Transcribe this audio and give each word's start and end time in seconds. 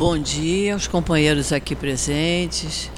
Bom 0.00 0.16
dia 0.16 0.72
aos 0.72 0.88
companheiros 0.88 1.52
aqui 1.52 1.76
presentes. 1.76 2.90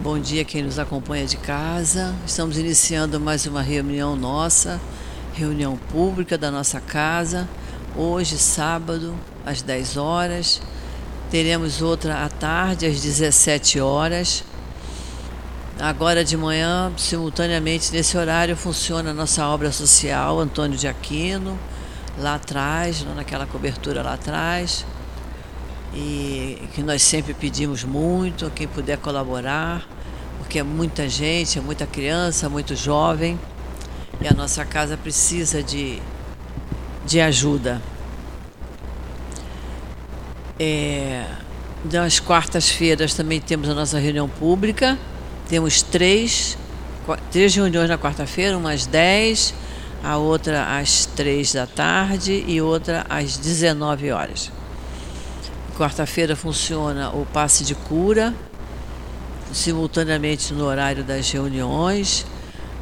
Bom 0.00 0.18
dia 0.18 0.46
quem 0.46 0.62
nos 0.62 0.78
acompanha 0.78 1.26
de 1.26 1.36
casa. 1.36 2.14
Estamos 2.26 2.56
iniciando 2.56 3.20
mais 3.20 3.44
uma 3.44 3.60
reunião 3.60 4.16
nossa, 4.16 4.80
reunião 5.34 5.76
pública 5.76 6.38
da 6.38 6.50
nossa 6.50 6.80
casa. 6.80 7.46
Hoje, 7.94 8.38
sábado, 8.38 9.14
às 9.44 9.60
10 9.60 9.98
horas. 9.98 10.62
Teremos 11.30 11.82
outra 11.82 12.24
à 12.24 12.30
tarde, 12.30 12.86
às 12.86 13.02
17 13.02 13.78
horas. 13.78 14.44
Agora 15.78 16.24
de 16.24 16.34
manhã, 16.34 16.90
simultaneamente 16.96 17.92
nesse 17.92 18.16
horário, 18.16 18.56
funciona 18.56 19.10
a 19.10 19.14
nossa 19.14 19.46
obra 19.46 19.70
social 19.70 20.40
Antônio 20.40 20.78
de 20.78 20.88
Aquino, 20.88 21.58
lá 22.16 22.36
atrás, 22.36 23.04
naquela 23.14 23.44
cobertura 23.44 24.02
lá 24.02 24.14
atrás 24.14 24.86
e 25.94 26.68
que 26.74 26.82
nós 26.82 27.02
sempre 27.02 27.34
pedimos 27.34 27.84
muito, 27.84 28.50
quem 28.50 28.66
puder 28.66 28.98
colaborar, 28.98 29.86
porque 30.38 30.58
é 30.58 30.62
muita 30.62 31.08
gente, 31.08 31.58
é 31.58 31.62
muita 31.62 31.86
criança, 31.86 32.48
muito 32.48 32.74
jovem 32.74 33.38
e 34.20 34.28
a 34.28 34.32
nossa 34.32 34.64
casa 34.64 34.96
precisa 34.96 35.62
de, 35.62 36.00
de 37.04 37.20
ajuda. 37.20 37.80
É, 40.58 41.26
nas 41.90 42.20
quartas-feiras 42.20 43.14
também 43.14 43.40
temos 43.40 43.68
a 43.68 43.74
nossa 43.74 43.98
reunião 43.98 44.28
pública, 44.28 44.96
temos 45.48 45.82
três, 45.82 46.56
três 47.30 47.54
reuniões 47.54 47.88
na 47.88 47.98
quarta-feira, 47.98 48.56
uma 48.56 48.72
às 48.72 48.86
10, 48.86 49.54
a 50.04 50.16
outra 50.16 50.78
às 50.78 51.06
3 51.06 51.52
da 51.52 51.66
tarde 51.66 52.44
e 52.46 52.60
outra 52.60 53.04
às 53.08 53.36
19 53.36 54.10
horas. 54.12 54.50
Quarta-feira 55.76 56.36
funciona 56.36 57.08
o 57.10 57.24
passe 57.24 57.64
de 57.64 57.74
cura, 57.74 58.34
simultaneamente 59.54 60.52
no 60.52 60.66
horário 60.66 61.02
das 61.02 61.30
reuniões. 61.30 62.26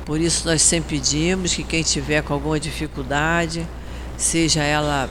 Por 0.04 0.20
isso, 0.20 0.44
nós 0.46 0.60
sempre 0.60 0.98
pedimos 0.98 1.54
que 1.54 1.62
quem 1.62 1.84
tiver 1.84 2.20
com 2.22 2.34
alguma 2.34 2.58
dificuldade, 2.58 3.64
seja 4.16 4.64
ela 4.64 5.08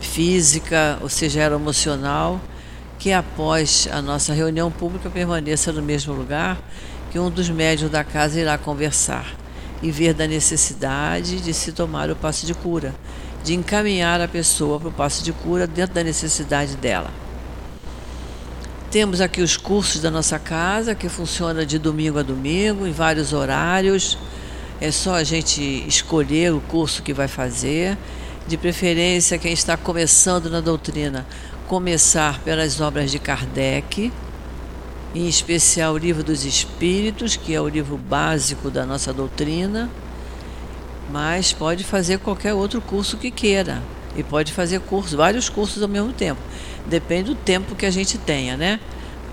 física 0.00 0.98
ou 1.02 1.10
seja 1.10 1.42
ela 1.42 1.56
emocional, 1.56 2.40
que 2.98 3.12
após 3.12 3.86
a 3.92 4.00
nossa 4.00 4.32
reunião 4.32 4.70
pública 4.70 5.10
permaneça 5.10 5.72
no 5.72 5.82
mesmo 5.82 6.14
lugar, 6.14 6.58
que 7.12 7.18
um 7.18 7.30
dos 7.30 7.50
médios 7.50 7.90
da 7.90 8.02
casa 8.02 8.40
irá 8.40 8.56
conversar 8.56 9.26
e 9.82 9.90
ver 9.90 10.14
da 10.14 10.26
necessidade 10.26 11.42
de 11.42 11.52
se 11.52 11.70
tomar 11.70 12.10
o 12.10 12.16
passe 12.16 12.46
de 12.46 12.54
cura 12.54 12.94
de 13.44 13.54
encaminhar 13.54 14.22
a 14.22 14.26
pessoa 14.26 14.80
para 14.80 14.88
o 14.88 14.92
passo 14.92 15.22
de 15.22 15.30
cura 15.30 15.66
dentro 15.66 15.94
da 15.94 16.02
necessidade 16.02 16.76
dela. 16.76 17.10
Temos 18.90 19.20
aqui 19.20 19.42
os 19.42 19.54
cursos 19.54 20.00
da 20.00 20.10
nossa 20.10 20.38
casa, 20.38 20.94
que 20.94 21.10
funciona 21.10 21.66
de 21.66 21.78
domingo 21.78 22.18
a 22.18 22.22
domingo, 22.22 22.86
em 22.86 22.92
vários 22.92 23.34
horários. 23.34 24.16
É 24.80 24.90
só 24.90 25.16
a 25.16 25.24
gente 25.24 25.60
escolher 25.86 26.54
o 26.54 26.60
curso 26.60 27.02
que 27.02 27.12
vai 27.12 27.28
fazer. 27.28 27.98
De 28.46 28.56
preferência, 28.56 29.38
quem 29.38 29.52
está 29.52 29.76
começando 29.76 30.48
na 30.48 30.60
doutrina, 30.60 31.26
começar 31.66 32.40
pelas 32.40 32.80
obras 32.80 33.10
de 33.10 33.18
Kardec, 33.18 34.10
em 35.14 35.28
especial 35.28 35.94
o 35.94 35.98
Livro 35.98 36.22
dos 36.22 36.46
Espíritos, 36.46 37.36
que 37.36 37.54
é 37.54 37.60
o 37.60 37.68
livro 37.68 37.98
básico 37.98 38.70
da 38.70 38.86
nossa 38.86 39.12
doutrina 39.12 39.90
mas 41.10 41.52
pode 41.52 41.84
fazer 41.84 42.18
qualquer 42.18 42.54
outro 42.54 42.80
curso 42.80 43.16
que 43.16 43.30
queira. 43.30 43.82
E 44.16 44.22
pode 44.22 44.52
fazer 44.52 44.80
cursos, 44.80 45.12
vários 45.12 45.48
cursos 45.48 45.82
ao 45.82 45.88
mesmo 45.88 46.12
tempo. 46.12 46.40
Depende 46.86 47.30
do 47.30 47.34
tempo 47.34 47.74
que 47.74 47.86
a 47.86 47.90
gente 47.90 48.16
tenha, 48.18 48.56
né? 48.56 48.78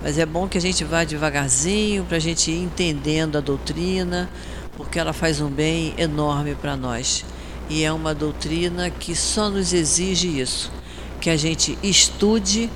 Mas 0.02 0.18
é 0.18 0.26
bom 0.26 0.48
que 0.48 0.58
a 0.58 0.60
gente 0.60 0.82
vá 0.82 1.04
devagarzinho 1.04 2.04
para 2.04 2.16
a 2.16 2.20
gente 2.20 2.50
ir 2.50 2.58
entendendo 2.58 3.38
a 3.38 3.40
doutrina, 3.40 4.28
porque 4.76 4.98
ela 4.98 5.12
faz 5.12 5.40
um 5.40 5.48
bem 5.48 5.94
enorme 5.96 6.56
para 6.56 6.76
nós. 6.76 7.24
E 7.70 7.84
é 7.84 7.92
uma 7.92 8.12
doutrina 8.12 8.90
que 8.90 9.14
só 9.14 9.48
nos 9.48 9.72
exige 9.72 10.40
isso, 10.40 10.72
que 11.20 11.30
a 11.30 11.36
gente 11.36 11.78
estude, 11.82 12.68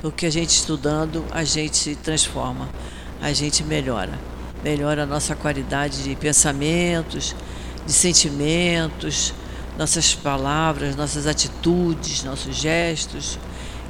porque 0.00 0.24
a 0.24 0.30
gente 0.30 0.50
estudando, 0.50 1.22
a 1.30 1.44
gente 1.44 1.76
se 1.76 1.94
transforma, 1.94 2.68
a 3.20 3.32
gente 3.34 3.62
melhora. 3.62 4.18
Melhora 4.64 5.02
a 5.02 5.06
nossa 5.06 5.34
qualidade 5.34 6.02
de 6.02 6.16
pensamentos, 6.16 7.34
de 7.90 7.96
sentimentos, 7.96 9.34
nossas 9.76 10.14
palavras, 10.14 10.94
nossas 10.94 11.26
atitudes, 11.26 12.22
nossos 12.22 12.54
gestos. 12.54 13.36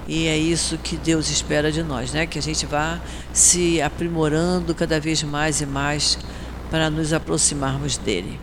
E 0.09 0.27
é 0.27 0.39
isso 0.39 0.79
que 0.79 0.97
Deus 0.97 1.29
espera 1.29 1.71
de 1.71 1.83
nós, 1.83 2.11
né? 2.11 2.25
Que 2.25 2.39
a 2.39 2.43
gente 2.43 2.65
vá 2.65 2.99
se 3.31 3.81
aprimorando 3.83 4.75
cada 4.75 4.99
vez 4.99 5.23
mais 5.23 5.61
e 5.61 5.67
mais 5.67 6.19
para 6.71 6.89
nos 6.89 7.13
aproximarmos 7.13 7.99
dele. 7.99 8.41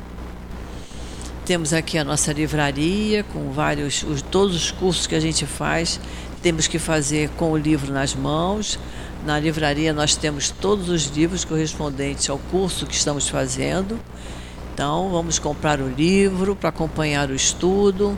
Temos 1.43 1.73
aqui 1.73 1.97
a 1.97 2.03
nossa 2.03 2.31
livraria 2.31 3.23
com 3.23 3.51
vários, 3.51 4.03
os, 4.03 4.21
todos 4.21 4.55
os 4.55 4.69
cursos 4.69 5.07
que 5.07 5.15
a 5.15 5.19
gente 5.19 5.47
faz, 5.47 5.99
temos 6.43 6.67
que 6.67 6.77
fazer 6.77 7.29
com 7.29 7.51
o 7.51 7.57
livro 7.57 7.91
nas 7.91 8.13
mãos. 8.13 8.77
Na 9.25 9.39
livraria 9.39 9.91
nós 9.91 10.15
temos 10.15 10.51
todos 10.51 10.87
os 10.87 11.07
livros 11.07 11.43
correspondentes 11.43 12.29
ao 12.29 12.37
curso 12.37 12.85
que 12.85 12.93
estamos 12.93 13.27
fazendo 13.27 13.99
então, 14.77 15.09
vamos 15.09 15.39
comprar 15.39 15.81
o 15.81 15.89
livro 15.89 16.55
para 16.55 16.69
acompanhar 16.69 17.31
o 17.31 17.33
estudo. 17.33 18.15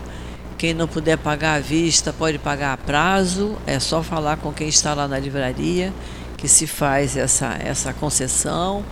Quem 0.57 0.73
não 0.73 0.89
puder 0.89 1.17
pagar 1.17 1.53
à 1.53 1.59
vista 1.61 2.11
pode 2.11 2.37
pagar 2.37 2.73
a 2.73 2.77
prazo. 2.77 3.55
É 3.65 3.79
só 3.79 4.03
falar 4.03 4.35
com 4.35 4.51
quem 4.51 4.67
está 4.67 4.93
lá 4.93 5.07
na 5.07 5.17
livraria 5.17 5.93
que 6.35 6.49
se 6.49 6.67
faz 6.67 7.15
essa, 7.15 7.57
essa 7.63 7.93
concessão. 7.93 8.83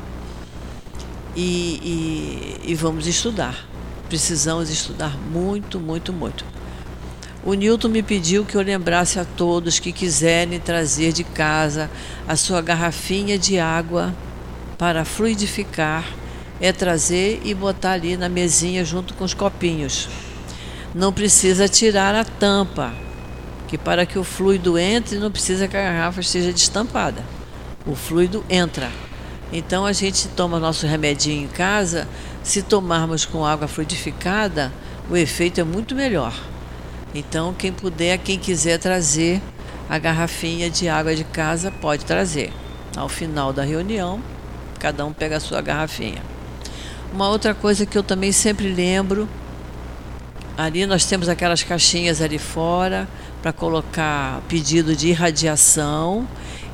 E, 1.35 2.61
e, 2.63 2.71
e 2.71 2.73
vamos 2.73 3.05
estudar. 3.05 3.67
Precisamos 4.07 4.69
estudar 4.69 5.17
muito, 5.29 5.77
muito, 5.77 6.13
muito. 6.13 6.45
O 7.43 7.53
Newton 7.53 7.89
me 7.89 8.01
pediu 8.01 8.45
que 8.45 8.55
eu 8.55 8.61
lembrasse 8.61 9.19
a 9.19 9.25
todos 9.25 9.77
que 9.77 9.91
quiserem 9.91 10.57
trazer 10.57 11.11
de 11.11 11.25
casa 11.25 11.91
a 12.25 12.37
sua 12.37 12.61
garrafinha 12.61 13.37
de 13.37 13.59
água 13.59 14.15
para 14.77 15.03
fluidificar 15.03 16.05
é 16.59 16.71
trazer 16.71 17.41
e 17.43 17.53
botar 17.53 17.93
ali 17.93 18.17
na 18.17 18.29
mesinha 18.29 18.83
junto 18.83 19.13
com 19.13 19.23
os 19.23 19.33
copinhos. 19.33 20.09
Não 20.93 21.13
precisa 21.13 21.67
tirar 21.67 22.15
a 22.15 22.23
tampa, 22.23 22.93
que 23.67 23.77
para 23.77 24.05
que 24.05 24.17
o 24.17 24.23
fluido 24.23 24.77
entre 24.77 25.19
não 25.19 25.29
precisa 25.29 25.67
que 25.67 25.77
a 25.77 25.81
garrafa 25.83 26.21
esteja 26.21 26.51
destampada. 26.51 27.23
O 27.85 27.95
fluido 27.95 28.43
entra. 28.49 28.89
Então 29.51 29.85
a 29.85 29.93
gente 29.93 30.27
toma 30.29 30.59
nosso 30.59 30.87
remedinho 30.87 31.43
em 31.43 31.47
casa, 31.47 32.07
se 32.43 32.61
tomarmos 32.61 33.25
com 33.25 33.45
água 33.45 33.67
fluidificada, 33.67 34.73
o 35.09 35.15
efeito 35.15 35.61
é 35.61 35.63
muito 35.63 35.95
melhor. 35.95 36.33
Então 37.13 37.53
quem 37.53 37.71
puder, 37.71 38.17
quem 38.17 38.37
quiser 38.37 38.77
trazer 38.77 39.41
a 39.89 39.97
garrafinha 39.97 40.69
de 40.69 40.89
água 40.89 41.15
de 41.15 41.23
casa, 41.23 41.71
pode 41.71 42.03
trazer. 42.03 42.51
Ao 42.95 43.07
final 43.07 43.53
da 43.53 43.63
reunião, 43.63 44.21
cada 44.79 45.05
um 45.05 45.13
pega 45.13 45.37
a 45.37 45.39
sua 45.39 45.61
garrafinha. 45.61 46.36
Uma 47.13 47.29
outra 47.29 47.53
coisa 47.53 47.85
que 47.85 47.97
eu 47.97 48.03
também 48.03 48.31
sempre 48.31 48.67
lembro, 48.67 49.27
ali 50.57 50.85
nós 50.85 51.05
temos 51.05 51.29
aquelas 51.29 51.63
caixinhas 51.63 52.21
ali 52.21 52.37
fora 52.37 53.07
para 53.41 53.53
colocar 53.53 54.41
pedido 54.47 54.95
de 54.95 55.09
irradiação 55.09 56.27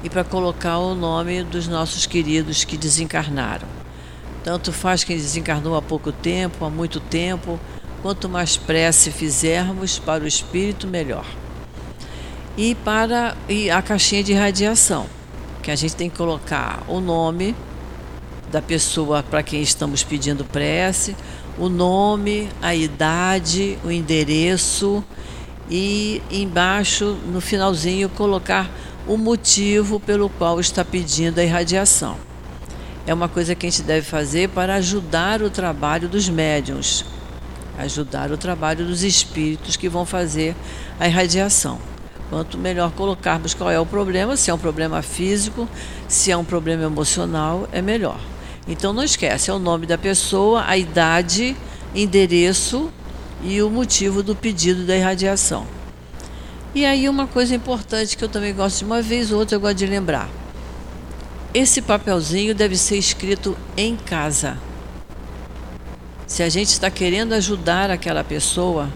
e 0.03 0.09
para 0.09 0.23
colocar 0.23 0.79
o 0.79 0.95
nome 0.95 1.43
dos 1.43 1.67
nossos 1.67 2.05
queridos 2.05 2.63
que 2.63 2.75
desencarnaram. 2.75 3.67
Tanto 4.43 4.73
faz 4.73 5.03
quem 5.03 5.15
desencarnou 5.15 5.75
há 5.75 5.81
pouco 5.81 6.11
tempo, 6.11 6.65
há 6.65 6.69
muito 6.69 6.99
tempo, 6.99 7.59
quanto 8.01 8.27
mais 8.27 8.57
prece 8.57 9.11
fizermos 9.11 9.99
para 9.99 10.23
o 10.23 10.27
espírito, 10.27 10.87
melhor. 10.87 11.25
E 12.57 12.75
para 12.75 13.37
e 13.47 13.69
a 13.71 13.81
caixinha 13.81 14.23
de 14.23 14.33
radiação, 14.33 15.05
que 15.61 15.71
a 15.71 15.75
gente 15.75 15.95
tem 15.95 16.09
que 16.09 16.17
colocar 16.17 16.83
o 16.87 16.99
nome 16.99 17.55
da 18.53 18.61
pessoa 18.61 19.23
para 19.23 19.41
quem 19.41 19.63
estamos 19.63 20.03
pedindo 20.03 20.45
prece, 20.45 21.15
o 21.57 21.67
nome, 21.69 22.47
a 22.61 22.75
idade, 22.75 23.79
o 23.83 23.89
endereço 23.89 25.03
e 25.67 26.21
embaixo, 26.29 27.17
no 27.31 27.41
finalzinho, 27.41 28.07
colocar 28.09 28.69
o 29.07 29.17
motivo 29.17 29.99
pelo 29.99 30.29
qual 30.29 30.59
está 30.59 30.85
pedindo 30.85 31.39
a 31.39 31.43
irradiação. 31.43 32.15
É 33.07 33.13
uma 33.13 33.27
coisa 33.27 33.55
que 33.55 33.65
a 33.65 33.69
gente 33.71 33.81
deve 33.81 34.05
fazer 34.05 34.49
para 34.49 34.75
ajudar 34.75 35.41
o 35.41 35.49
trabalho 35.49 36.07
dos 36.07 36.29
médiums, 36.29 37.03
ajudar 37.79 38.31
o 38.31 38.37
trabalho 38.37 38.85
dos 38.85 39.01
espíritos 39.01 39.75
que 39.75 39.89
vão 39.89 40.05
fazer 40.05 40.55
a 40.99 41.07
irradiação. 41.07 41.79
Quanto 42.29 42.55
melhor 42.55 42.91
colocarmos 42.91 43.55
qual 43.55 43.71
é 43.71 43.79
o 43.79 43.85
problema, 43.85 44.37
se 44.37 44.51
é 44.51 44.53
um 44.53 44.59
problema 44.59 45.01
físico, 45.01 45.67
se 46.07 46.31
é 46.31 46.37
um 46.37 46.45
problema 46.45 46.83
emocional, 46.83 47.67
é 47.71 47.81
melhor. 47.81 48.19
Então 48.67 48.93
não 48.93 49.03
esquece, 49.03 49.49
é 49.49 49.53
o 49.53 49.59
nome 49.59 49.85
da 49.85 49.97
pessoa, 49.97 50.63
a 50.65 50.77
idade, 50.77 51.55
endereço 51.93 52.89
e 53.43 53.61
o 53.61 53.69
motivo 53.69 54.23
do 54.23 54.35
pedido 54.35 54.85
da 54.85 54.95
irradiação. 54.95 55.67
E 56.73 56.85
aí 56.85 57.07
uma 57.09 57.27
coisa 57.27 57.53
importante 57.53 58.17
que 58.17 58.23
eu 58.23 58.29
também 58.29 58.53
gosto 58.53 58.79
de 58.79 58.85
uma 58.85 59.01
vez 59.01 59.31
ou 59.31 59.39
outra 59.39 59.57
eu 59.57 59.59
gosto 59.59 59.77
de 59.77 59.85
lembrar. 59.85 60.29
Esse 61.53 61.81
papelzinho 61.81 62.55
deve 62.55 62.75
ser 62.75 62.97
escrito 62.97 63.55
em 63.77 63.95
casa. 63.95 64.57
Se 66.25 66.41
a 66.41 66.49
gente 66.49 66.69
está 66.69 66.89
querendo 66.89 67.33
ajudar 67.33 67.91
aquela 67.91 68.23
pessoa, 68.23 68.89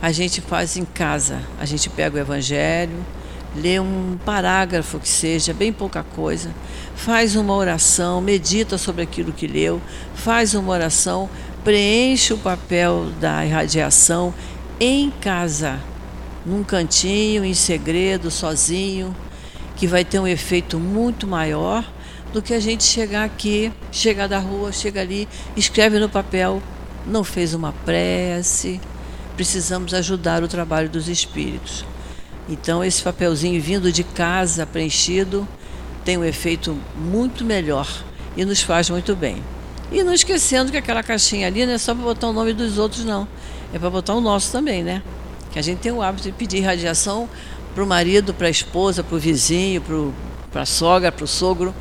a 0.00 0.10
gente 0.10 0.40
faz 0.40 0.76
em 0.76 0.86
casa. 0.86 1.42
A 1.60 1.66
gente 1.66 1.90
pega 1.90 2.16
o 2.16 2.18
evangelho, 2.18 3.04
lê 3.54 3.78
um 3.78 4.18
parágrafo 4.24 4.98
que 4.98 5.08
seja, 5.08 5.52
bem 5.52 5.72
pouca 5.72 6.02
coisa, 6.02 6.50
faz 6.94 7.36
uma 7.36 7.54
oração, 7.54 8.20
medita 8.20 8.78
sobre 8.78 9.02
aquilo 9.02 9.32
que 9.32 9.46
leu, 9.46 9.80
faz 10.14 10.54
uma 10.54 10.72
oração, 10.72 11.28
preenche 11.64 12.32
o 12.32 12.38
papel 12.38 13.06
da 13.20 13.44
irradiação 13.44 14.34
em 14.80 15.10
casa, 15.10 15.78
num 16.44 16.64
cantinho, 16.64 17.44
em 17.44 17.54
segredo, 17.54 18.30
sozinho, 18.30 19.14
que 19.76 19.86
vai 19.86 20.04
ter 20.04 20.18
um 20.18 20.26
efeito 20.26 20.78
muito 20.78 21.26
maior 21.26 21.84
do 22.32 22.40
que 22.40 22.54
a 22.54 22.60
gente 22.60 22.84
chegar 22.84 23.24
aqui, 23.24 23.72
chegar 23.90 24.26
da 24.26 24.38
rua, 24.38 24.72
chega 24.72 25.00
ali, 25.00 25.28
escreve 25.56 25.98
no 25.98 26.08
papel, 26.08 26.62
não 27.06 27.22
fez 27.22 27.52
uma 27.52 27.72
prece. 27.84 28.80
Precisamos 29.36 29.92
ajudar 29.94 30.42
o 30.42 30.48
trabalho 30.48 30.88
dos 30.88 31.08
espíritos. 31.08 31.84
Então, 32.48 32.82
esse 32.82 33.02
papelzinho 33.02 33.60
vindo 33.60 33.92
de 33.92 34.02
casa 34.02 34.66
preenchido 34.66 35.46
tem 36.04 36.18
um 36.18 36.24
efeito 36.24 36.76
muito 36.96 37.44
melhor 37.44 37.88
e 38.36 38.44
nos 38.44 38.60
faz 38.60 38.90
muito 38.90 39.14
bem. 39.14 39.42
E 39.90 40.02
não 40.02 40.12
esquecendo 40.12 40.70
que 40.70 40.76
aquela 40.76 41.02
caixinha 41.02 41.46
ali 41.46 41.66
não 41.66 41.74
é 41.74 41.78
só 41.78 41.94
para 41.94 42.02
botar 42.02 42.28
o 42.28 42.32
nome 42.32 42.52
dos 42.52 42.78
outros, 42.78 43.04
não. 43.04 43.28
É 43.72 43.78
para 43.78 43.90
botar 43.90 44.14
o 44.14 44.20
nosso 44.20 44.50
também, 44.50 44.82
né? 44.82 45.02
Que 45.52 45.58
a 45.58 45.62
gente 45.62 45.78
tem 45.78 45.92
o 45.92 46.02
hábito 46.02 46.24
de 46.24 46.32
pedir 46.32 46.60
radiação 46.60 47.28
para 47.74 47.84
o 47.84 47.86
marido, 47.86 48.32
para 48.32 48.46
a 48.46 48.50
esposa, 48.50 49.04
para 49.04 49.16
o 49.16 49.18
vizinho, 49.18 49.82
para 50.50 50.62
a 50.62 50.66
sogra, 50.66 51.12
para 51.12 51.24
o 51.24 51.28
sogro. 51.28 51.74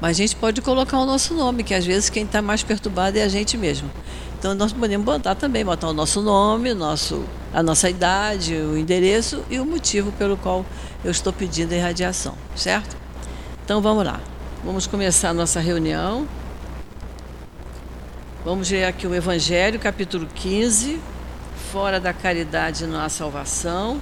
Mas 0.00 0.16
a 0.16 0.20
gente 0.20 0.36
pode 0.36 0.60
colocar 0.62 0.98
o 0.98 1.04
nosso 1.04 1.34
nome, 1.34 1.62
que 1.62 1.74
às 1.74 1.84
vezes 1.84 2.08
quem 2.08 2.24
está 2.24 2.40
mais 2.40 2.62
perturbado 2.62 3.18
é 3.18 3.22
a 3.22 3.28
gente 3.28 3.56
mesmo. 3.56 3.90
Então 4.38 4.54
nós 4.54 4.72
podemos 4.72 5.04
botar 5.04 5.34
também, 5.34 5.64
botar 5.64 5.88
o 5.88 5.92
nosso 5.92 6.22
nome, 6.22 6.70
o 6.70 6.74
nosso, 6.74 7.24
a 7.52 7.62
nossa 7.62 7.88
idade, 7.88 8.54
o 8.54 8.76
endereço 8.76 9.44
e 9.48 9.58
o 9.58 9.64
motivo 9.64 10.12
pelo 10.12 10.36
qual 10.36 10.64
eu 11.04 11.10
estou 11.10 11.32
pedindo 11.32 11.72
a 11.72 11.76
irradiação, 11.76 12.34
certo? 12.54 12.96
Então 13.64 13.80
vamos 13.80 14.04
lá. 14.04 14.20
Vamos 14.64 14.86
começar 14.86 15.30
a 15.30 15.34
nossa 15.34 15.60
reunião. 15.60 16.26
Vamos 18.44 18.70
ler 18.70 18.84
aqui 18.84 19.06
o 19.06 19.14
Evangelho, 19.14 19.78
capítulo 19.78 20.26
15, 20.34 21.00
fora 21.72 21.98
da 22.00 22.12
caridade 22.12 22.86
não 22.86 23.00
há 23.00 23.08
salvação. 23.08 24.00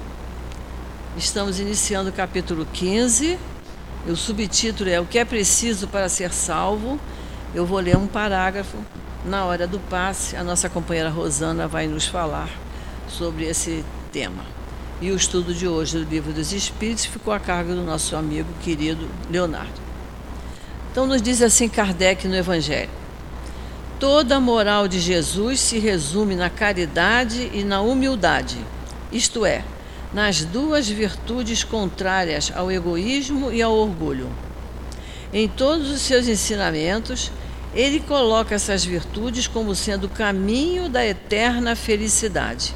Estamos 1.17 1.59
iniciando 1.59 2.11
o 2.11 2.13
capítulo 2.13 2.67
15. 2.73 3.39
O 4.09 4.15
subtítulo 4.15 4.91
é 4.91 5.01
O 5.01 5.07
que 5.07 5.19
é 5.19 5.25
preciso 5.25 5.89
para 5.89 6.09
ser 6.09 6.33
salvo. 6.33 6.99
Eu 7.55 7.65
vou 7.65 7.81
ler 7.81 7.97
um 7.97 8.07
parágrafo 8.07 8.77
na 9.25 9.45
hora 9.45 9.67
do 9.67 9.81
passe, 9.81 10.37
a 10.37 10.45
nossa 10.45 10.69
companheira 10.69 11.11
Rosana 11.11 11.67
vai 11.67 11.89
nos 11.89 12.07
falar 12.07 12.66
sobre 13.09 13.45
esse 13.45 13.85
tema. 14.13 14.45
E 15.01 15.11
o 15.11 15.17
estudo 15.17 15.55
de 15.55 15.69
hoje 15.69 15.99
do 15.99 16.11
Livro 16.11 16.33
dos 16.33 16.53
Espíritos 16.53 17.05
ficou 17.05 17.33
a 17.35 17.39
cargo 17.41 17.75
do 17.75 17.83
nosso 17.83 18.17
amigo 18.17 18.49
querido 18.63 19.07
Leonardo. 19.31 19.81
Então, 20.91 21.07
nos 21.07 21.21
diz 21.21 21.43
assim 21.43 21.69
Kardec 21.69 22.27
no 22.27 22.35
Evangelho: 22.35 22.89
Toda 24.01 24.37
a 24.37 24.41
moral 24.41 24.89
de 24.89 24.99
Jesus 24.99 25.61
se 25.61 25.79
resume 25.79 26.35
na 26.35 26.49
caridade 26.49 27.51
e 27.53 27.63
na 27.63 27.83
humildade, 27.83 28.57
isto 29.13 29.45
é, 29.45 29.63
nas 30.15 30.45
duas 30.45 30.89
virtudes 30.89 31.63
contrárias 31.63 32.51
ao 32.55 32.73
egoísmo 32.73 33.53
e 33.53 33.61
ao 33.61 33.75
orgulho. 33.75 34.31
Em 35.33 35.47
todos 35.47 35.91
os 35.91 36.01
seus 36.01 36.29
ensinamentos, 36.29 37.31
ele 37.75 38.01
coloca 38.01 38.55
essas 38.55 38.83
virtudes 38.83 39.47
como 39.47 39.75
sendo 39.75 40.05
o 40.05 40.09
caminho 40.09 40.89
da 40.89 41.05
eterna 41.05 41.77
felicidade. 41.77 42.75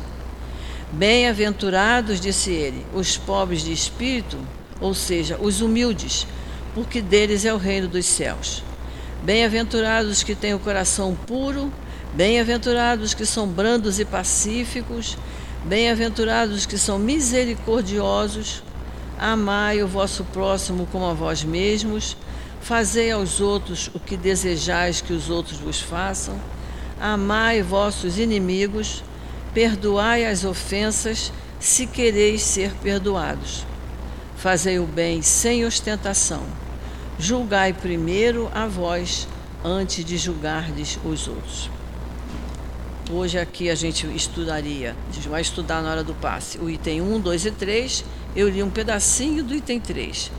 Bem-aventurados, 0.92 2.20
disse 2.20 2.50
ele, 2.50 2.84
os 2.92 3.16
pobres 3.16 3.62
de 3.62 3.72
espírito, 3.72 4.36
ou 4.80 4.92
seja, 4.92 5.38
os 5.40 5.60
humildes, 5.60 6.26
porque 6.74 7.00
deles 7.00 7.44
é 7.44 7.54
o 7.54 7.58
reino 7.58 7.86
dos 7.86 8.06
céus. 8.06 8.64
Bem-aventurados 9.22 10.10
os 10.10 10.22
que 10.24 10.34
têm 10.34 10.52
o 10.52 10.58
coração 10.58 11.14
puro, 11.14 11.72
bem-aventurados 12.12 13.10
os 13.10 13.14
que 13.14 13.24
são 13.24 13.46
brandos 13.46 14.00
e 14.00 14.04
pacíficos, 14.04 15.16
bem-aventurados 15.64 16.56
os 16.56 16.66
que 16.66 16.76
são 16.76 16.98
misericordiosos. 16.98 18.62
Amai 19.16 19.82
o 19.82 19.88
vosso 19.88 20.24
próximo 20.24 20.88
como 20.90 21.04
a 21.04 21.12
vós 21.12 21.44
mesmos. 21.44 22.16
Fazei 22.60 23.12
aos 23.12 23.40
outros 23.40 23.90
o 23.94 24.00
que 24.00 24.16
desejais 24.16 25.00
que 25.00 25.12
os 25.12 25.30
outros 25.30 25.58
vos 25.58 25.80
façam. 25.80 26.40
Amai 26.98 27.62
vossos 27.62 28.18
inimigos. 28.18 29.04
Perdoai 29.52 30.24
as 30.24 30.44
ofensas, 30.44 31.32
se 31.58 31.86
quereis 31.86 32.42
ser 32.42 32.72
perdoados. 32.74 33.66
Fazei 34.36 34.78
o 34.78 34.86
bem 34.86 35.22
sem 35.22 35.64
ostentação. 35.64 36.42
Julgai 37.18 37.72
primeiro 37.72 38.48
a 38.54 38.66
vós, 38.66 39.26
antes 39.64 40.04
de 40.04 40.16
julgardes 40.16 40.98
os 41.04 41.26
outros. 41.26 41.68
Hoje 43.10 43.40
aqui 43.40 43.68
a 43.68 43.74
gente 43.74 44.06
estudaria, 44.14 44.94
a 45.10 45.12
gente 45.12 45.28
vai 45.28 45.40
estudar 45.40 45.82
na 45.82 45.90
hora 45.90 46.04
do 46.04 46.14
passe, 46.14 46.56
o 46.58 46.70
item 46.70 47.02
1, 47.02 47.20
2 47.20 47.46
e 47.46 47.50
3. 47.50 48.04
Eu 48.36 48.48
li 48.48 48.62
um 48.62 48.70
pedacinho 48.70 49.42
do 49.42 49.52
item 49.52 49.80
3. 49.80 50.30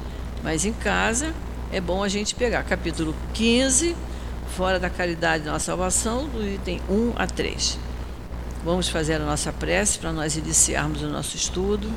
Mas 0.42 0.64
em 0.64 0.72
casa 0.72 1.34
é 1.70 1.82
bom 1.82 2.02
a 2.02 2.08
gente 2.08 2.34
pegar 2.34 2.64
capítulo 2.64 3.14
15, 3.34 3.94
fora 4.56 4.80
da 4.80 4.90
caridade 4.90 5.44
da 5.44 5.52
nossa 5.52 5.66
salvação, 5.66 6.30
do 6.30 6.48
item 6.48 6.80
1 6.90 7.14
a 7.18 7.28
3. 7.28 7.91
Vamos 8.64 8.90
fazer 8.90 9.16
a 9.16 9.26
nossa 9.26 9.52
prece 9.52 9.98
para 9.98 10.14
nós 10.14 10.38
iniciarmos 10.38 11.02
o 11.02 11.08
nosso 11.08 11.36
estudo. 11.36 11.92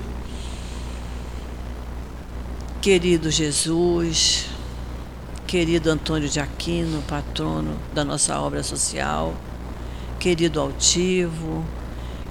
Querido 2.80 3.30
Jesus, 3.30 4.46
querido 5.46 5.90
Antônio 5.90 6.26
de 6.26 6.40
Aquino, 6.40 7.02
patrono 7.02 7.78
da 7.92 8.02
nossa 8.02 8.40
obra 8.40 8.62
social, 8.62 9.34
querido 10.18 10.58
altivo, 10.58 11.62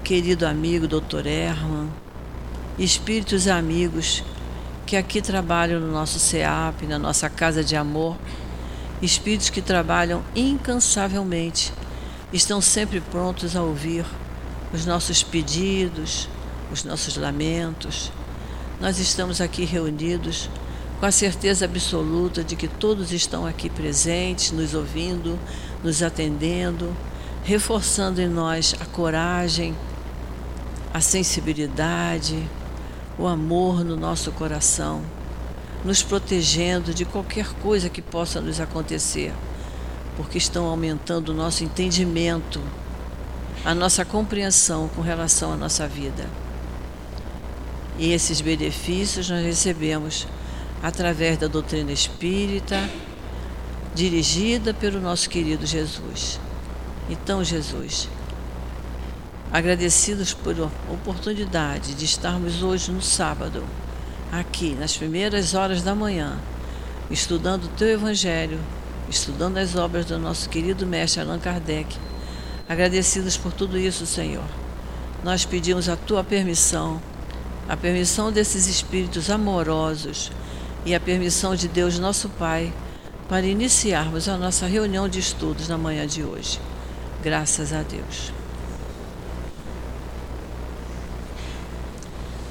querido 0.04 0.48
amigo 0.48 0.88
Dr. 0.88 1.28
Herman, 1.28 1.92
espíritos 2.80 3.48
amigos 3.48 4.24
que 4.88 4.98
aqui 4.98 5.22
trabalham 5.22 5.80
no 5.80 5.92
nosso 5.92 6.18
CEAP, 6.18 6.88
na 6.88 6.98
nossa 6.98 7.30
casa 7.30 7.64
de 7.64 7.76
amor, 7.76 8.18
espíritos 9.00 9.52
que 9.52 9.62
trabalham 9.62 10.24
incansavelmente, 10.36 11.72
estão 12.32 12.60
sempre 12.60 13.00
prontos 13.00 13.56
a 13.56 13.62
ouvir 13.62 14.04
os 14.74 14.88
nossos 14.88 15.22
pedidos, 15.22 16.28
os 16.72 16.84
nossos 16.84 17.16
lamentos. 17.16 18.12
Nós 18.82 18.98
estamos 18.98 19.40
aqui 19.40 19.64
reunidos 19.64 20.50
com 21.00 21.06
a 21.06 21.12
certeza 21.12 21.66
absoluta 21.66 22.44
de 22.44 22.56
que 22.56 22.68
todos 22.68 23.12
estão 23.12 23.46
aqui 23.46 23.70
presentes, 23.70 24.52
nos 24.52 24.74
ouvindo, 24.74 25.38
nos 25.84 26.02
atendendo, 26.02 26.96
reforçando 27.44 28.20
em 28.20 28.28
nós 28.28 28.74
a 28.80 28.86
coragem, 28.86 29.76
a 30.92 31.00
sensibilidade, 31.00 32.42
o 33.18 33.28
amor 33.28 33.84
no 33.84 33.96
nosso 33.96 34.32
coração, 34.32 35.04
nos 35.86 36.02
protegendo 36.02 36.94
de 36.94 37.06
qualquer 37.06 37.54
coisa 37.56 37.90
que 37.90 38.02
possa 38.02 38.42
nos 38.42 38.60
acontecer, 38.60 39.34
porque 40.18 40.38
estão 40.38 40.66
aumentando 40.66 41.30
o 41.30 41.36
nosso 41.36 41.64
entendimento, 41.64 42.60
a 43.66 43.74
nossa 43.74 44.04
compreensão 44.04 44.90
com 44.90 45.02
relação 45.02 45.54
à 45.54 45.56
nossa 45.56 45.88
vida. 45.88 46.26
E 47.98 48.12
esses 48.12 48.42
benefícios 48.42 49.30
nós 49.30 49.46
recebemos 49.46 50.28
através 50.82 51.38
da 51.38 51.48
doutrina 51.48 51.92
espírita, 51.92 52.90
dirigida 53.96 54.74
pelo 54.74 55.00
nosso 55.00 55.30
querido 55.30 55.66
Jesus. 55.66 56.40
Então, 57.10 57.44
Jesus, 57.44 58.10
agradecidos 59.52 60.34
por 60.34 60.60
a 60.60 60.92
oportunidade 60.92 61.94
de 61.94 62.04
estarmos 62.04 62.64
hoje 62.64 62.92
no 62.92 63.02
sábado, 63.02 63.64
aqui 64.32 64.76
nas 64.78 64.98
primeiras 64.98 65.54
horas 65.54 65.82
da 65.82 65.94
manhã, 65.94 66.38
estudando 67.10 67.66
o 67.66 67.70
teu 67.70 67.88
Evangelho, 67.88 68.60
estudando 69.10 69.58
as 69.58 69.76
obras 69.76 70.06
do 70.06 70.18
nosso 70.18 70.50
querido 70.50 70.86
mestre 70.86 71.22
Allan 71.22 71.40
Kardec. 71.40 71.96
Agradecidos 72.68 73.36
por 73.36 73.52
tudo 73.52 73.78
isso, 73.78 74.06
Senhor. 74.06 74.46
Nós 75.24 75.46
pedimos 75.46 75.90
a 75.90 75.96
tua 75.96 76.24
permissão, 76.24 77.02
a 77.68 77.76
permissão 77.76 78.32
desses 78.32 78.68
espíritos 78.68 79.30
amorosos 79.30 80.32
e 80.86 80.96
a 80.96 81.00
permissão 81.00 81.56
de 81.56 81.68
Deus, 81.68 82.00
nosso 82.00 82.30
Pai, 82.30 82.74
para 83.28 83.46
iniciarmos 83.46 84.28
a 84.28 84.38
nossa 84.38 84.66
reunião 84.66 85.08
de 85.08 85.20
estudos 85.20 85.68
na 85.68 85.78
manhã 85.78 86.06
de 86.06 86.24
hoje. 86.24 86.60
Graças 87.22 87.74
a 87.74 87.82
Deus. 87.84 88.32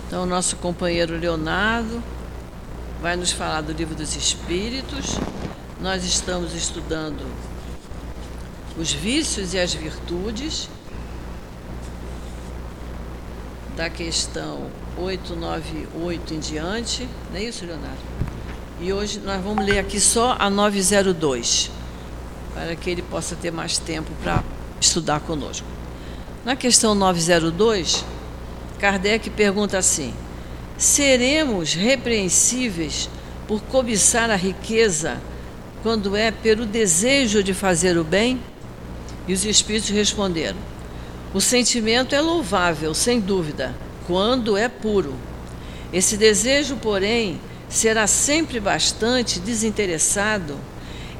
Então, 0.07 0.27
nosso 0.27 0.57
companheiro 0.57 1.17
Leonardo 1.19 2.03
vai 3.01 3.17
nos 3.17 3.33
falar 3.33 3.63
do 3.63 3.73
livro 3.73 3.95
dos 3.95 4.15
Espíritos. 4.15 5.19
Nós 5.81 6.05
estamos 6.05 6.55
estudando 6.55 7.27
os 8.79 8.93
vícios 8.93 9.55
e 9.55 9.59
as 9.59 9.75
virtudes 9.75 10.69
da 13.77 13.89
questão 13.89 14.71
898 14.99 16.35
em 16.35 16.39
diante, 16.39 17.09
não 17.31 17.39
é 17.39 17.45
isso, 17.45 17.65
Leonardo? 17.65 17.99
E 18.81 18.93
hoje 18.93 19.21
nós 19.21 19.43
vamos 19.43 19.65
ler 19.65 19.79
aqui 19.79 20.01
só 20.01 20.37
a 20.39 20.51
902, 20.51 21.71
para 22.55 22.75
que 22.77 22.91
ele 22.91 23.03
possa 23.03 23.37
ter 23.37 23.51
mais 23.51 23.79
tempo 23.79 24.11
para 24.23 24.43
estudar 24.81 25.21
conosco. 25.21 25.67
Na 26.45 26.57
questão 26.57 26.95
902, 26.95 28.05
Kardec 28.79 29.31
pergunta 29.31 29.79
assim: 29.79 30.13
seremos 30.77 31.75
repreensíveis 31.75 33.09
por 33.47 33.63
cobiçar 33.63 34.31
a 34.31 34.37
riqueza 34.37 35.21
quando 35.83 36.17
é 36.17 36.31
pelo 36.31 36.67
desejo 36.67 37.43
de 37.43 37.55
fazer 37.55 37.97
o 37.97 38.05
bem? 38.05 38.41
E 39.27 39.33
os 39.33 39.45
espíritos 39.45 39.91
responderam: 39.91 40.59
o 41.35 41.41
sentimento 41.41 42.15
é 42.15 42.21
louvável, 42.21 42.93
sem 42.93 43.19
dúvida, 43.19 43.75
quando 44.07 44.55
é 44.57 44.69
puro. 44.69 45.15
Esse 45.91 46.17
desejo, 46.17 46.77
porém, 46.77 47.41
será 47.71 48.07
sempre 48.07 48.61
bastante 48.61 49.41
desinteressado 49.41 50.59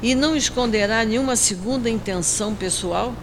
e 0.03 0.13
não 0.13 0.35
esconderá 0.35 1.03
nenhuma 1.03 1.35
segunda 1.35 1.89
intenção 1.89 2.53
pessoal? 2.53 3.13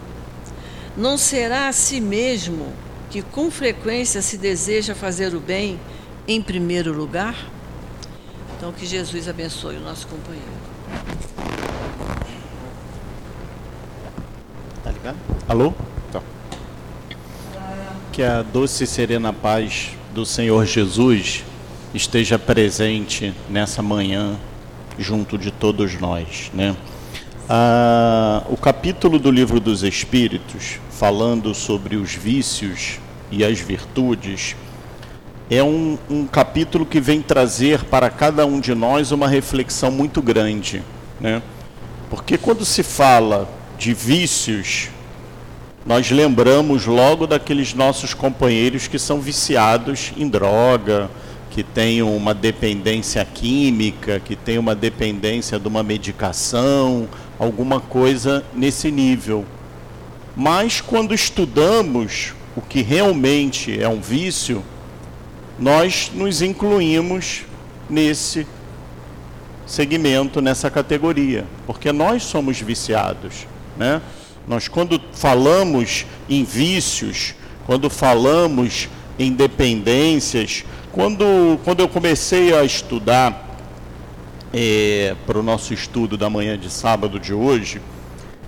Não 0.97 1.17
será 1.17 1.69
a 1.69 1.73
si 1.73 2.01
mesmo 2.01 2.73
que 3.09 3.23
com 3.23 3.53
frequência 3.53 4.21
se 4.21 4.37
deseja 4.37 4.93
fazer 4.93 5.33
o 5.33 5.41
bem 5.41 5.79
em 6.27 6.43
primeiro 6.43 6.93
lugar? 6.93 7.37
Então, 8.57 8.73
que 8.73 8.85
Jesus 8.85 9.29
abençoe 9.29 9.77
o 9.77 9.81
nosso 9.81 10.09
companheiro. 10.09 10.51
Tá 14.83 14.91
ligado? 14.91 15.31
Alô? 15.51 15.75
Tá. 16.13 16.23
Que 18.13 18.23
a 18.23 18.41
doce 18.41 18.85
e 18.85 18.87
serena 18.87 19.33
paz 19.33 19.91
do 20.15 20.25
Senhor 20.25 20.65
Jesus 20.65 21.43
esteja 21.93 22.39
presente 22.39 23.35
nessa 23.49 23.83
manhã 23.83 24.39
junto 24.97 25.37
de 25.37 25.51
todos 25.51 25.99
nós, 25.99 26.53
né? 26.55 26.77
Ah, 27.49 28.45
o 28.49 28.57
capítulo 28.57 29.19
do 29.19 29.29
livro 29.29 29.59
dos 29.59 29.83
Espíritos, 29.83 30.79
falando 30.89 31.53
sobre 31.53 31.97
os 31.97 32.15
vícios 32.15 33.01
e 33.29 33.45
as 33.45 33.59
virtudes, 33.59 34.55
é 35.51 35.65
um, 35.65 35.99
um 36.09 36.29
capítulo 36.29 36.87
que 36.87 37.01
vem 37.01 37.21
trazer 37.21 37.83
para 37.87 38.09
cada 38.09 38.47
um 38.47 38.61
de 38.61 38.73
nós 38.73 39.11
uma 39.11 39.27
reflexão 39.27 39.91
muito 39.91 40.23
grande, 40.23 40.81
né? 41.21 41.43
Porque 42.09 42.39
quando 42.39 42.65
se 42.65 42.85
fala 42.85 43.49
de 43.77 43.93
vícios, 43.93 44.91
nós 45.85 46.11
lembramos 46.11 46.85
logo 46.87 47.27
daqueles 47.27 47.73
nossos 47.73 48.13
companheiros 48.13 48.87
que 48.87 48.99
são 48.99 49.21
viciados 49.21 50.13
em 50.17 50.29
droga, 50.29 51.11
que 51.51 51.63
têm 51.63 52.03
uma 52.03 52.35
dependência 52.35 53.25
química, 53.25 54.21
que 54.21 54.37
têm 54.37 54.59
uma 54.59 54.75
dependência 54.75 55.59
de 55.59 55.67
uma 55.67 55.83
medicação, 55.83 57.09
alguma 57.39 57.81
coisa 57.81 58.45
nesse 58.55 58.91
nível. 58.91 59.45
Mas 60.37 60.81
quando 60.81 61.15
estudamos 61.15 62.35
o 62.55 62.61
que 62.61 62.83
realmente 62.83 63.81
é 63.81 63.89
um 63.89 64.01
vício, 64.01 64.63
nós 65.59 66.11
nos 66.15 66.43
incluímos 66.43 67.43
nesse 67.89 68.47
segmento, 69.67 70.41
nessa 70.41 70.71
categoria, 70.71 71.47
porque 71.67 71.91
nós 71.91 72.23
somos 72.23 72.61
viciados, 72.61 73.47
né? 73.77 74.01
Nós 74.47 74.69
quando 74.69 75.01
falamos 75.13 76.07
em 76.29 76.45
vícios, 76.45 77.35
quando 77.67 77.89
falamos 77.89 78.89
em 79.19 79.33
dependências, 79.33 80.65
quando, 80.93 81.59
quando 81.65 81.81
eu 81.81 81.89
comecei 81.89 82.55
a 82.55 82.65
estudar 82.65 83.59
é, 84.53 85.15
para 85.27 85.39
o 85.39 85.43
nosso 85.43 85.73
estudo 85.73 86.17
da 86.17 86.29
manhã 86.29 86.59
de 86.59 86.71
sábado 86.71 87.21
de 87.21 87.33
hoje, 87.33 87.81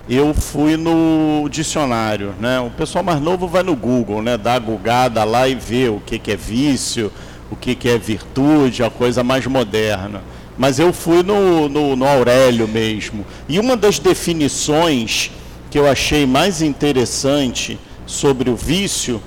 eu 0.09 0.33
fui 0.33 0.75
no 0.75 1.47
dicionário, 1.49 2.33
né? 2.37 2.59
O 2.59 2.69
pessoal 2.69 3.03
mais 3.03 3.21
novo 3.21 3.47
vai 3.47 3.63
no 3.63 3.75
Google, 3.75 4.21
né? 4.21 4.37
Dá 4.37 4.55
a 4.55 4.59
gugada 4.59 5.23
lá 5.23 5.47
e 5.47 5.55
vê 5.55 5.87
o 5.87 6.01
que, 6.05 6.19
que 6.19 6.31
é 6.33 6.35
vício, 6.35 7.09
o 7.49 7.55
que, 7.55 7.73
que 7.73 7.87
é 7.87 7.97
virtude, 7.97 8.83
a 8.83 8.89
coisa 8.89 9.23
mais 9.23 9.47
moderna. 9.47 10.21
Mas 10.57 10.77
eu 10.77 10.91
fui 10.91 11.23
no, 11.23 11.69
no, 11.69 11.95
no 11.95 12.05
Aurélio 12.05 12.67
mesmo. 12.67 13.25
E 13.47 13.57
uma 13.59 13.77
das 13.77 13.97
definições 13.97 15.31
que 15.73 15.79
eu 15.79 15.89
achei 15.89 16.23
mais 16.27 16.61
interessante 16.61 17.79
sobre 18.05 18.47
o 18.47 18.55
vício 18.55 19.19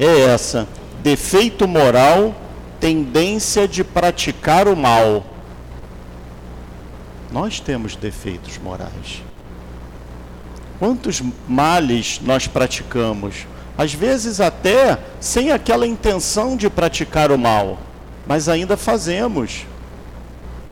é 0.00 0.22
essa: 0.22 0.66
defeito 1.02 1.68
moral, 1.68 2.34
tendência 2.80 3.68
de 3.68 3.84
praticar 3.84 4.68
o 4.68 4.74
mal. 4.74 5.22
Nós 7.30 7.60
temos 7.60 7.94
defeitos 7.94 8.56
morais. 8.56 9.22
Quantos 10.78 11.22
males 11.46 12.18
nós 12.24 12.46
praticamos? 12.46 13.46
Às 13.76 13.92
vezes, 13.92 14.40
até 14.40 14.98
sem 15.20 15.52
aquela 15.52 15.86
intenção 15.86 16.56
de 16.56 16.70
praticar 16.70 17.30
o 17.30 17.36
mal, 17.36 17.78
mas 18.26 18.48
ainda 18.48 18.78
fazemos. 18.78 19.66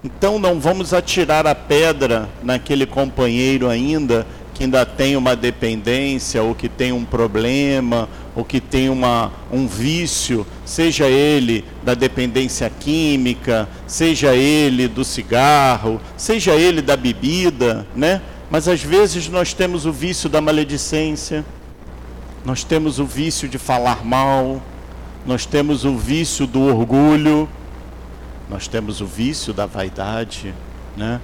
Então, 0.03 0.39
não 0.39 0.59
vamos 0.59 0.95
atirar 0.95 1.47
a 1.47 1.55
pedra 1.55 2.27
naquele 2.43 2.87
companheiro 2.87 3.69
ainda 3.69 4.27
que 4.61 4.64
ainda 4.64 4.85
tem 4.85 5.17
uma 5.17 5.35
dependência, 5.35 6.43
ou 6.43 6.55
que 6.55 6.69
tem 6.69 6.93
um 6.93 7.02
problema, 7.02 8.07
ou 8.37 8.45
que 8.45 8.61
tem 8.61 8.90
uma, 8.90 9.33
um 9.50 9.67
vício, 9.67 10.47
seja 10.67 11.07
ele 11.07 11.64
da 11.83 11.95
dependência 11.95 12.69
química, 12.69 13.67
seja 13.87 14.35
ele 14.35 14.87
do 14.87 15.02
cigarro, 15.02 15.99
seja 16.14 16.52
ele 16.52 16.83
da 16.83 16.95
bebida, 16.95 17.87
né? 17.97 18.21
Mas 18.50 18.69
às 18.69 18.83
vezes 18.83 19.31
nós 19.31 19.55
temos 19.55 19.87
o 19.87 19.93
vício 19.93 20.29
da 20.29 20.43
maledicência, 20.43 21.43
nós 22.45 22.62
temos 22.62 22.99
o 22.99 23.07
vício 23.07 23.49
de 23.49 23.57
falar 23.57 24.05
mal, 24.05 24.62
nós 25.25 25.47
temos 25.47 25.87
o 25.87 25.97
vício 25.97 26.47
do 26.47 26.61
orgulho, 26.61 27.49
nós 28.47 28.69
temos 28.69 29.00
o 29.00 29.07
vício 29.07 29.55
da 29.55 29.64
vaidade, 29.64 30.55
né? 30.99 31.19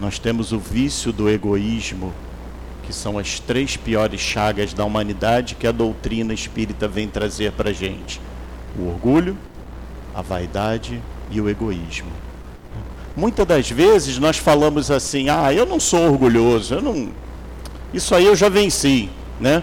Nós 0.00 0.18
temos 0.18 0.52
o 0.52 0.58
vício 0.58 1.12
do 1.12 1.28
egoísmo, 1.28 2.14
que 2.90 2.96
são 2.96 3.16
as 3.18 3.38
três 3.38 3.76
piores 3.76 4.20
chagas 4.20 4.74
da 4.74 4.84
humanidade 4.84 5.54
que 5.54 5.64
a 5.64 5.70
doutrina 5.70 6.34
espírita 6.34 6.88
vem 6.88 7.06
trazer 7.06 7.52
para 7.52 7.70
a 7.70 7.72
gente: 7.72 8.20
o 8.76 8.88
orgulho, 8.88 9.38
a 10.12 10.20
vaidade 10.20 11.00
e 11.30 11.40
o 11.40 11.48
egoísmo. 11.48 12.10
Muitas 13.16 13.46
das 13.46 13.70
vezes 13.70 14.18
nós 14.18 14.38
falamos 14.38 14.90
assim: 14.90 15.28
ah, 15.28 15.54
eu 15.54 15.64
não 15.64 15.78
sou 15.78 16.10
orgulhoso, 16.10 16.74
eu 16.74 16.82
não. 16.82 17.10
Isso 17.94 18.12
aí 18.12 18.26
eu 18.26 18.34
já 18.34 18.48
venci, 18.48 19.08
né? 19.38 19.62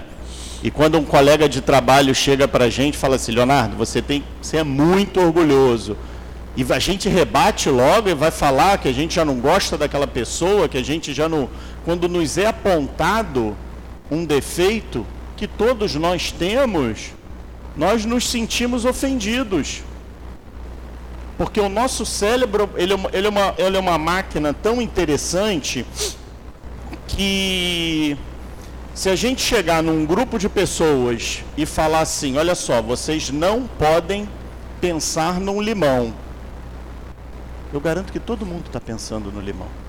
E 0.64 0.72
quando 0.72 0.98
um 0.98 1.04
colega 1.04 1.50
de 1.50 1.60
trabalho 1.60 2.16
chega 2.16 2.48
para 2.48 2.66
a 2.66 2.70
gente 2.70 2.96
e 2.96 2.98
fala 2.98 3.18
assim, 3.18 3.34
Leonardo, 3.34 3.76
você 3.76 4.02
tem, 4.02 4.24
você 4.42 4.58
é 4.58 4.64
muito 4.64 5.20
orgulhoso. 5.20 5.98
E 6.58 6.66
a 6.74 6.80
gente 6.80 7.08
rebate 7.08 7.70
logo 7.70 8.10
e 8.10 8.16
vai 8.16 8.32
falar 8.32 8.80
que 8.80 8.88
a 8.88 8.92
gente 8.92 9.14
já 9.16 9.24
não 9.24 9.36
gosta 9.36 9.78
daquela 9.78 10.08
pessoa, 10.08 10.68
que 10.68 10.78
a 10.78 10.84
gente 10.84 11.14
já 11.14 11.30
não, 11.30 11.48
quando 11.88 12.10
nos 12.10 12.38
é 12.38 12.48
apontado 12.48 13.56
um 14.12 14.26
defeito 14.26 15.08
que 15.38 15.48
todos 15.48 15.96
nós 15.96 16.34
temos, 16.34 17.14
nós 17.78 18.04
nos 18.04 18.30
sentimos 18.30 18.84
ofendidos. 18.84 19.84
Porque 21.38 21.62
o 21.62 21.70
nosso 21.70 22.06
cérebro, 22.06 22.70
ele 22.76 22.92
é 22.92 22.96
uma, 22.98 23.10
ele 23.14 23.28
é 23.28 23.30
uma, 23.30 23.56
ele 23.58 23.78
é 23.78 23.80
uma 23.80 23.98
máquina 23.98 24.54
tão 24.54 24.82
interessante 24.82 25.86
que 27.08 28.18
se 28.94 29.10
a 29.10 29.16
gente 29.16 29.42
chegar 29.42 29.82
num 29.82 30.06
grupo 30.06 30.38
de 30.38 30.50
pessoas 30.50 31.42
e 31.56 31.66
falar 31.66 32.02
assim, 32.02 32.38
olha 32.38 32.54
só, 32.54 32.82
vocês 32.82 33.30
não 33.30 33.66
podem 33.66 34.28
pensar 34.82 35.40
num 35.40 35.62
limão. 35.62 36.14
Eu 37.72 37.80
garanto 37.80 38.12
que 38.12 38.20
todo 38.20 38.46
mundo 38.46 38.66
está 38.66 38.82
pensando 38.82 39.32
no 39.32 39.40
limão. 39.40 39.87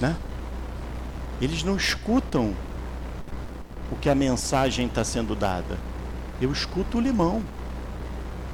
Né? 0.00 0.16
Eles 1.40 1.62
não 1.62 1.76
escutam 1.76 2.54
o 3.90 3.96
que 3.96 4.08
a 4.08 4.14
mensagem 4.14 4.86
está 4.86 5.04
sendo 5.04 5.34
dada. 5.34 5.78
Eu 6.40 6.52
escuto 6.52 6.98
o 6.98 7.00
limão. 7.00 7.42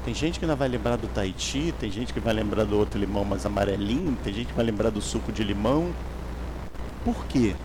Tem 0.05 0.13
gente 0.13 0.37
que 0.37 0.45
ainda 0.45 0.55
vai 0.55 0.67
lembrar 0.67 0.97
do 0.97 1.07
Tahiti, 1.07 1.73
tem 1.79 1.89
gente 1.89 2.13
que 2.13 2.19
vai 2.19 2.33
lembrar 2.33 2.65
do 2.65 2.77
outro 2.77 2.99
limão 2.99 3.23
mais 3.23 3.45
amarelinho, 3.45 4.17
tem 4.21 4.33
gente 4.33 4.47
que 4.47 4.53
vai 4.53 4.65
lembrar 4.65 4.89
do 4.89 5.01
suco 5.01 5.31
de 5.31 5.43
limão. 5.43 5.93
Por 7.05 7.25
quê? 7.25 7.55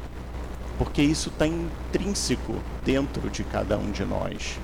Porque 0.79 1.03
isso 1.03 1.31
está 1.31 1.47
intrínseco 1.47 2.55
dentro 2.85 3.29
de 3.29 3.43
cada 3.43 3.77
um 3.77 3.91
de 3.91 4.05
nós. 4.05 4.59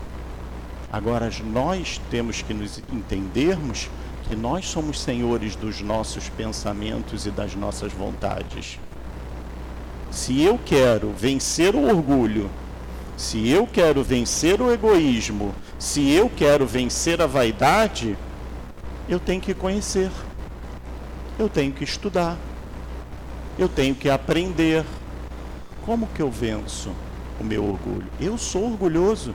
Agora, 0.92 1.28
nós 1.52 2.00
temos 2.09 2.42
que 2.42 2.54
nos 2.54 2.78
entendermos 2.92 3.90
que 4.28 4.37
nós 4.37 4.66
somos 4.66 5.00
senhores 5.00 5.56
dos 5.56 5.80
nossos 5.80 6.28
pensamentos 6.28 7.26
e 7.26 7.33
das 7.33 7.56
nossas 7.56 7.92
vontades. 7.92 8.78
Se 10.14 10.40
eu 10.40 10.56
quero 10.64 11.11
vencer 11.11 11.75
o 11.75 11.88
orgulho, 11.88 12.49
se 13.16 13.49
eu 13.49 13.66
quero 13.66 14.04
vencer 14.04 14.62
o 14.62 14.73
egoísmo, 14.73 15.52
se 15.76 16.09
eu 16.09 16.30
quero 16.30 16.64
vencer 16.64 17.21
a 17.21 17.26
vaidade, 17.26 18.16
eu 19.09 19.18
tenho 19.18 19.40
que 19.40 19.52
conhecer, 19.52 20.12
eu 21.37 21.49
tenho 21.49 21.73
que 21.73 21.83
estudar, 21.83 22.38
eu 23.59 23.68
tenho 23.68 23.92
que 23.92 24.09
aprender. 24.09 24.85
Como 25.85 26.06
que 26.06 26.23
eu 26.23 26.30
venço 26.30 26.92
o 27.40 27.44
meu 27.44 27.64
orgulho? 27.64 28.06
Eu 28.21 28.38
sou 28.38 28.71
orgulhoso. 28.71 29.35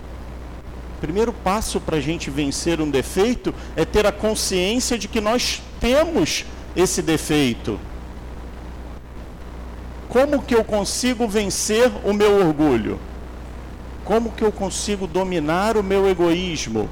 Primeiro 1.02 1.34
passo 1.34 1.82
para 1.82 1.98
a 1.98 2.02
gente 2.02 2.30
vencer 2.30 2.80
um 2.80 2.90
defeito 2.90 3.54
é 3.76 3.84
ter 3.84 4.08
a 4.08 4.14
consciência 4.14 4.98
de 4.98 5.10
que 5.10 5.20
nós 5.20 5.62
temos 5.82 6.46
esse 6.74 7.02
defeito. 7.02 7.78
Como 10.10 10.42
que 10.42 10.56
eu 10.56 10.64
consigo 10.64 11.28
vencer 11.28 11.92
o 12.04 12.12
meu 12.12 12.48
orgulho? 12.48 13.00
Como 14.04 14.32
que 14.32 14.44
eu 14.44 14.52
consigo 14.52 15.06
dominar 15.06 15.78
o 15.78 15.84
meu 15.84 16.10
egoísmo? 16.10 16.90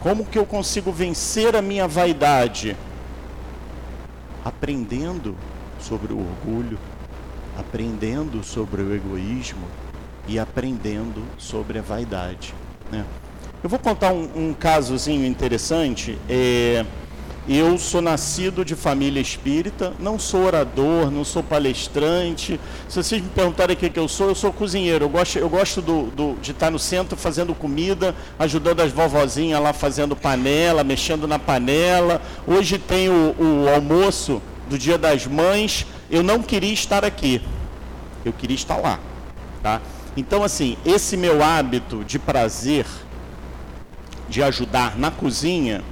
Como 0.00 0.26
que 0.26 0.36
eu 0.36 0.44
consigo 0.44 0.90
vencer 0.90 1.54
a 1.54 1.62
minha 1.62 1.86
vaidade? 1.86 2.76
Aprendendo 4.44 5.36
sobre 5.78 6.12
o 6.12 6.18
orgulho, 6.18 6.80
aprendendo 7.56 8.42
sobre 8.42 8.82
o 8.82 8.92
egoísmo 8.92 9.64
e 10.26 10.36
aprendendo 10.36 11.22
sobre 11.38 11.78
a 11.78 11.82
vaidade. 11.82 12.52
Né? 12.90 13.04
Eu 13.62 13.70
vou 13.70 13.78
contar 13.78 14.12
um, 14.12 14.48
um 14.48 14.52
casozinho 14.52 15.24
interessante. 15.24 16.18
É, 16.28 16.84
eu 17.48 17.76
sou 17.76 18.00
nascido 18.00 18.64
de 18.64 18.76
família 18.76 19.20
espírita, 19.20 19.92
não 19.98 20.16
sou 20.16 20.44
orador, 20.44 21.10
não 21.10 21.24
sou 21.24 21.42
palestrante. 21.42 22.60
Se 22.88 23.02
vocês 23.02 23.20
me 23.20 23.28
perguntarem 23.28 23.74
o 23.74 23.78
que, 23.78 23.90
que 23.90 23.98
eu 23.98 24.06
sou, 24.06 24.28
eu 24.28 24.34
sou 24.34 24.52
cozinheiro. 24.52 25.06
Eu 25.06 25.08
gosto, 25.08 25.38
eu 25.38 25.48
gosto 25.48 25.82
do, 25.82 26.04
do, 26.04 26.34
de 26.40 26.52
estar 26.52 26.70
no 26.70 26.78
centro 26.78 27.16
fazendo 27.16 27.52
comida, 27.52 28.14
ajudando 28.38 28.80
as 28.80 28.92
vovozinhas 28.92 29.60
lá 29.60 29.72
fazendo 29.72 30.14
panela, 30.14 30.84
mexendo 30.84 31.26
na 31.26 31.38
panela. 31.38 32.22
Hoje 32.46 32.78
tem 32.78 33.08
o, 33.08 33.34
o 33.36 33.68
almoço 33.74 34.40
do 34.70 34.78
Dia 34.78 34.96
das 34.96 35.26
Mães. 35.26 35.84
Eu 36.08 36.22
não 36.22 36.40
queria 36.42 36.72
estar 36.72 37.04
aqui, 37.04 37.42
eu 38.24 38.32
queria 38.32 38.54
estar 38.54 38.76
lá. 38.76 39.00
Tá? 39.60 39.80
Então, 40.16 40.44
assim, 40.44 40.76
esse 40.86 41.16
meu 41.16 41.42
hábito 41.42 42.04
de 42.04 42.20
prazer 42.20 42.86
de 44.28 44.42
ajudar 44.42 44.96
na 44.96 45.10
cozinha, 45.10 45.82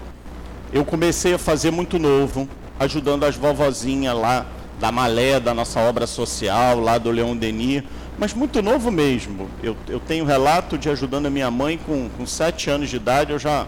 eu 0.72 0.84
comecei 0.84 1.34
a 1.34 1.38
fazer 1.38 1.70
muito 1.70 1.98
novo, 1.98 2.48
ajudando 2.78 3.24
as 3.24 3.36
vovozinhas 3.36 4.16
lá 4.16 4.46
da 4.78 4.90
Malé, 4.90 5.38
da 5.38 5.52
nossa 5.52 5.80
obra 5.80 6.06
social, 6.06 6.80
lá 6.80 6.96
do 6.96 7.10
Leão 7.10 7.36
Denis, 7.36 7.82
mas 8.18 8.32
muito 8.32 8.62
novo 8.62 8.90
mesmo. 8.90 9.48
Eu, 9.62 9.76
eu 9.88 10.00
tenho 10.00 10.24
relato 10.24 10.78
de 10.78 10.88
ajudando 10.88 11.26
a 11.26 11.30
minha 11.30 11.50
mãe 11.50 11.78
com, 11.78 12.08
com 12.08 12.26
sete 12.26 12.70
anos 12.70 12.88
de 12.88 12.96
idade, 12.96 13.32
eu 13.32 13.38
já 13.38 13.66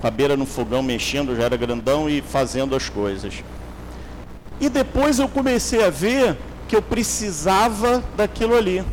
com 0.00 0.06
a 0.08 0.10
beira 0.10 0.36
no 0.36 0.44
fogão 0.44 0.82
mexendo, 0.82 1.30
eu 1.30 1.36
já 1.36 1.44
era 1.44 1.56
grandão 1.56 2.10
e 2.10 2.20
fazendo 2.20 2.74
as 2.74 2.88
coisas. 2.88 3.44
E 4.60 4.68
depois 4.68 5.20
eu 5.20 5.28
comecei 5.28 5.84
a 5.84 5.90
ver 5.90 6.36
que 6.66 6.74
eu 6.74 6.82
precisava 6.82 8.02
daquilo 8.16 8.56
ali. 8.56 8.84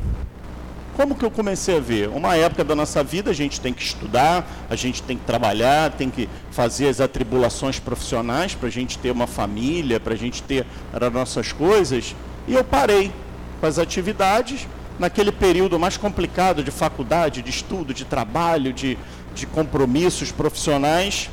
Como 1.00 1.16
que 1.16 1.24
eu 1.24 1.32
comecei 1.32 1.78
a 1.78 1.80
ver? 1.80 2.10
Uma 2.10 2.36
época 2.36 2.62
da 2.62 2.76
nossa 2.76 3.02
vida 3.02 3.32
a 3.32 3.34
gente 3.34 3.62
tem 3.62 3.74
que 3.74 3.82
estudar, 3.82 4.46
a 4.70 4.76
gente 4.76 5.02
tem 5.02 5.18
que 5.18 5.24
trabalhar, 5.24 5.94
tem 5.94 6.10
que 6.10 6.28
fazer 6.52 6.90
as 6.90 7.00
atribulações 7.00 7.80
profissionais 7.80 8.54
para 8.54 8.68
a 8.68 8.70
gente 8.70 8.98
ter 9.00 9.10
uma 9.10 9.26
família, 9.26 9.98
para 9.98 10.14
a 10.14 10.18
gente 10.18 10.44
ter 10.44 10.66
as 10.92 11.14
nossas 11.14 11.54
coisas. 11.54 12.14
E 12.50 12.54
eu 12.54 12.66
parei 12.66 13.14
com 13.62 13.66
as 13.66 13.80
atividades 13.80 14.68
naquele 15.00 15.32
período 15.32 15.80
mais 15.80 15.96
complicado 15.96 16.62
de 16.62 16.70
faculdade, 16.70 17.42
de 17.42 17.50
estudo, 17.50 17.94
de 17.94 18.04
trabalho, 18.04 18.74
de, 18.74 18.98
de 19.34 19.48
compromissos 19.48 20.34
profissionais. 20.34 21.30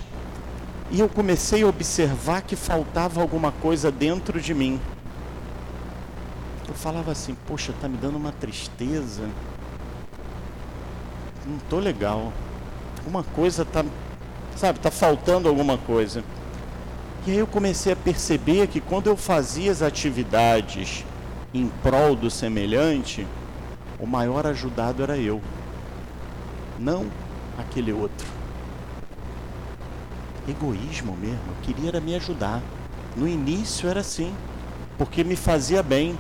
E 0.93 1.01
eu 1.01 1.09
comecei 1.09 1.65
a 1.65 1.67
observar 1.67 2.43
que 2.43 2.55
faltava 2.55 3.21
alguma 3.21 3.51
coisa 3.51 3.91
dentro 3.91 4.41
de 4.41 4.55
mim. 4.55 4.81
Eu 6.69 6.75
falava 6.75 7.11
assim, 7.11 7.37
poxa, 7.49 7.75
tá 7.81 7.89
me 7.89 7.97
dando 7.97 8.17
uma 8.17 8.31
tristeza 8.31 9.25
não 11.47 11.59
tô 11.71 11.79
legal. 11.79 12.33
Alguma 12.99 13.23
coisa 13.23 13.65
tá, 13.65 13.85
sabe, 14.57 14.81
tá 14.81 14.91
faltando 14.91 15.49
alguma 15.49 15.79
coisa. 15.79 16.25
E 17.27 17.31
aí 17.31 17.39
eu 17.39 17.47
comecei 17.47 17.93
a 17.93 17.97
perceber 17.97 18.67
que 18.69 18.81
quando 18.81 19.09
eu 19.09 19.17
fazia 19.17 19.71
as 19.71 19.83
atividades 19.83 21.05
em 21.53 21.69
prol 21.83 22.15
do 22.15 22.31
semelhante, 22.31 23.27
o 23.99 24.07
maior 24.07 24.47
ajudado 24.47 25.03
era 25.03 25.17
eu, 25.17 25.41
não 26.79 27.07
aquele 27.59 27.93
outro. 27.93 28.27
Egoísmo 30.49 31.17
mesmo, 31.17 31.41
eu 31.49 31.55
queria 31.63 31.89
era 31.89 32.01
me 32.01 32.15
ajudar. 32.15 32.63
No 33.17 33.27
início 33.27 33.89
era 33.89 34.01
assim, 34.01 34.33
porque 34.99 35.25
me 35.25 35.35
fazia 35.35 35.83
bem. 35.83 36.17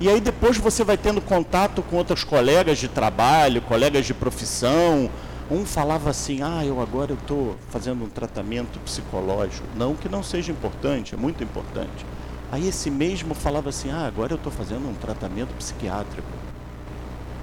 E 0.00 0.08
aí 0.08 0.18
depois 0.18 0.56
você 0.56 0.82
vai 0.82 0.96
tendo 0.96 1.20
contato 1.20 1.82
com 1.82 1.96
outros 1.96 2.24
colegas 2.24 2.78
de 2.78 2.88
trabalho, 2.88 3.60
colegas 3.60 4.06
de 4.06 4.14
profissão. 4.14 5.10
Um 5.50 5.66
falava 5.66 6.08
assim: 6.08 6.40
"Ah, 6.42 6.64
eu 6.64 6.80
agora 6.80 7.12
estou 7.12 7.56
fazendo 7.68 8.02
um 8.02 8.08
tratamento 8.08 8.78
psicológico". 8.80 9.68
Não 9.76 9.94
que 9.94 10.08
não 10.08 10.22
seja 10.22 10.50
importante, 10.50 11.14
é 11.14 11.18
muito 11.18 11.44
importante. 11.44 12.06
Aí 12.50 12.66
esse 12.66 12.90
mesmo 12.90 13.34
falava 13.34 13.68
assim: 13.68 13.90
"Ah, 13.90 14.06
agora 14.06 14.32
eu 14.32 14.36
estou 14.36 14.50
fazendo 14.50 14.88
um 14.88 14.94
tratamento 14.94 15.52
psiquiátrico". 15.58 16.28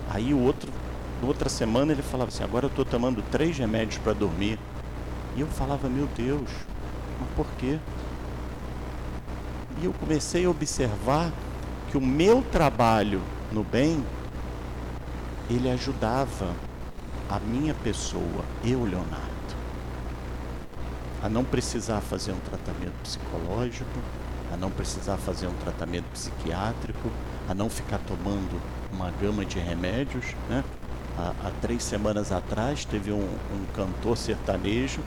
Aí 0.09 0.33
o 0.33 0.39
outro, 0.39 0.71
outra 1.21 1.49
semana 1.49 1.91
ele 1.91 2.01
falava 2.01 2.29
assim: 2.29 2.43
"Agora 2.43 2.65
eu 2.65 2.69
estou 2.69 2.83
tomando 2.85 3.21
três 3.29 3.55
remédios 3.55 3.99
para 3.99 4.13
dormir". 4.13 4.57
E 5.35 5.41
eu 5.41 5.47
falava: 5.47 5.87
"Meu 5.87 6.07
Deus, 6.07 6.49
mas 7.19 7.29
por 7.35 7.45
quê?" 7.59 7.77
E 9.79 9.85
eu 9.85 9.93
comecei 9.93 10.43
a 10.45 10.49
observar 10.49 11.31
que 11.89 11.97
o 11.97 12.01
meu 12.01 12.41
trabalho 12.41 13.21
no 13.51 13.63
bem 13.63 14.03
ele 15.49 15.69
ajudava 15.69 16.53
a 17.29 17.39
minha 17.39 17.73
pessoa, 17.73 18.43
eu, 18.63 18.83
Leonardo, 18.83 19.27
a 21.21 21.29
não 21.29 21.43
precisar 21.43 22.01
fazer 22.01 22.31
um 22.31 22.39
tratamento 22.39 22.93
psicológico, 23.01 23.99
a 24.53 24.57
não 24.57 24.69
precisar 24.69 25.17
fazer 25.17 25.47
um 25.47 25.53
tratamento 25.55 26.05
psiquiátrico, 26.11 27.09
a 27.49 27.53
não 27.53 27.69
ficar 27.69 27.99
tomando 27.99 28.61
uma 28.91 29.11
gama 29.11 29.45
de 29.45 29.59
remédios. 29.59 30.25
Né? 30.49 30.63
Há, 31.17 31.33
há 31.47 31.51
três 31.61 31.83
semanas 31.83 32.31
atrás 32.31 32.85
teve 32.85 33.11
um, 33.11 33.23
um 33.23 33.65
cantor 33.73 34.17
sertanejo 34.17 35.01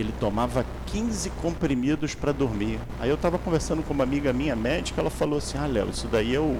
que 0.00 0.02
ele 0.02 0.14
tomava 0.18 0.64
15 0.86 1.28
comprimidos 1.42 2.14
para 2.14 2.32
dormir. 2.32 2.80
Aí 2.98 3.10
eu 3.10 3.16
estava 3.16 3.38
conversando 3.38 3.82
com 3.82 3.92
uma 3.92 4.02
amiga 4.02 4.32
minha 4.32 4.56
médica, 4.56 4.98
ela 4.98 5.10
falou 5.10 5.36
assim: 5.38 5.58
Ah, 5.58 5.66
Léo, 5.66 5.90
isso 5.90 6.08
daí 6.08 6.34
é 6.34 6.40
o, 6.40 6.56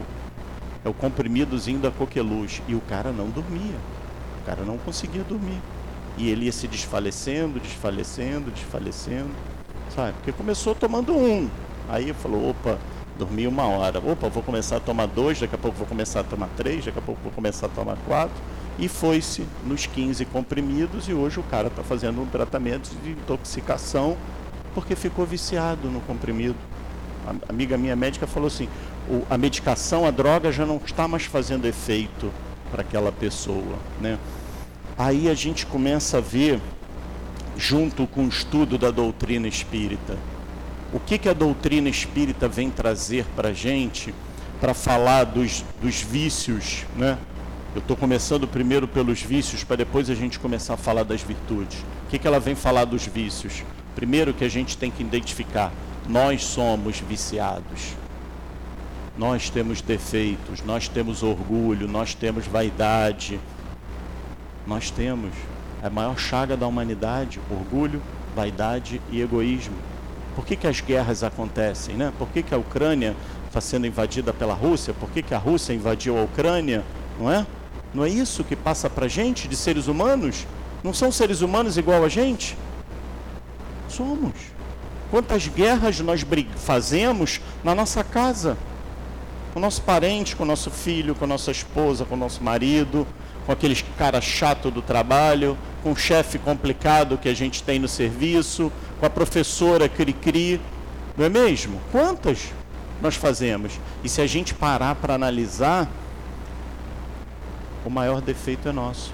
é 0.84 0.88
o 0.90 0.92
comprimidozinho 0.92 1.78
da 1.78 1.90
coqueluz. 1.90 2.60
E 2.68 2.74
o 2.74 2.80
cara 2.82 3.10
não 3.10 3.30
dormia. 3.30 3.76
O 4.42 4.44
cara 4.44 4.62
não 4.62 4.76
conseguia 4.76 5.22
dormir. 5.22 5.58
E 6.18 6.28
ele 6.28 6.44
ia 6.44 6.52
se 6.52 6.68
desfalecendo, 6.68 7.58
desfalecendo, 7.58 8.50
desfalecendo. 8.50 9.30
Sabe? 9.94 10.12
Porque 10.18 10.32
começou 10.32 10.74
tomando 10.74 11.16
um. 11.16 11.48
Aí 11.88 12.12
falou: 12.12 12.50
opa, 12.50 12.78
dormi 13.18 13.46
uma 13.46 13.66
hora. 13.66 14.00
Opa, 14.00 14.28
vou 14.28 14.42
começar 14.42 14.76
a 14.76 14.80
tomar 14.80 15.06
dois, 15.06 15.40
daqui 15.40 15.54
a 15.54 15.58
pouco 15.58 15.78
vou 15.78 15.86
começar 15.86 16.20
a 16.20 16.24
tomar 16.24 16.50
três, 16.58 16.84
daqui 16.84 16.98
a 16.98 17.02
pouco 17.02 17.22
vou 17.22 17.32
começar 17.32 17.66
a 17.66 17.70
tomar 17.70 17.96
quatro 18.06 18.36
e 18.80 18.88
foi-se 18.88 19.44
nos 19.66 19.84
15 19.84 20.24
comprimidos 20.24 21.06
e 21.06 21.12
hoje 21.12 21.38
o 21.38 21.42
cara 21.42 21.68
está 21.68 21.82
fazendo 21.82 22.22
um 22.22 22.26
tratamento 22.26 22.90
de 23.04 23.10
intoxicação 23.10 24.16
porque 24.74 24.96
ficou 24.96 25.26
viciado 25.26 25.88
no 25.90 26.00
comprimido. 26.00 26.56
A 27.26 27.34
amiga 27.50 27.76
minha 27.76 27.94
médica 27.94 28.26
falou 28.26 28.46
assim: 28.46 28.68
o, 29.08 29.22
a 29.28 29.36
medicação, 29.36 30.06
a 30.06 30.10
droga 30.10 30.50
já 30.50 30.64
não 30.64 30.80
está 30.84 31.06
mais 31.06 31.24
fazendo 31.24 31.66
efeito 31.66 32.32
para 32.70 32.80
aquela 32.80 33.12
pessoa, 33.12 33.76
né? 34.00 34.18
Aí 34.96 35.28
a 35.28 35.34
gente 35.34 35.66
começa 35.66 36.18
a 36.18 36.20
ver, 36.20 36.58
junto 37.56 38.06
com 38.06 38.24
o 38.24 38.28
estudo 38.28 38.78
da 38.78 38.90
doutrina 38.90 39.46
espírita, 39.46 40.16
o 40.92 40.98
que, 40.98 41.18
que 41.18 41.28
a 41.28 41.34
doutrina 41.34 41.88
espírita 41.88 42.48
vem 42.48 42.70
trazer 42.70 43.26
para 43.36 43.48
a 43.50 43.52
gente 43.52 44.14
para 44.60 44.72
falar 44.72 45.24
dos, 45.24 45.64
dos 45.82 46.00
vícios, 46.00 46.84
né? 46.96 47.18
Eu 47.72 47.78
estou 47.78 47.96
começando 47.96 48.48
primeiro 48.48 48.88
pelos 48.88 49.22
vícios, 49.22 49.62
para 49.62 49.76
depois 49.76 50.10
a 50.10 50.14
gente 50.14 50.40
começar 50.40 50.74
a 50.74 50.76
falar 50.76 51.04
das 51.04 51.22
virtudes. 51.22 51.78
O 52.04 52.10
que, 52.10 52.18
que 52.18 52.26
ela 52.26 52.40
vem 52.40 52.56
falar 52.56 52.84
dos 52.84 53.06
vícios? 53.06 53.62
Primeiro 53.94 54.34
que 54.34 54.44
a 54.44 54.48
gente 54.48 54.76
tem 54.76 54.90
que 54.90 55.04
identificar, 55.04 55.72
nós 56.08 56.42
somos 56.42 56.98
viciados. 56.98 57.94
Nós 59.16 59.50
temos 59.50 59.80
defeitos, 59.80 60.64
nós 60.64 60.88
temos 60.88 61.22
orgulho, 61.22 61.86
nós 61.86 62.12
temos 62.12 62.44
vaidade. 62.44 63.38
Nós 64.66 64.90
temos. 64.90 65.30
A 65.80 65.88
maior 65.88 66.18
chaga 66.18 66.56
da 66.56 66.66
humanidade, 66.66 67.38
orgulho, 67.48 68.02
vaidade 68.34 69.00
e 69.12 69.20
egoísmo. 69.20 69.76
Por 70.34 70.44
que, 70.44 70.56
que 70.56 70.66
as 70.66 70.80
guerras 70.80 71.22
acontecem? 71.22 71.94
Né? 71.94 72.12
Por 72.18 72.28
que, 72.30 72.42
que 72.42 72.52
a 72.52 72.58
Ucrânia 72.58 73.14
está 73.46 73.60
sendo 73.60 73.86
invadida 73.86 74.32
pela 74.32 74.54
Rússia? 74.54 74.92
Por 74.92 75.08
que, 75.10 75.22
que 75.22 75.34
a 75.34 75.38
Rússia 75.38 75.72
invadiu 75.72 76.18
a 76.18 76.22
Ucrânia? 76.24 76.82
Não 77.18 77.30
é? 77.30 77.46
Não 77.92 78.04
é 78.04 78.08
isso 78.08 78.44
que 78.44 78.54
passa 78.54 78.88
para 78.88 79.08
gente 79.08 79.48
de 79.48 79.56
seres 79.56 79.86
humanos? 79.86 80.46
Não 80.82 80.94
são 80.94 81.10
seres 81.10 81.40
humanos 81.40 81.76
igual 81.76 82.04
a 82.04 82.08
gente? 82.08 82.56
Somos. 83.88 84.32
Quantas 85.10 85.48
guerras 85.48 85.98
nós 86.00 86.24
fazemos 86.56 87.40
na 87.64 87.74
nossa 87.74 88.04
casa? 88.04 88.56
Com 89.52 89.58
o 89.58 89.62
nosso 89.62 89.82
parente, 89.82 90.36
com 90.36 90.44
o 90.44 90.46
nosso 90.46 90.70
filho, 90.70 91.14
com 91.14 91.24
a 91.24 91.28
nossa 91.28 91.50
esposa, 91.50 92.04
com 92.04 92.14
o 92.14 92.18
nosso 92.18 92.42
marido, 92.44 93.06
com 93.44 93.50
aqueles 93.50 93.84
cara 93.98 94.20
chato 94.20 94.70
do 94.70 94.80
trabalho, 94.80 95.58
com 95.82 95.90
o 95.90 95.96
chefe 95.96 96.38
complicado 96.38 97.18
que 97.18 97.28
a 97.28 97.34
gente 97.34 97.62
tem 97.62 97.80
no 97.80 97.88
serviço, 97.88 98.70
com 99.00 99.06
a 99.06 99.10
professora 99.10 99.88
cri-cri, 99.88 100.60
não 101.16 101.24
é 101.24 101.28
mesmo? 101.28 101.80
Quantas 101.90 102.52
nós 103.02 103.16
fazemos? 103.16 103.72
E 104.04 104.08
se 104.08 104.20
a 104.20 104.26
gente 104.26 104.54
parar 104.54 104.94
para 104.94 105.14
analisar, 105.14 105.88
o 107.84 107.90
maior 107.90 108.20
defeito 108.20 108.68
é 108.68 108.72
nosso. 108.72 109.12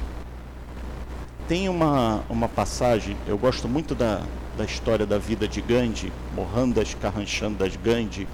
Tem 1.49 1.69
uma, 1.69 2.23
uma 2.29 2.49
passagem, 2.49 3.17
eu 3.27 3.39
gosto 3.39 3.69
muito 3.69 3.95
da, 3.95 4.23
da 4.57 4.65
história 4.65 5.07
da 5.07 5.19
vida 5.19 5.47
de 5.47 5.61
Gandhi, 5.61 6.13
Mohandas 6.35 6.95
Karamchand 6.95 7.57
Gandhi, 7.83 8.27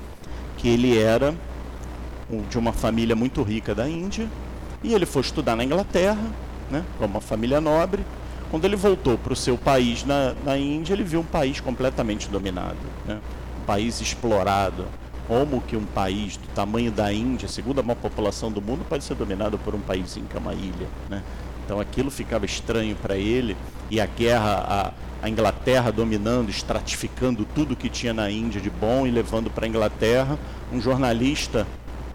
que 0.57 0.69
ele 0.69 0.97
era 0.97 1.35
de 2.49 2.59
uma 2.59 2.73
família 2.73 3.15
muito 3.15 3.43
rica 3.43 3.75
da 3.75 3.89
Índia, 3.89 4.27
e 4.83 4.95
ele 4.95 5.05
foi 5.05 5.21
estudar 5.23 5.55
na 5.57 5.65
Inglaterra, 5.65 6.23
né, 6.71 6.85
como 6.99 7.15
uma 7.15 7.21
família 7.21 7.61
nobre. 7.61 8.05
Quando 8.51 8.65
ele 8.65 8.77
voltou 8.77 9.19
para 9.19 9.33
o 9.33 9.37
seu 9.37 9.57
país 9.59 10.05
na, 10.05 10.35
na 10.45 10.57
Índia, 10.57 10.95
ele 10.95 11.05
viu 11.05 11.21
um 11.21 11.25
país 11.25 11.61
completamente 11.61 12.29
dominado, 12.29 12.77
né, 13.07 13.21
um 13.61 13.65
país 13.65 14.01
explorado. 14.01 14.87
Como 15.29 15.61
que 15.61 15.77
um 15.77 15.85
país 15.85 16.37
do 16.37 16.49
tamanho 16.49 16.91
da 16.91 17.13
Índia, 17.13 17.49
segunda 17.49 17.83
maior 17.83 17.99
população 17.99 18.51
do 18.51 18.61
mundo, 18.61 18.85
pode 18.89 19.05
ser 19.05 19.15
dominado 19.15 19.59
por 19.59 19.75
um 19.75 19.81
país 19.81 20.15
que 20.15 20.37
é 20.37 20.41
uma 20.41 20.53
ilha? 20.53 20.89
Né? 21.09 21.23
Então 21.65 21.81
aquilo 21.81 22.11
ficava 22.11 22.45
estranho 22.45 22.97
para 22.97 23.17
ele 23.17 23.57
e 23.91 24.01
a 24.01 24.07
guerra, 24.07 24.93
a, 25.23 25.25
a, 25.25 25.29
Inglaterra 25.29 25.91
dominando, 25.91 26.51
estratificando 26.51 27.45
tudo 27.55 27.77
que 27.77 27.89
tinha 27.89 28.13
na 28.13 28.31
Índia 28.31 28.61
de 28.61 28.69
bom 28.69 29.07
e 29.07 29.11
levando 29.11 29.51
para 29.51 29.65
a 29.65 29.69
Inglaterra. 29.69 30.39
Um 30.73 30.81
jornalista 30.81 31.67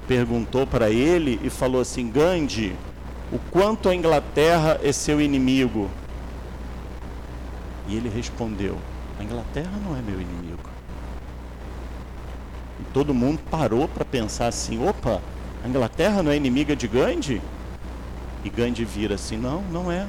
perguntou 0.07 0.67
para 0.67 0.89
ele 0.89 1.39
e 1.43 1.49
falou 1.49 1.81
assim: 1.81 2.09
Gandhi, 2.09 2.75
o 3.31 3.39
quanto 3.51 3.89
a 3.89 3.95
Inglaterra 3.95 4.79
é 4.83 4.91
seu 4.91 5.21
inimigo? 5.21 5.89
E 7.87 7.95
ele 7.95 8.09
respondeu: 8.09 8.77
A 9.19 9.23
Inglaterra 9.23 9.71
não 9.83 9.95
é 9.95 10.01
meu 10.01 10.19
inimigo. 10.19 10.76
Todo 12.97 13.13
mundo 13.13 13.39
parou 13.51 13.87
para 13.87 14.03
pensar 14.03 14.47
assim: 14.47 14.83
opa, 14.83 15.21
a 15.63 15.67
Inglaterra 15.67 16.23
não 16.23 16.31
é 16.31 16.35
inimiga 16.35 16.75
de 16.75 16.87
Gandhi? 16.87 17.39
E 18.43 18.49
Gandhi 18.49 18.83
vira 18.83 19.13
assim: 19.13 19.37
não, 19.37 19.61
não 19.71 19.91
é. 19.91 20.07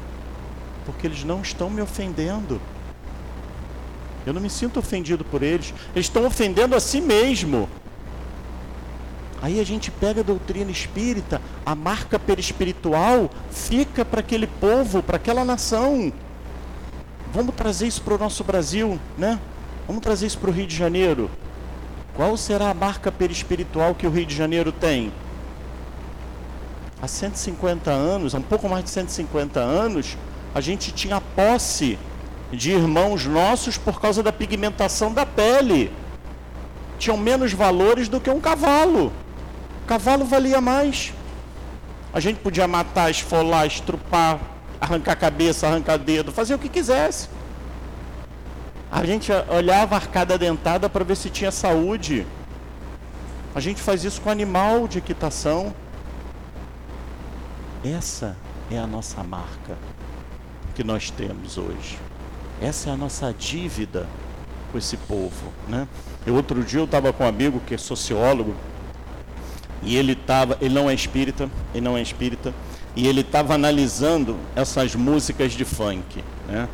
Porque 0.87 1.07
eles 1.07 1.23
não 1.23 1.43
estão 1.43 1.69
me 1.69 1.83
ofendendo. 1.83 2.59
Eu 4.25 4.33
não 4.33 4.41
me 4.41 4.49
sinto 4.49 4.81
ofendido 4.81 5.23
por 5.23 5.43
eles. 5.43 5.75
Eles 5.95 6.07
estão 6.07 6.25
ofendendo 6.25 6.75
a 6.75 6.81
si 6.81 6.99
mesmo. 6.99 7.69
Aí 9.43 9.61
a 9.61 9.65
gente 9.65 9.91
pega 9.91 10.23
a 10.23 10.25
doutrina 10.25 10.71
espírita, 10.71 11.43
a 11.67 11.75
marca 11.75 12.19
perispiritual 12.19 13.29
fica 13.51 14.03
para 14.03 14.21
aquele 14.21 14.47
povo, 14.47 15.03
para 15.03 15.17
aquela 15.17 15.45
nação. 15.45 16.11
Vamos 17.35 17.55
trazer 17.55 17.87
isso 17.87 18.01
para 18.01 18.15
o 18.15 18.19
nosso 18.19 18.43
Brasil, 18.45 18.99
né? 19.19 19.39
Vamos 19.87 20.01
trazer 20.01 20.25
isso 20.25 20.39
para 20.39 20.49
o 20.49 20.53
Rio 20.55 20.67
de 20.67 20.75
Janeiro. 20.75 21.31
Qual 22.19 22.37
será 22.37 22.71
a 22.71 22.75
marca 22.75 23.13
perispiritual 23.13 23.95
que 23.95 24.05
o 24.05 24.11
Rio 24.11 24.27
de 24.27 24.35
Janeiro 24.35 24.73
tem? 24.73 25.13
Há 27.01 27.07
150 27.07 27.93
anos, 27.93 28.35
há 28.35 28.39
um 28.39 28.43
pouco 28.43 28.69
mais 28.69 28.83
de 28.83 28.91
150 28.91 29.61
anos, 29.61 30.19
a 30.53 30.61
gente 30.61 30.91
tinha 30.91 31.21
posse 31.21 31.97
de 32.51 32.73
irmãos 32.73 33.25
nossos 33.25 33.79
por 33.79 34.01
causa 34.01 34.21
da 34.21 34.33
pigmentação 34.33 35.15
da 35.15 35.25
pele. 35.25 35.93
Tinham 36.99 37.17
menos 37.17 37.53
valores 37.53 38.09
do 38.09 38.21
que 38.21 38.29
um 38.29 38.41
cavalo. 38.41 39.13
Cavalo 39.87 40.25
valia 40.25 40.61
mais. 40.61 41.13
A 42.13 42.19
gente 42.19 42.41
podia 42.41 42.67
matar, 42.67 43.13
esfolar, 43.13 43.65
estrupar, 43.65 44.41
arrancar 44.81 45.15
cabeça, 45.15 45.69
arrancar 45.69 45.99
dedo, 45.99 46.33
fazer 46.33 46.57
o 46.57 46.59
que 46.59 46.69
quisesse. 46.69 47.29
A 48.91 49.05
gente 49.05 49.31
olhava 49.49 49.95
a 49.95 49.99
arcada 49.99 50.39
dentada 50.39 50.89
para 50.89 51.05
ver 51.05 51.17
se 51.17 51.29
tinha 51.29 51.51
saúde. 51.51 52.27
A 53.55 53.61
gente 53.61 53.83
faz 53.83 54.05
isso 54.05 54.21
com 54.21 54.31
animal 54.31 54.89
de 54.89 54.99
equitação. 54.99 55.75
Essa 57.85 58.37
é 58.71 58.79
a 58.79 58.87
nossa 58.87 59.23
marca 59.23 59.77
que 60.75 60.83
nós 60.83 61.11
temos 61.11 61.59
hoje. 61.59 61.99
Essa 62.61 62.91
é 62.91 62.93
a 62.93 62.97
nossa 62.97 63.33
dívida 63.33 64.07
com 64.73 64.79
esse 64.79 64.97
povo, 64.97 65.53
né? 65.69 65.87
Eu 66.27 66.35
outro 66.35 66.63
dia 66.63 66.81
eu 66.81 66.85
estava 66.85 67.13
com 67.13 67.25
um 67.25 67.29
amigo 67.29 67.61
que 67.61 67.75
é 67.75 67.79
sociólogo 67.79 68.55
e 69.83 69.97
ele 69.97 70.13
estava, 70.13 70.59
ele 70.61 70.75
não 70.75 70.91
é 70.91 70.95
espírita, 70.95 71.49
ele 71.73 71.85
não 71.85 71.97
é 71.97 72.03
espírita, 72.03 72.53
e 72.97 73.07
ele 73.07 73.21
estava 73.21 73.55
analisando 73.55 74.37
essas 74.57 74.95
músicas 74.95 75.53
de 75.53 75.65
funk, 75.65 76.23
né? 76.49 76.69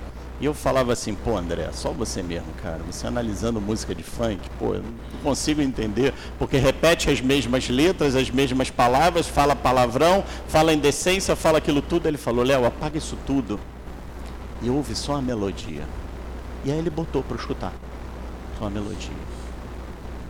E 0.44 0.46
eu 0.46 0.52
falava 0.52 0.92
assim, 0.92 1.14
pô 1.14 1.38
André, 1.38 1.70
só 1.72 1.90
você 1.90 2.22
mesmo, 2.22 2.52
cara, 2.62 2.82
você 2.82 3.06
analisando 3.06 3.62
música 3.62 3.94
de 3.94 4.02
funk, 4.02 4.38
pô, 4.58 4.74
eu 4.74 4.82
não 4.82 5.20
consigo 5.22 5.62
entender, 5.62 6.12
porque 6.38 6.58
repete 6.58 7.08
as 7.08 7.18
mesmas 7.18 7.70
letras, 7.70 8.14
as 8.14 8.28
mesmas 8.28 8.68
palavras, 8.68 9.26
fala 9.26 9.56
palavrão, 9.56 10.22
fala 10.46 10.74
indecência, 10.74 11.34
fala 11.34 11.56
aquilo 11.56 11.80
tudo. 11.80 12.06
Ele 12.06 12.18
falou, 12.18 12.44
Léo, 12.44 12.66
apaga 12.66 12.98
isso 12.98 13.16
tudo 13.26 13.58
e 14.60 14.68
ouve 14.68 14.94
só 14.94 15.14
a 15.14 15.22
melodia. 15.22 15.88
E 16.62 16.70
aí 16.70 16.76
ele 16.76 16.90
botou 16.90 17.22
para 17.22 17.38
escutar, 17.38 17.72
só 18.58 18.66
a 18.66 18.70
melodia. 18.70 19.16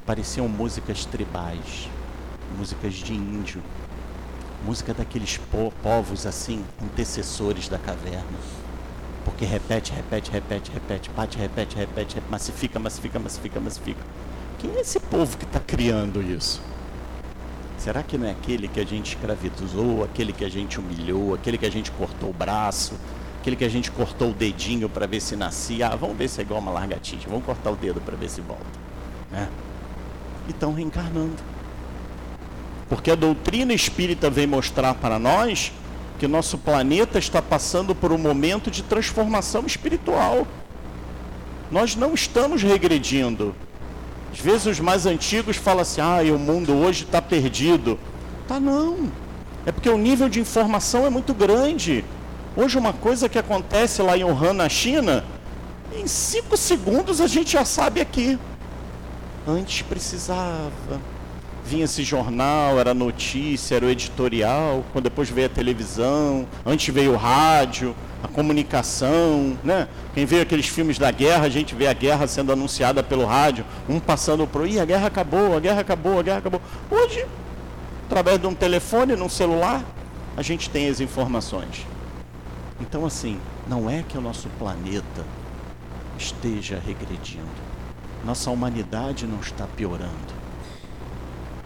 Pareciam 0.06 0.46
músicas 0.46 1.04
tribais, 1.04 1.88
músicas 2.56 2.94
de 2.94 3.14
índio, 3.14 3.60
música 4.64 4.94
daqueles 4.94 5.38
po 5.38 5.72
povos 5.82 6.24
assim, 6.24 6.64
antecessores 6.80 7.68
da 7.68 7.78
caverna. 7.78 8.63
Porque 9.24 9.44
repete, 9.44 9.92
repete, 9.92 10.30
repete, 10.30 10.70
repete, 10.70 11.10
bate, 11.10 11.38
repete, 11.38 11.76
repete, 11.76 12.14
repete 12.16 12.30
massifica, 12.30 12.78
massifica, 12.78 13.18
massifica, 13.18 13.60
massifica. 13.60 14.00
Quem 14.58 14.70
é 14.76 14.80
esse 14.80 15.00
povo 15.00 15.36
que 15.36 15.44
está 15.44 15.60
criando 15.60 16.22
isso? 16.22 16.62
Será 17.78 18.02
que 18.02 18.16
não 18.16 18.26
é 18.26 18.30
aquele 18.30 18.68
que 18.68 18.80
a 18.80 18.84
gente 18.84 19.14
escravizou, 19.14 20.04
aquele 20.04 20.32
que 20.32 20.44
a 20.44 20.48
gente 20.48 20.78
humilhou, 20.78 21.34
aquele 21.34 21.58
que 21.58 21.66
a 21.66 21.70
gente 21.70 21.90
cortou 21.90 22.30
o 22.30 22.32
braço, 22.32 22.94
aquele 23.40 23.56
que 23.56 23.64
a 23.64 23.68
gente 23.68 23.90
cortou 23.90 24.30
o 24.30 24.34
dedinho 24.34 24.88
para 24.88 25.06
ver 25.06 25.20
se 25.20 25.36
nascia? 25.36 25.88
Ah, 25.88 25.96
vamos 25.96 26.16
ver 26.16 26.28
se 26.28 26.40
é 26.40 26.44
igual 26.44 26.60
uma 26.60 26.70
largatija, 26.70 27.28
vamos 27.28 27.44
cortar 27.44 27.70
o 27.70 27.76
dedo 27.76 28.00
para 28.00 28.16
ver 28.16 28.30
se 28.30 28.40
volta. 28.40 28.64
Né? 29.30 29.48
E 30.48 30.50
estão 30.50 30.72
reencarnando. 30.72 31.42
Porque 32.88 33.10
a 33.10 33.14
doutrina 33.14 33.74
espírita 33.74 34.30
vem 34.30 34.46
mostrar 34.46 34.94
para 34.94 35.18
nós 35.18 35.72
que 36.24 36.28
nosso 36.28 36.56
planeta 36.56 37.18
está 37.18 37.42
passando 37.42 37.94
por 37.94 38.10
um 38.10 38.16
momento 38.16 38.70
de 38.70 38.82
transformação 38.82 39.66
espiritual. 39.66 40.46
Nós 41.70 41.94
não 41.94 42.14
estamos 42.14 42.62
regredindo. 42.62 43.54
Às 44.32 44.40
vezes 44.40 44.64
os 44.64 44.80
mais 44.80 45.04
antigos 45.04 45.58
falam 45.58 45.82
assim: 45.82 46.00
ah, 46.00 46.20
o 46.34 46.38
mundo 46.38 46.72
hoje 46.72 47.04
está 47.04 47.20
perdido. 47.20 47.98
Tá 48.48 48.58
não. 48.58 49.12
É 49.66 49.72
porque 49.72 49.90
o 49.90 49.98
nível 49.98 50.30
de 50.30 50.40
informação 50.40 51.04
é 51.04 51.10
muito 51.10 51.34
grande. 51.34 52.02
Hoje 52.56 52.78
uma 52.78 52.94
coisa 52.94 53.28
que 53.28 53.38
acontece 53.38 54.00
lá 54.00 54.16
em 54.16 54.24
Wuhan, 54.24 54.54
na 54.54 54.68
China, 54.70 55.26
em 55.94 56.06
cinco 56.06 56.56
segundos 56.56 57.20
a 57.20 57.26
gente 57.26 57.52
já 57.52 57.66
sabe 57.66 58.00
aqui. 58.00 58.38
Antes 59.46 59.82
precisava 59.82 61.02
vinha 61.64 61.84
esse 61.84 62.02
jornal, 62.02 62.78
era 62.78 62.92
notícia, 62.92 63.76
era 63.76 63.86
o 63.86 63.90
editorial, 63.90 64.84
quando 64.92 65.04
depois 65.04 65.30
veio 65.30 65.46
a 65.46 65.50
televisão, 65.50 66.46
antes 66.64 66.94
veio 66.94 67.14
o 67.14 67.16
rádio, 67.16 67.96
a 68.22 68.28
comunicação, 68.28 69.58
né? 69.64 69.88
Quem 70.12 70.26
vê 70.26 70.42
aqueles 70.42 70.68
filmes 70.68 70.98
da 70.98 71.10
guerra, 71.10 71.46
a 71.46 71.48
gente 71.48 71.74
vê 71.74 71.86
a 71.86 71.94
guerra 71.94 72.26
sendo 72.26 72.52
anunciada 72.52 73.02
pelo 73.02 73.24
rádio, 73.24 73.64
um 73.88 73.98
passando 73.98 74.46
por, 74.46 74.68
ih, 74.68 74.78
a 74.78 74.84
guerra 74.84 75.06
acabou, 75.06 75.56
a 75.56 75.60
guerra 75.60 75.80
acabou, 75.80 76.18
a 76.20 76.22
guerra 76.22 76.38
acabou. 76.38 76.60
Hoje, 76.90 77.24
através 78.06 78.38
de 78.38 78.46
um 78.46 78.54
telefone, 78.54 79.16
num 79.16 79.28
celular, 79.28 79.82
a 80.36 80.42
gente 80.42 80.68
tem 80.68 80.88
as 80.88 81.00
informações. 81.00 81.86
Então, 82.78 83.06
assim, 83.06 83.38
não 83.66 83.88
é 83.88 84.04
que 84.06 84.18
o 84.18 84.20
nosso 84.20 84.48
planeta 84.58 85.24
esteja 86.18 86.78
regredindo. 86.84 87.64
Nossa 88.22 88.50
humanidade 88.50 89.26
não 89.26 89.40
está 89.40 89.66
piorando 89.66 90.33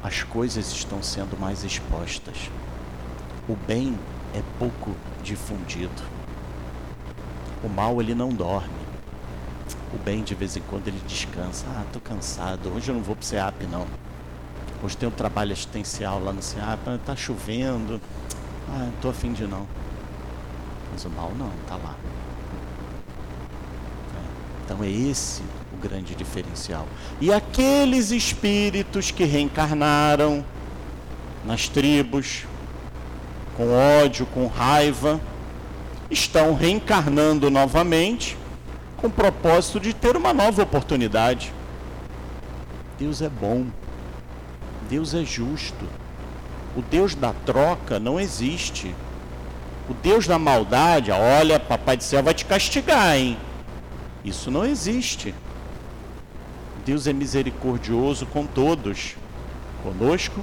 as 0.02 0.22
coisas 0.22 0.72
estão 0.72 1.02
sendo 1.02 1.38
mais 1.38 1.64
expostas. 1.64 2.50
O 3.48 3.56
bem 3.56 3.98
é 4.34 4.42
pouco 4.58 4.94
difundido. 5.22 6.02
O 7.62 7.68
mal 7.68 8.00
ele 8.00 8.14
não 8.14 8.28
dorme. 8.28 8.78
O 9.92 9.98
bem 9.98 10.22
de 10.22 10.34
vez 10.34 10.56
em 10.56 10.60
quando 10.60 10.86
ele 10.86 11.00
descansa. 11.06 11.66
Ah, 11.70 11.84
tô 11.92 11.98
cansado. 11.98 12.72
Hoje 12.74 12.90
eu 12.90 12.94
não 12.94 13.02
vou 13.02 13.16
pro 13.16 13.24
SEAP 13.24 13.64
não. 13.66 13.86
Hoje 14.82 14.96
tem 14.96 15.08
um 15.08 15.12
trabalho 15.12 15.52
assistencial 15.52 16.22
lá 16.22 16.32
no 16.32 16.42
SEAP. 16.42 16.80
Ah, 16.86 16.98
tá 17.04 17.16
chovendo. 17.16 18.00
Ah, 18.68 18.88
não 18.92 19.00
tô 19.00 19.08
afim 19.08 19.32
de 19.32 19.46
não. 19.46 19.66
Mas 20.92 21.04
o 21.04 21.10
mal 21.10 21.32
não, 21.36 21.50
tá 21.66 21.76
lá. 21.76 21.96
É. 24.14 24.64
Então 24.64 24.84
é 24.84 24.90
esse 24.90 25.42
grande 25.78 26.14
diferencial. 26.14 26.86
E 27.20 27.32
aqueles 27.32 28.10
espíritos 28.10 29.10
que 29.10 29.24
reencarnaram 29.24 30.44
nas 31.44 31.68
tribos, 31.68 32.44
com 33.56 33.72
ódio, 33.72 34.26
com 34.26 34.46
raiva, 34.46 35.20
estão 36.10 36.54
reencarnando 36.54 37.50
novamente 37.50 38.36
com 38.96 39.06
o 39.06 39.10
propósito 39.10 39.80
de 39.80 39.94
ter 39.94 40.16
uma 40.16 40.34
nova 40.34 40.62
oportunidade. 40.62 41.52
Deus 42.98 43.22
é 43.22 43.28
bom. 43.28 43.66
Deus 44.90 45.14
é 45.14 45.24
justo. 45.24 45.86
O 46.76 46.82
Deus 46.82 47.14
da 47.14 47.32
troca 47.32 47.98
não 47.98 48.18
existe. 48.18 48.94
O 49.88 49.94
Deus 49.94 50.26
da 50.26 50.38
maldade, 50.38 51.10
olha, 51.10 51.58
papai 51.58 51.96
do 51.96 52.04
céu 52.04 52.22
vai 52.22 52.34
te 52.34 52.44
castigar, 52.44 53.16
hein? 53.16 53.38
Isso 54.24 54.50
não 54.50 54.64
existe. 54.64 55.34
Deus 56.88 57.06
é 57.06 57.12
misericordioso 57.12 58.24
com 58.24 58.46
todos, 58.46 59.14
conosco 59.82 60.40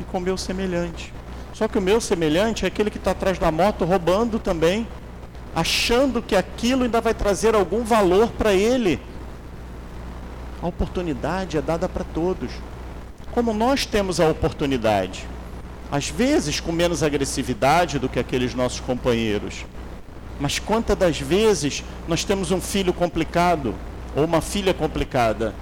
e 0.00 0.04
com 0.04 0.20
meu 0.20 0.38
semelhante. 0.38 1.12
Só 1.52 1.68
que 1.68 1.76
o 1.76 1.82
meu 1.82 2.00
semelhante 2.00 2.64
é 2.64 2.68
aquele 2.68 2.88
que 2.88 2.96
está 2.96 3.10
atrás 3.10 3.38
da 3.38 3.52
moto 3.52 3.84
roubando 3.84 4.38
também, 4.38 4.88
achando 5.54 6.22
que 6.22 6.34
aquilo 6.34 6.84
ainda 6.84 6.98
vai 6.98 7.12
trazer 7.12 7.54
algum 7.54 7.84
valor 7.84 8.30
para 8.30 8.54
ele. 8.54 8.98
A 10.62 10.66
oportunidade 10.66 11.58
é 11.58 11.60
dada 11.60 11.86
para 11.90 12.04
todos. 12.04 12.50
Como 13.30 13.52
nós 13.52 13.84
temos 13.84 14.18
a 14.18 14.26
oportunidade, 14.30 15.28
às 15.90 16.08
vezes 16.08 16.58
com 16.58 16.72
menos 16.72 17.02
agressividade 17.02 17.98
do 17.98 18.08
que 18.08 18.18
aqueles 18.18 18.54
nossos 18.54 18.80
companheiros, 18.80 19.66
mas 20.40 20.58
quantas 20.58 20.96
das 20.96 21.20
vezes 21.20 21.84
nós 22.08 22.24
temos 22.24 22.50
um 22.50 22.62
filho 22.62 22.94
complicado 22.94 23.74
ou 24.16 24.24
uma 24.24 24.40
filha 24.40 24.72
complicada 24.72 25.54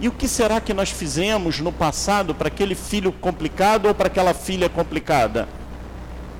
e 0.00 0.08
o 0.08 0.12
que 0.12 0.26
será 0.26 0.60
que 0.60 0.74
nós 0.74 0.90
fizemos 0.90 1.60
no 1.60 1.72
passado 1.72 2.34
para 2.34 2.48
aquele 2.48 2.74
filho 2.74 3.12
complicado 3.12 3.86
ou 3.86 3.94
para 3.94 4.08
aquela 4.08 4.34
filha 4.34 4.68
complicada? 4.68 5.48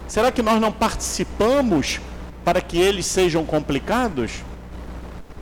Será 0.09 0.33
que 0.33 0.43
nós 0.43 0.61
não 0.61 0.73
participamos 0.73 2.01
para 2.45 2.61
que 2.61 2.79
eles 2.79 3.07
sejam 3.07 3.45
complicados? 3.45 4.43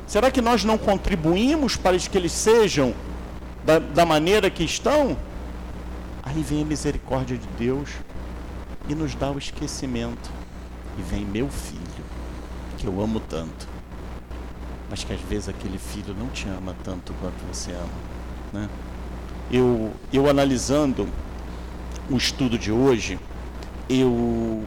Será 0.06 0.30
que 0.30 0.42
nós 0.42 0.62
não 0.62 0.76
contribuímos 0.76 1.74
para 1.74 1.98
que 1.98 2.16
eles 2.16 2.32
sejam 2.32 2.94
da, 3.64 3.78
da 3.78 4.04
maneira 4.04 4.50
que 4.50 4.62
estão? 4.62 5.16
Aí 6.22 6.42
vem 6.42 6.62
a 6.62 6.66
misericórdia 6.66 7.36
de 7.36 7.46
Deus 7.58 7.88
e 8.88 8.94
nos 8.94 9.14
dá 9.14 9.30
o 9.30 9.38
esquecimento. 9.38 10.30
E 10.98 11.02
vem 11.02 11.24
meu 11.24 11.48
filho, 11.48 12.04
que 12.76 12.86
eu 12.86 13.00
amo 13.00 13.18
tanto 13.18 13.71
mas 14.92 15.02
que 15.04 15.12
às 15.14 15.20
vezes 15.22 15.48
aquele 15.48 15.78
filho 15.78 16.14
não 16.14 16.28
te 16.28 16.46
ama 16.46 16.76
tanto 16.84 17.14
quanto 17.14 17.42
você 17.50 17.70
ama. 17.70 17.88
Né? 18.52 18.68
Eu, 19.50 19.90
eu 20.12 20.28
analisando 20.28 21.08
o 22.10 22.16
estudo 22.18 22.58
de 22.58 22.70
hoje, 22.70 23.18
eu 23.88 24.64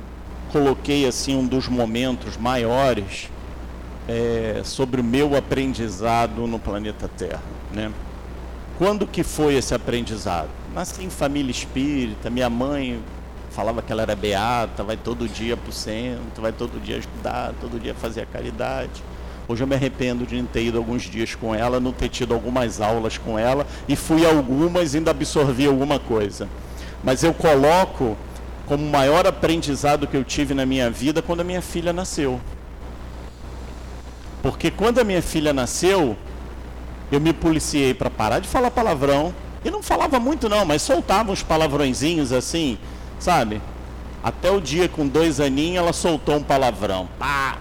coloquei 0.52 1.06
assim 1.08 1.36
um 1.36 1.46
dos 1.46 1.68
momentos 1.68 2.38
maiores 2.38 3.30
é, 4.08 4.62
sobre 4.64 5.00
o 5.00 5.04
meu 5.04 5.38
aprendizado 5.38 6.48
no 6.48 6.58
planeta 6.58 7.08
Terra. 7.08 7.44
Né? 7.72 7.92
Quando 8.80 9.06
que 9.06 9.22
foi 9.22 9.54
esse 9.54 9.76
aprendizado? 9.76 10.50
Nasci 10.74 11.04
em 11.04 11.10
família 11.12 11.52
espírita, 11.52 12.32
minha 12.32 12.50
mãe 12.50 13.00
falava 13.52 13.80
que 13.84 13.92
ela 13.92 14.02
era 14.02 14.16
beata, 14.16 14.84
vai 14.84 14.98
todo 14.98 15.30
dia 15.30 15.56
para 15.56 15.70
o 15.70 15.72
centro, 15.72 16.42
vai 16.42 16.52
todo 16.52 16.82
dia 16.84 16.98
ajudar, 16.98 17.54
todo 17.62 17.80
dia 17.80 17.94
fazer 17.94 18.22
a 18.22 18.26
caridade. 18.26 19.04
Hoje 19.48 19.62
eu 19.64 19.68
me 19.68 19.76
arrependo 19.76 20.26
de 20.26 20.36
não 20.36 20.46
ter 20.46 20.64
ido 20.64 20.78
alguns 20.78 21.04
dias 21.04 21.36
com 21.36 21.54
ela, 21.54 21.80
não 21.80 21.92
ter 21.92 22.10
tido 22.10 22.34
algumas 22.34 22.82
aulas 22.82 23.18
com 23.18 23.38
ela 23.38 23.68
e 23.88 23.96
fui 23.96 24.26
algumas 24.26 24.96
ainda 24.96 25.12
absorvi 25.12 25.68
alguma 25.68 26.00
coisa. 26.00 26.50
Mas 27.04 27.24
eu 27.24 27.34
coloco 27.34 28.18
como 28.66 28.84
maior 28.90 29.28
aprendizado 29.28 30.08
que 30.08 30.18
eu 30.18 30.24
tive 30.24 30.56
na 30.56 30.66
minha 30.66 30.90
vida 30.90 31.22
quando 31.22 31.42
a 31.42 31.44
minha 31.44 31.62
filha 31.62 31.94
nasceu. 31.94 32.42
Porque 34.42 34.72
quando 34.72 35.00
a 35.00 35.04
minha 35.04 35.22
filha 35.22 35.54
nasceu, 35.54 36.18
eu 37.12 37.20
me 37.20 37.32
policiei 37.32 37.94
para 37.94 38.10
parar 38.10 38.40
de 38.40 38.48
falar 38.48 38.72
palavrão. 38.72 39.34
E 39.64 39.70
não 39.70 39.82
falava 39.82 40.20
muito 40.20 40.48
não, 40.50 40.66
mas 40.66 40.82
soltava 40.82 41.32
uns 41.32 41.42
palavrõezinhos 41.42 42.32
assim, 42.32 42.78
sabe? 43.20 43.62
Até 44.24 44.50
o 44.50 44.60
dia 44.60 44.88
com 44.88 45.08
dois 45.08 45.40
aninhos 45.40 45.78
ela 45.78 45.94
soltou 45.94 46.38
um 46.38 46.44
palavrão. 46.44 47.08
Pá! 47.18 47.58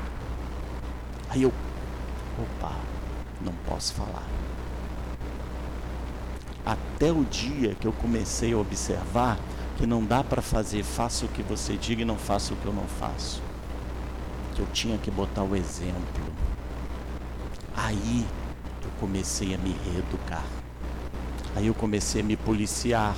Aí 1.31 1.43
eu 1.43 1.53
posso 3.75 3.93
falar. 3.95 4.23
Até 6.65 7.11
o 7.11 7.25
dia 7.25 7.75
que 7.75 7.89
eu 7.89 7.93
comecei 7.93 8.53
a 8.53 8.57
observar 8.57 9.37
que 9.77 9.85
não 9.85 10.05
dá 10.05 10.23
para 10.23 10.41
fazer 10.41 10.85
faça 10.85 11.27
o 11.27 11.29
que 11.29 11.43
você 11.43 11.77
diga 11.77 12.03
e 12.03 12.05
não 12.05 12.17
faça 12.17 12.55
o 12.55 12.57
que 12.57 12.67
eu 12.67 12.73
não 12.73 12.87
faço. 12.87 13.43
Que 14.55 14.61
eu 14.61 14.67
tinha 14.73 14.97
que 14.97 15.11
botar 15.11 15.43
o 15.43 15.57
exemplo. 15.57 16.23
Aí 17.77 18.25
eu 18.85 18.91
comecei 19.01 19.53
a 19.57 19.59
me 19.59 19.75
reeducar. 19.85 20.45
Aí 21.57 21.67
eu 21.67 21.75
comecei 21.75 22.21
a 22.21 22.25
me 22.25 22.37
policiar. 22.37 23.17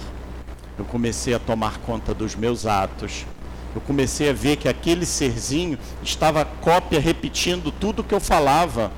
Eu 0.79 0.87
comecei 0.87 1.35
a 1.35 1.38
tomar 1.38 1.79
conta 1.81 2.14
dos 2.14 2.35
meus 2.35 2.64
atos. 2.64 3.27
Eu 3.75 3.83
comecei 3.83 4.31
a 4.31 4.33
ver 4.33 4.57
que 4.57 4.71
aquele 4.71 5.05
serzinho 5.05 5.79
estava 6.03 6.47
cópia 6.47 6.99
repetindo 6.99 7.71
tudo 7.71 8.03
que 8.03 8.14
eu 8.14 8.21
falava 8.21 8.90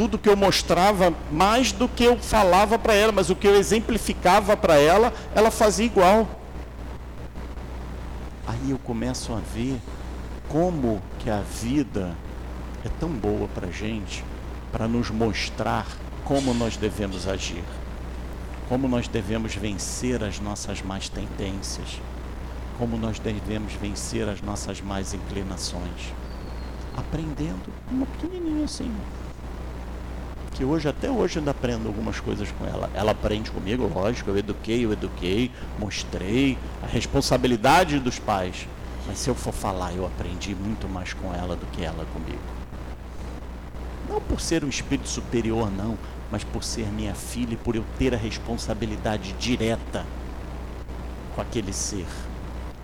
tudo 0.00 0.16
que 0.16 0.30
eu 0.30 0.36
mostrava 0.36 1.12
mais 1.30 1.72
do 1.72 1.86
que 1.86 2.02
eu 2.02 2.16
falava 2.16 2.78
para 2.78 2.94
ela, 2.94 3.12
mas 3.12 3.28
o 3.28 3.36
que 3.36 3.46
eu 3.46 3.54
exemplificava 3.54 4.56
para 4.56 4.76
ela, 4.76 5.12
ela 5.34 5.50
fazia 5.50 5.84
igual. 5.84 6.26
Aí 8.48 8.70
eu 8.70 8.78
começo 8.78 9.30
a 9.34 9.40
ver 9.54 9.78
como 10.48 11.02
que 11.18 11.28
a 11.28 11.42
vida 11.42 12.16
é 12.82 12.88
tão 12.98 13.10
boa 13.10 13.46
para 13.48 13.66
a 13.66 13.70
gente, 13.70 14.24
para 14.72 14.88
nos 14.88 15.10
mostrar 15.10 15.86
como 16.24 16.54
nós 16.54 16.78
devemos 16.78 17.28
agir, 17.28 17.62
como 18.70 18.88
nós 18.88 19.06
devemos 19.06 19.54
vencer 19.54 20.24
as 20.24 20.40
nossas 20.40 20.80
más 20.80 21.10
tendências, 21.10 22.00
como 22.78 22.96
nós 22.96 23.18
devemos 23.18 23.74
vencer 23.74 24.26
as 24.30 24.40
nossas 24.40 24.80
más 24.80 25.12
inclinações, 25.12 26.14
aprendendo 26.96 27.70
uma 27.90 28.06
pequenininha 28.06 28.64
assim, 28.64 28.90
que 30.60 30.64
hoje, 30.66 30.86
até 30.86 31.10
hoje, 31.10 31.38
ainda 31.38 31.52
aprendo 31.52 31.88
algumas 31.88 32.20
coisas 32.20 32.52
com 32.52 32.66
ela. 32.66 32.90
Ela 32.92 33.12
aprende 33.12 33.50
comigo, 33.50 33.90
lógico, 33.94 34.28
eu 34.28 34.36
eduquei, 34.36 34.84
eu 34.84 34.92
eduquei, 34.92 35.50
mostrei 35.78 36.58
a 36.82 36.86
responsabilidade 36.86 37.98
dos 37.98 38.18
pais. 38.18 38.68
Mas 39.06 39.20
se 39.20 39.30
eu 39.30 39.34
for 39.34 39.54
falar, 39.54 39.94
eu 39.94 40.04
aprendi 40.04 40.54
muito 40.54 40.86
mais 40.86 41.14
com 41.14 41.32
ela 41.32 41.56
do 41.56 41.64
que 41.68 41.82
ela 41.82 42.04
comigo. 42.12 42.42
Não 44.06 44.20
por 44.20 44.38
ser 44.38 44.62
um 44.62 44.68
espírito 44.68 45.08
superior, 45.08 45.70
não, 45.70 45.96
mas 46.30 46.44
por 46.44 46.62
ser 46.62 46.92
minha 46.92 47.14
filha 47.14 47.54
e 47.54 47.56
por 47.56 47.74
eu 47.74 47.84
ter 47.98 48.12
a 48.12 48.18
responsabilidade 48.18 49.32
direta 49.38 50.04
com 51.34 51.40
aquele 51.40 51.72
ser. 51.72 52.06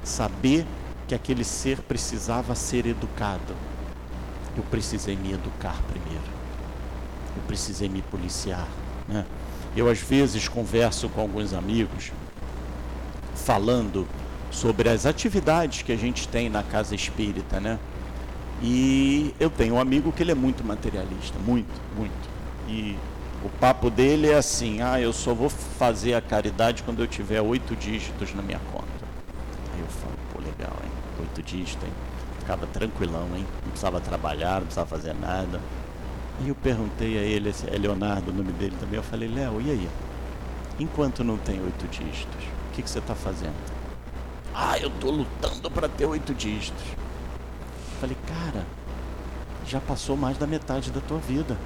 Saber 0.02 0.66
que 1.06 1.14
aquele 1.14 1.44
ser 1.44 1.82
precisava 1.82 2.54
ser 2.54 2.86
educado. 2.86 3.54
Eu 4.56 4.62
precisei 4.62 5.14
me 5.14 5.34
educar 5.34 5.76
primeiro 5.82 6.35
eu 7.36 7.42
precisei 7.46 7.88
me 7.88 8.02
policiar. 8.02 8.66
Né? 9.08 9.24
Eu, 9.76 9.88
às 9.88 10.00
vezes, 10.00 10.48
converso 10.48 11.08
com 11.08 11.20
alguns 11.20 11.52
amigos 11.52 12.12
falando 13.34 14.06
sobre 14.50 14.88
as 14.88 15.04
atividades 15.04 15.82
que 15.82 15.92
a 15.92 15.96
gente 15.96 16.26
tem 16.26 16.48
na 16.48 16.62
casa 16.62 16.94
espírita, 16.94 17.60
né? 17.60 17.78
E 18.62 19.34
eu 19.38 19.50
tenho 19.50 19.74
um 19.74 19.80
amigo 19.80 20.10
que 20.12 20.22
ele 20.22 20.32
é 20.32 20.34
muito 20.34 20.64
materialista, 20.64 21.38
muito, 21.38 21.68
muito. 21.94 22.36
E 22.66 22.96
o 23.44 23.50
papo 23.60 23.90
dele 23.90 24.30
é 24.30 24.34
assim: 24.36 24.80
ah, 24.80 24.98
eu 25.00 25.12
só 25.12 25.34
vou 25.34 25.50
fazer 25.50 26.14
a 26.14 26.22
caridade 26.22 26.82
quando 26.82 27.00
eu 27.00 27.06
tiver 27.06 27.40
oito 27.42 27.76
dígitos 27.76 28.34
na 28.34 28.42
minha 28.42 28.60
conta. 28.72 28.86
Aí 29.74 29.80
eu 29.80 29.86
falo: 29.86 30.14
pô, 30.32 30.40
legal, 30.40 30.74
hein? 30.82 30.90
Oito 31.20 31.42
dígitos, 31.42 31.84
hein? 31.84 31.92
Ficava 32.38 32.66
tranquilão, 32.66 33.28
hein? 33.36 33.44
Não 33.62 33.70
precisava 33.70 34.00
trabalhar, 34.00 34.54
não 34.54 34.62
precisava 34.62 34.88
fazer 34.88 35.14
nada. 35.14 35.60
E 36.44 36.48
eu 36.48 36.54
perguntei 36.54 37.18
a 37.18 37.22
ele, 37.22 37.52
é 37.66 37.78
Leonardo 37.78 38.30
o 38.30 38.34
nome 38.34 38.52
dele 38.52 38.76
também, 38.78 38.96
eu 38.96 39.02
falei, 39.02 39.28
Léo, 39.28 39.60
e 39.60 39.70
aí? 39.70 39.88
Enquanto 40.78 41.24
não 41.24 41.38
tem 41.38 41.60
oito 41.62 41.88
dígitos, 41.88 42.44
o 42.70 42.74
que, 42.74 42.82
que 42.82 42.90
você 42.90 42.98
está 42.98 43.14
fazendo? 43.14 43.54
Ah, 44.54 44.78
eu 44.78 44.88
estou 44.88 45.10
lutando 45.10 45.70
para 45.70 45.88
ter 45.88 46.04
oito 46.06 46.34
dígitos. 46.34 46.84
Eu 46.84 48.00
falei, 48.00 48.16
cara, 48.26 48.64
Já 49.66 49.80
passou 49.80 50.16
mais 50.16 50.38
da 50.38 50.46
metade 50.46 50.92
da 50.92 51.00
tua 51.00 51.18
vida. 51.18 51.56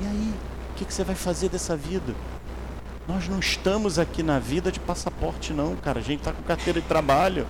E 0.00 0.06
aí? 0.06 0.34
O 0.70 0.74
que, 0.74 0.84
que 0.86 0.94
você 0.94 1.04
vai 1.04 1.14
fazer 1.14 1.50
dessa 1.50 1.76
vida? 1.76 2.14
Nós 3.06 3.28
não 3.28 3.38
estamos 3.38 3.98
aqui 3.98 4.22
na 4.22 4.38
vida 4.38 4.72
de 4.72 4.80
passaporte, 4.80 5.52
não, 5.52 5.76
cara. 5.76 5.98
A 6.00 6.02
gente 6.02 6.20
está 6.20 6.32
com 6.32 6.42
carteira 6.42 6.80
de 6.80 6.86
trabalho. 6.86 7.46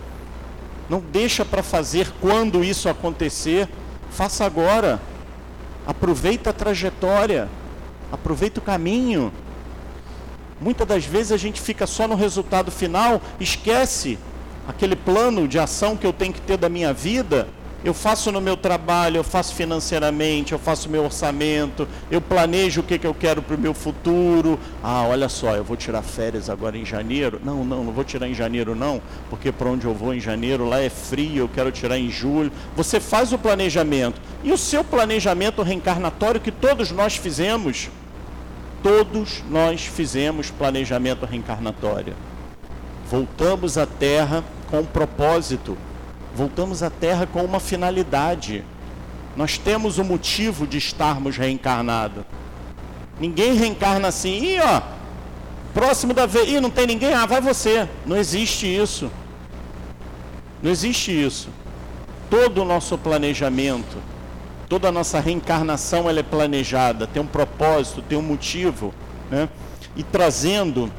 Não 0.90 1.00
deixa 1.00 1.44
para 1.44 1.62
fazer 1.62 2.11
quando 2.20 2.64
isso 2.64 2.88
acontecer. 2.88 3.68
Faça 4.16 4.46
agora. 4.46 4.98
Aproveita 5.87 6.48
a 6.48 6.52
trajetória. 6.55 7.50
Aproveita 8.11 8.61
o 8.61 8.62
caminho. 8.62 9.31
Muitas 10.59 10.88
das 10.88 11.05
vezes 11.05 11.33
a 11.33 11.37
gente 11.37 11.61
fica 11.61 11.87
só 11.87 12.09
no 12.09 12.14
resultado 12.14 12.70
final, 12.70 13.20
esquece 13.38 14.18
aquele 14.66 14.96
plano 14.96 15.46
de 15.46 15.59
ação 15.59 15.98
que 15.98 16.07
eu 16.07 16.14
tenho 16.14 16.33
que 16.33 16.40
ter 16.40 16.57
da 16.57 16.70
minha 16.70 16.94
vida 16.94 17.46
eu 17.87 17.94
faço 17.94 18.33
no 18.33 18.40
meu 18.40 18.57
trabalho, 18.57 19.18
eu 19.18 19.22
faço 19.22 19.55
financeiramente, 19.55 20.53
eu 20.53 20.59
faço 20.59 20.88
meu 20.90 21.05
orçamento, 21.05 21.87
eu 22.11 22.20
planejo 22.20 22.81
o 22.81 22.83
que, 22.83 22.99
que 22.99 23.07
eu 23.07 23.14
quero 23.14 23.40
para 23.40 23.55
o 23.55 23.59
meu 23.59 23.72
futuro. 23.72 24.59
Ah, 24.83 25.05
olha 25.05 25.29
só, 25.29 25.55
eu 25.55 25.62
vou 25.62 25.77
tirar 25.77 26.03
férias 26.03 26.51
agora 26.51 26.77
em 26.77 26.85
janeiro. 26.85 27.40
Não, 27.44 27.64
não, 27.64 27.85
não 27.85 27.92
vou 27.92 28.03
tirar 28.03 28.27
em 28.27 28.35
janeiro 28.35 28.75
não, 28.75 29.01
porque 29.31 29.53
para 29.53 29.68
onde 29.68 29.87
eu 29.87 29.94
vou 29.94 30.12
em 30.12 30.18
janeiro 30.18 30.68
lá 30.68 30.81
é 30.81 30.90
frio, 30.90 31.44
eu 31.44 31.49
quero 31.49 31.70
tirar 31.70 31.96
em 31.96 32.11
julho. 32.11 32.51
Você 32.75 32.99
faz 32.99 33.33
o 33.33 33.38
planejamento. 33.38 34.20
E 34.42 34.51
o 34.51 34.59
seu 34.59 34.83
planejamento 34.83 35.62
reencarnatório 35.62 36.40
que 36.40 36.51
todos 36.51 36.90
nós 36.90 37.14
fizemos, 37.14 37.88
todos 38.83 39.44
nós 39.49 39.87
fizemos 39.87 40.51
planejamento 40.51 41.25
reencarnatório. 41.25 42.14
Voltamos 43.09 43.79
à 43.79 43.87
Terra 43.87 44.42
com 44.68 44.81
um 44.81 44.85
propósito 44.85 45.79
Voltamos 46.37 46.83
à 46.83 46.90
Terra 46.90 47.27
com 47.27 47.42
uma 47.42 47.59
finalidade. 47.59 48.62
Nós 49.35 49.57
temos 49.57 49.96
o 49.96 50.03
um 50.03 50.05
motivo 50.05 50.66
de 50.66 50.77
estarmos 50.77 51.38
reencarnados. 51.38 52.25
Ninguém 53.18 53.55
reencarna 53.55 54.09
assim, 54.09 54.59
ó, 54.61 54.83
próximo 55.72 56.12
da 56.12 56.27
vez, 56.27 56.46
e 56.51 56.61
não 56.61 56.68
tem 56.68 56.87
ninguém, 56.87 57.14
ah, 57.14 57.25
vai 57.25 57.40
você. 57.40 57.88
Não 58.05 58.18
existe 58.18 58.66
isso. 58.66 59.11
Não 60.62 60.70
existe 60.70 61.11
isso. 61.11 61.49
Todo 62.29 62.61
o 62.61 62.64
nosso 62.66 62.99
planejamento, 62.99 63.96
toda 64.68 64.88
a 64.88 64.92
nossa 64.92 65.18
reencarnação 65.18 66.07
ela 66.07 66.20
é 66.20 66.22
planejada, 66.22 67.07
tem 67.07 67.22
um 67.22 67.27
propósito, 67.27 68.03
tem 68.03 68.18
um 68.18 68.22
motivo, 68.22 68.92
né? 69.31 69.49
E 69.96 70.03
trazendo 70.03 70.92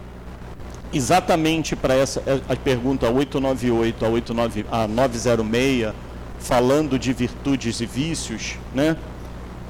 exatamente 0.93 1.76
para 1.76 1.93
essa 1.93 2.21
é, 2.26 2.41
a 2.47 2.56
pergunta 2.56 3.10
898 3.10 4.06
a, 4.06 4.10
89, 4.10 4.65
a 4.71 4.88
906, 4.88 5.93
falando 6.39 6.97
de 6.97 7.13
virtudes 7.13 7.80
e 7.82 7.86
vícios, 7.86 8.56
né? 8.73 8.95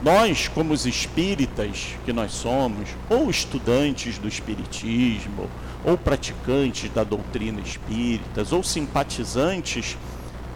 Nós, 0.03 0.47
como 0.47 0.73
os 0.73 0.85
espíritas 0.85 1.95
que 2.05 2.13
nós 2.13 2.31
somos, 2.31 2.89
ou 3.09 3.31
estudantes 3.31 4.19
do 4.19 4.27
espiritismo, 4.27 5.49
ou 5.83 5.97
praticantes 5.97 6.91
da 6.91 7.03
doutrina 7.03 7.59
espíritas, 7.61 8.51
ou 8.51 8.61
simpatizantes, 8.61 9.97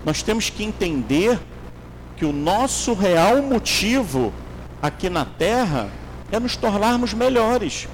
nós 0.05 0.21
temos 0.21 0.51
que 0.51 0.63
entender 0.63 1.39
que 2.17 2.25
o 2.25 2.31
nosso 2.31 2.93
real 2.93 3.41
motivo 3.41 4.31
aqui 4.79 5.09
na 5.09 5.25
Terra 5.25 5.89
é 6.31 6.39
nos 6.39 6.55
tornarmos 6.55 7.13
melhores 7.13 7.87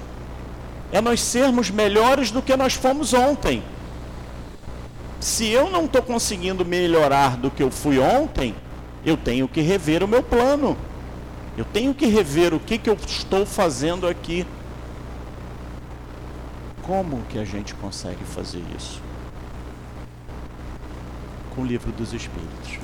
é 0.90 1.00
nós 1.00 1.20
sermos 1.20 1.70
melhores 1.70 2.30
do 2.30 2.40
que 2.40 2.56
nós 2.56 2.74
fomos 2.74 3.12
ontem. 3.12 3.62
Se 5.20 5.48
eu 5.48 5.68
não 5.70 5.84
estou 5.84 6.02
conseguindo 6.02 6.64
melhorar 6.64 7.36
do 7.36 7.50
que 7.50 7.62
eu 7.62 7.70
fui 7.70 7.98
ontem, 7.98 8.54
eu 9.04 9.16
tenho 9.16 9.48
que 9.48 9.60
rever 9.60 10.02
o 10.02 10.08
meu 10.08 10.22
plano. 10.22 10.76
Eu 11.56 11.64
tenho 11.64 11.92
que 11.92 12.06
rever 12.06 12.54
o 12.54 12.60
que, 12.60 12.78
que 12.78 12.88
eu 12.88 12.94
estou 12.94 13.44
fazendo 13.44 14.06
aqui. 14.06 14.46
Como 16.82 17.22
que 17.28 17.38
a 17.38 17.44
gente 17.44 17.74
consegue 17.74 18.24
fazer 18.24 18.62
isso? 18.76 19.02
Com 21.54 21.62
o 21.62 21.66
livro 21.66 21.90
dos 21.90 22.12
Espíritos. 22.12 22.78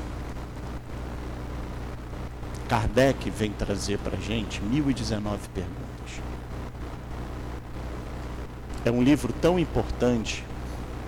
Kardec 2.68 3.30
vem 3.30 3.52
trazer 3.52 3.98
para 3.98 4.16
a 4.16 4.20
gente 4.20 4.60
1019 4.60 5.48
perguntas. 5.54 5.83
É 8.84 8.90
um 8.90 9.02
livro 9.02 9.32
tão 9.32 9.58
importante 9.58 10.44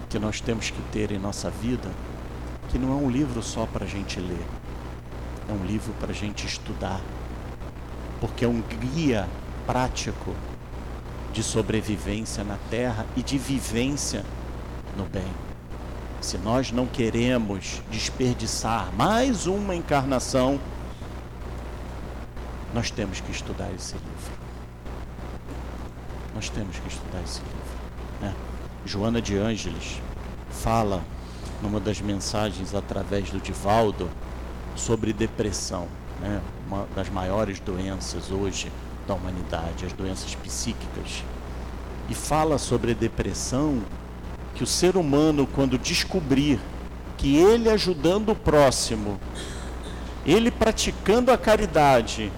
que 0.08 0.18
nós 0.18 0.40
temos 0.40 0.70
que 0.70 0.80
ter 0.92 1.12
em 1.12 1.18
nossa 1.18 1.50
vida 1.50 1.90
que 2.68 2.78
não 2.78 2.92
é 2.92 2.96
um 2.96 3.10
livro 3.10 3.42
só 3.42 3.66
para 3.66 3.84
a 3.84 3.88
gente 3.88 4.18
ler, 4.18 4.46
é 5.48 5.52
um 5.52 5.64
livro 5.64 5.92
para 6.00 6.10
a 6.10 6.14
gente 6.14 6.46
estudar, 6.46 7.00
porque 8.20 8.44
é 8.44 8.48
um 8.48 8.60
guia 8.60 9.28
prático 9.66 10.34
de 11.32 11.42
sobrevivência 11.42 12.42
na 12.42 12.56
Terra 12.70 13.06
e 13.16 13.22
de 13.22 13.38
vivência 13.38 14.24
no 14.96 15.04
bem. 15.04 15.30
Se 16.20 16.38
nós 16.38 16.72
não 16.72 16.86
queremos 16.86 17.82
desperdiçar 17.90 18.90
mais 18.94 19.46
uma 19.46 19.74
encarnação, 19.74 20.58
nós 22.74 22.90
temos 22.90 23.20
que 23.20 23.30
estudar 23.30 23.70
esse 23.74 23.94
livro. 23.94 24.32
Nós 26.34 26.48
temos 26.48 26.78
que 26.78 26.88
estudar 26.88 27.22
esse 27.22 27.40
livro. 27.40 27.65
Né? 28.20 28.34
Joana 28.84 29.20
de 29.20 29.36
Ângeles 29.36 30.00
fala 30.50 31.02
numa 31.62 31.80
das 31.80 32.00
mensagens 32.00 32.74
através 32.74 33.30
do 33.30 33.40
Divaldo 33.40 34.08
sobre 34.74 35.12
depressão, 35.12 35.88
né? 36.20 36.40
uma 36.66 36.86
das 36.94 37.08
maiores 37.08 37.60
doenças 37.60 38.30
hoje 38.30 38.70
da 39.06 39.14
humanidade, 39.14 39.86
as 39.86 39.92
doenças 39.92 40.34
psíquicas. 40.34 41.22
E 42.08 42.14
fala 42.14 42.58
sobre 42.58 42.92
a 42.92 42.94
depressão 42.94 43.80
que 44.54 44.62
o 44.62 44.66
ser 44.66 44.96
humano, 44.96 45.46
quando 45.54 45.78
descobrir 45.78 46.60
que 47.16 47.36
ele 47.36 47.68
ajudando 47.68 48.30
o 48.30 48.36
próximo, 48.36 49.18
ele 50.24 50.50
praticando 50.50 51.30
a 51.30 51.38
caridade, 51.38 52.32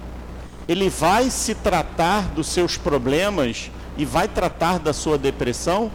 ele 0.68 0.88
vai 0.88 1.30
se 1.30 1.54
tratar 1.54 2.28
dos 2.28 2.48
seus 2.48 2.76
problemas 2.76 3.70
e 3.98 4.04
vai 4.04 4.28
tratar 4.28 4.78
da 4.78 4.92
sua 4.92 5.18
depressão, 5.18 5.90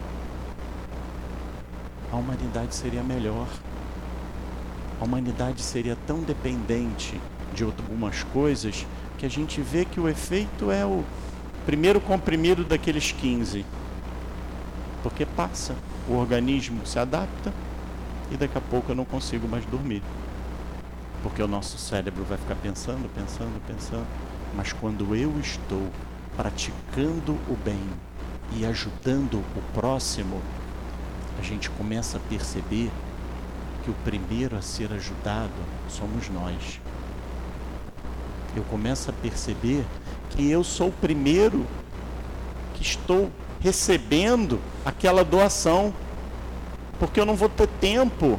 a 2.12 2.16
humanidade 2.16 2.74
seria 2.74 3.02
melhor. 3.02 3.48
A 5.00 5.04
humanidade 5.04 5.62
seria 5.62 5.96
tão 6.06 6.20
dependente 6.20 7.18
de 7.54 7.64
algumas 7.64 8.22
coisas 8.24 8.86
que 9.16 9.24
a 9.24 9.28
gente 9.28 9.62
vê 9.62 9.86
que 9.86 9.98
o 9.98 10.06
efeito 10.06 10.70
é 10.70 10.84
o 10.84 11.02
primeiro 11.64 11.98
comprimido 11.98 12.62
daqueles 12.62 13.10
15. 13.10 13.64
Porque 15.02 15.24
passa, 15.24 15.74
o 16.06 16.14
organismo 16.14 16.86
se 16.86 16.98
adapta 16.98 17.54
e 18.30 18.36
daqui 18.36 18.58
a 18.58 18.60
pouco 18.60 18.92
eu 18.92 18.96
não 18.96 19.06
consigo 19.06 19.48
mais 19.48 19.64
dormir. 19.64 20.02
Porque 21.22 21.42
o 21.42 21.48
nosso 21.48 21.78
cérebro 21.78 22.22
vai 22.24 22.36
ficar 22.36 22.56
pensando, 22.56 23.08
pensando, 23.14 23.60
pensando. 23.66 24.06
Mas 24.54 24.74
quando 24.74 25.16
eu 25.16 25.32
estou 25.40 25.88
praticando 26.36 27.32
o 27.48 27.56
bem 27.64 27.80
e 28.52 28.64
ajudando 28.66 29.38
o 29.38 29.62
próximo, 29.72 30.40
a 31.38 31.42
gente 31.42 31.70
começa 31.70 32.16
a 32.18 32.20
perceber 32.20 32.90
que 33.82 33.90
o 33.90 33.94
primeiro 34.04 34.56
a 34.56 34.62
ser 34.62 34.92
ajudado 34.92 35.52
somos 35.88 36.28
nós. 36.28 36.80
Eu 38.56 38.62
começo 38.64 39.10
a 39.10 39.12
perceber 39.12 39.84
que 40.30 40.48
eu 40.48 40.62
sou 40.62 40.88
o 40.88 40.92
primeiro 40.92 41.66
que 42.74 42.82
estou 42.82 43.30
recebendo 43.60 44.60
aquela 44.84 45.24
doação, 45.24 45.92
porque 46.98 47.18
eu 47.18 47.26
não 47.26 47.34
vou 47.34 47.48
ter 47.48 47.66
tempo, 47.66 48.38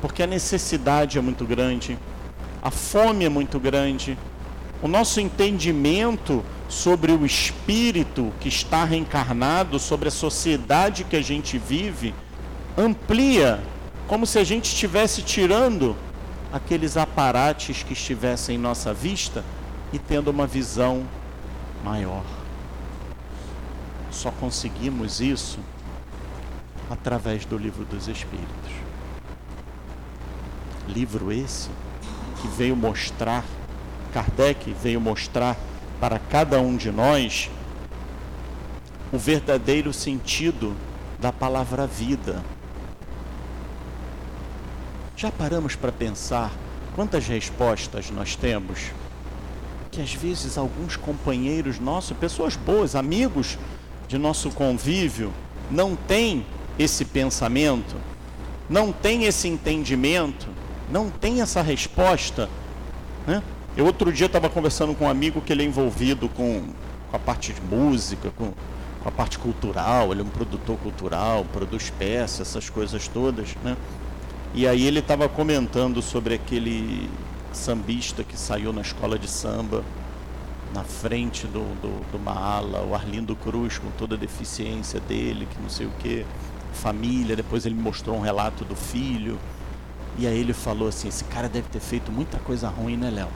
porque 0.00 0.22
a 0.22 0.26
necessidade 0.26 1.18
é 1.18 1.20
muito 1.20 1.44
grande, 1.44 1.98
a 2.62 2.70
fome 2.70 3.24
é 3.24 3.28
muito 3.28 3.58
grande, 3.60 4.18
o 4.82 4.88
nosso 4.88 5.20
entendimento 5.20 6.44
sobre 6.72 7.12
o 7.12 7.26
espírito 7.26 8.32
que 8.40 8.48
está 8.48 8.82
reencarnado, 8.82 9.78
sobre 9.78 10.08
a 10.08 10.10
sociedade 10.10 11.04
que 11.04 11.14
a 11.14 11.22
gente 11.22 11.58
vive, 11.58 12.14
amplia, 12.78 13.62
como 14.08 14.26
se 14.26 14.38
a 14.38 14.44
gente 14.44 14.72
estivesse 14.72 15.20
tirando 15.20 15.94
aqueles 16.50 16.96
aparates 16.96 17.82
que 17.82 17.92
estivessem 17.92 18.56
em 18.56 18.58
nossa 18.58 18.94
vista 18.94 19.44
e 19.92 19.98
tendo 19.98 20.30
uma 20.30 20.46
visão 20.46 21.06
maior. 21.84 22.24
Só 24.10 24.30
conseguimos 24.30 25.20
isso 25.20 25.58
através 26.88 27.44
do 27.44 27.58
livro 27.58 27.84
dos 27.84 28.08
Espíritos. 28.08 28.72
Livro 30.88 31.30
esse 31.30 31.68
que 32.40 32.48
veio 32.48 32.74
mostrar, 32.74 33.44
Kardec 34.14 34.74
veio 34.82 35.00
mostrar 35.00 35.54
para 36.02 36.18
cada 36.18 36.60
um 36.60 36.76
de 36.76 36.90
nós 36.90 37.48
o 39.12 39.18
verdadeiro 39.18 39.92
sentido 39.92 40.74
da 41.20 41.32
palavra 41.32 41.86
vida. 41.86 42.42
Já 45.16 45.30
paramos 45.30 45.76
para 45.76 45.92
pensar 45.92 46.50
quantas 46.96 47.28
respostas 47.28 48.10
nós 48.10 48.34
temos 48.34 48.90
que 49.92 50.02
às 50.02 50.12
vezes 50.12 50.58
alguns 50.58 50.96
companheiros 50.96 51.78
nossos, 51.78 52.16
pessoas 52.16 52.56
boas, 52.56 52.96
amigos 52.96 53.56
de 54.08 54.18
nosso 54.18 54.50
convívio, 54.50 55.32
não 55.70 55.94
têm 55.94 56.44
esse 56.80 57.04
pensamento, 57.04 57.94
não 58.68 58.90
têm 58.90 59.22
esse 59.22 59.46
entendimento, 59.46 60.48
não 60.90 61.08
têm 61.08 61.42
essa 61.42 61.62
resposta. 61.62 62.50
Né? 63.24 63.40
Eu 63.74 63.86
outro 63.86 64.12
dia 64.12 64.26
estava 64.26 64.50
conversando 64.50 64.94
com 64.94 65.06
um 65.06 65.08
amigo 65.08 65.40
que 65.40 65.50
ele 65.50 65.62
é 65.62 65.66
envolvido 65.66 66.28
com, 66.28 66.62
com 67.10 67.16
a 67.16 67.18
parte 67.18 67.54
de 67.54 67.60
música, 67.62 68.30
com, 68.36 68.52
com 69.02 69.08
a 69.08 69.10
parte 69.10 69.38
cultural, 69.38 70.12
ele 70.12 70.20
é 70.20 70.24
um 70.24 70.28
produtor 70.28 70.76
cultural, 70.76 71.46
produz 71.50 71.88
peças, 71.88 72.48
essas 72.48 72.68
coisas 72.68 73.08
todas, 73.08 73.54
né? 73.64 73.76
E 74.54 74.68
aí 74.68 74.86
ele 74.86 74.98
estava 74.98 75.26
comentando 75.26 76.02
sobre 76.02 76.34
aquele 76.34 77.08
sambista 77.50 78.22
que 78.22 78.38
saiu 78.38 78.74
na 78.74 78.82
escola 78.82 79.18
de 79.18 79.26
samba 79.26 79.82
na 80.74 80.84
frente 80.84 81.46
do, 81.46 81.60
do, 81.80 82.12
do 82.12 82.18
Maala, 82.18 82.82
o 82.82 82.94
Arlindo 82.94 83.34
Cruz, 83.36 83.78
com 83.78 83.90
toda 83.92 84.14
a 84.16 84.18
deficiência 84.18 85.00
dele, 85.00 85.46
que 85.50 85.60
não 85.60 85.70
sei 85.70 85.86
o 85.86 85.90
que, 85.98 86.26
família, 86.74 87.34
depois 87.34 87.64
ele 87.64 87.74
mostrou 87.74 88.16
um 88.16 88.20
relato 88.20 88.64
do 88.64 88.74
filho, 88.76 89.38
e 90.18 90.26
aí 90.26 90.38
ele 90.38 90.52
falou 90.52 90.88
assim, 90.88 91.08
esse 91.08 91.24
cara 91.24 91.48
deve 91.48 91.68
ter 91.68 91.80
feito 91.80 92.12
muita 92.12 92.38
coisa 92.38 92.68
ruim, 92.68 92.96
né, 92.98 93.10
Léo? 93.10 93.28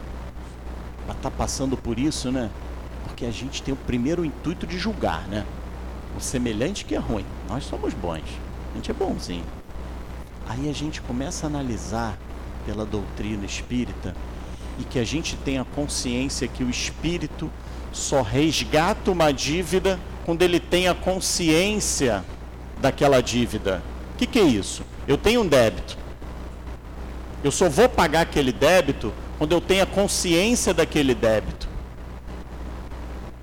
Pra 1.06 1.14
estar 1.14 1.30
tá 1.30 1.36
passando 1.36 1.76
por 1.76 1.98
isso, 1.98 2.30
né? 2.30 2.50
Porque 3.04 3.24
a 3.24 3.30
gente 3.30 3.62
tem 3.62 3.72
o 3.72 3.76
primeiro 3.76 4.24
intuito 4.24 4.66
de 4.66 4.78
julgar, 4.78 5.26
né? 5.28 5.46
O 6.16 6.20
semelhante 6.20 6.84
que 6.84 6.94
é 6.94 6.98
ruim. 6.98 7.24
Nós 7.48 7.64
somos 7.64 7.94
bons. 7.94 8.24
A 8.72 8.76
gente 8.76 8.90
é 8.90 8.94
bonzinho. 8.94 9.44
Aí 10.48 10.68
a 10.68 10.72
gente 10.72 11.00
começa 11.00 11.46
a 11.46 11.48
analisar 11.48 12.18
pela 12.66 12.84
doutrina 12.84 13.46
espírita 13.46 14.14
e 14.78 14.84
que 14.84 14.98
a 14.98 15.04
gente 15.04 15.36
tenha 15.36 15.64
consciência 15.64 16.46
que 16.46 16.62
o 16.62 16.68
espírito 16.68 17.50
só 17.92 18.20
resgata 18.20 19.10
uma 19.10 19.32
dívida 19.32 19.98
quando 20.24 20.42
ele 20.42 20.60
tem 20.60 20.88
a 20.88 20.94
consciência 20.94 22.24
daquela 22.80 23.22
dívida. 23.22 23.82
O 24.14 24.18
que, 24.18 24.26
que 24.26 24.38
é 24.38 24.44
isso? 24.44 24.82
Eu 25.06 25.16
tenho 25.16 25.42
um 25.42 25.46
débito. 25.46 25.96
Eu 27.42 27.50
só 27.50 27.68
vou 27.68 27.88
pagar 27.88 28.22
aquele 28.22 28.52
débito 28.52 29.12
quando 29.38 29.52
eu 29.52 29.60
tenho 29.60 29.82
a 29.82 29.86
consciência 29.86 30.72
daquele 30.72 31.14
débito. 31.14 31.68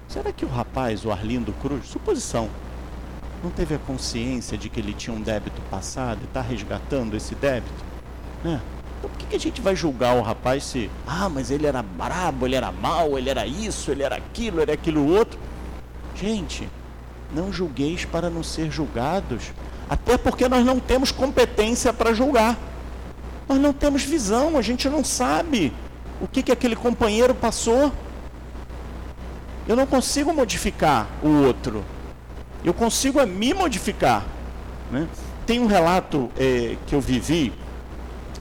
Será 0.07 0.31
que 0.31 0.45
o 0.45 0.47
rapaz, 0.47 1.05
o 1.05 1.11
Arlindo 1.11 1.53
Cruz, 1.53 1.87
suposição, 1.87 2.49
não 3.43 3.49
teve 3.49 3.75
a 3.75 3.79
consciência 3.79 4.57
de 4.57 4.69
que 4.69 4.79
ele 4.79 4.93
tinha 4.93 5.15
um 5.15 5.21
débito 5.21 5.61
passado 5.69 6.19
e 6.21 6.25
está 6.25 6.41
resgatando 6.41 7.15
esse 7.15 7.35
débito? 7.35 7.83
Né? 8.43 8.61
Então 8.99 9.09
por 9.09 9.17
que, 9.17 9.25
que 9.25 9.35
a 9.35 9.39
gente 9.39 9.59
vai 9.59 9.75
julgar 9.75 10.15
o 10.15 10.21
rapaz 10.21 10.63
se, 10.63 10.89
ah, 11.05 11.27
mas 11.29 11.51
ele 11.51 11.67
era 11.67 11.83
brabo, 11.83 12.45
ele 12.45 12.55
era 12.55 12.71
mau, 12.71 13.17
ele 13.17 13.29
era 13.29 13.45
isso, 13.45 13.91
ele 13.91 14.03
era 14.03 14.15
aquilo, 14.15 14.61
ele 14.61 14.71
era 14.71 14.73
aquilo 14.73 15.05
outro? 15.05 15.39
Gente, 16.15 16.69
não 17.33 17.51
julgueis 17.51 18.05
para 18.05 18.29
não 18.29 18.43
ser 18.43 18.71
julgados, 18.71 19.51
até 19.89 20.17
porque 20.17 20.47
nós 20.47 20.65
não 20.65 20.79
temos 20.79 21.11
competência 21.11 21.91
para 21.91 22.13
julgar. 22.13 22.57
Nós 23.49 23.59
não 23.59 23.73
temos 23.73 24.03
visão, 24.03 24.57
a 24.57 24.61
gente 24.61 24.87
não 24.87 25.03
sabe 25.03 25.73
o 26.23 26.27
que, 26.27 26.41
que 26.41 26.53
aquele 26.53 26.75
companheiro 26.75 27.35
passou. 27.35 27.91
Eu 29.67 29.75
não 29.75 29.85
consigo 29.85 30.33
modificar 30.33 31.05
o 31.21 31.43
outro. 31.43 31.83
Eu 32.63 32.73
consigo 32.73 33.19
é 33.19 33.25
me 33.25 33.53
modificar. 33.53 34.23
Né? 34.89 35.05
Tem 35.45 35.59
um 35.59 35.67
relato 35.67 36.31
é, 36.37 36.77
que 36.87 36.95
eu 36.95 37.01
vivi 37.01 37.51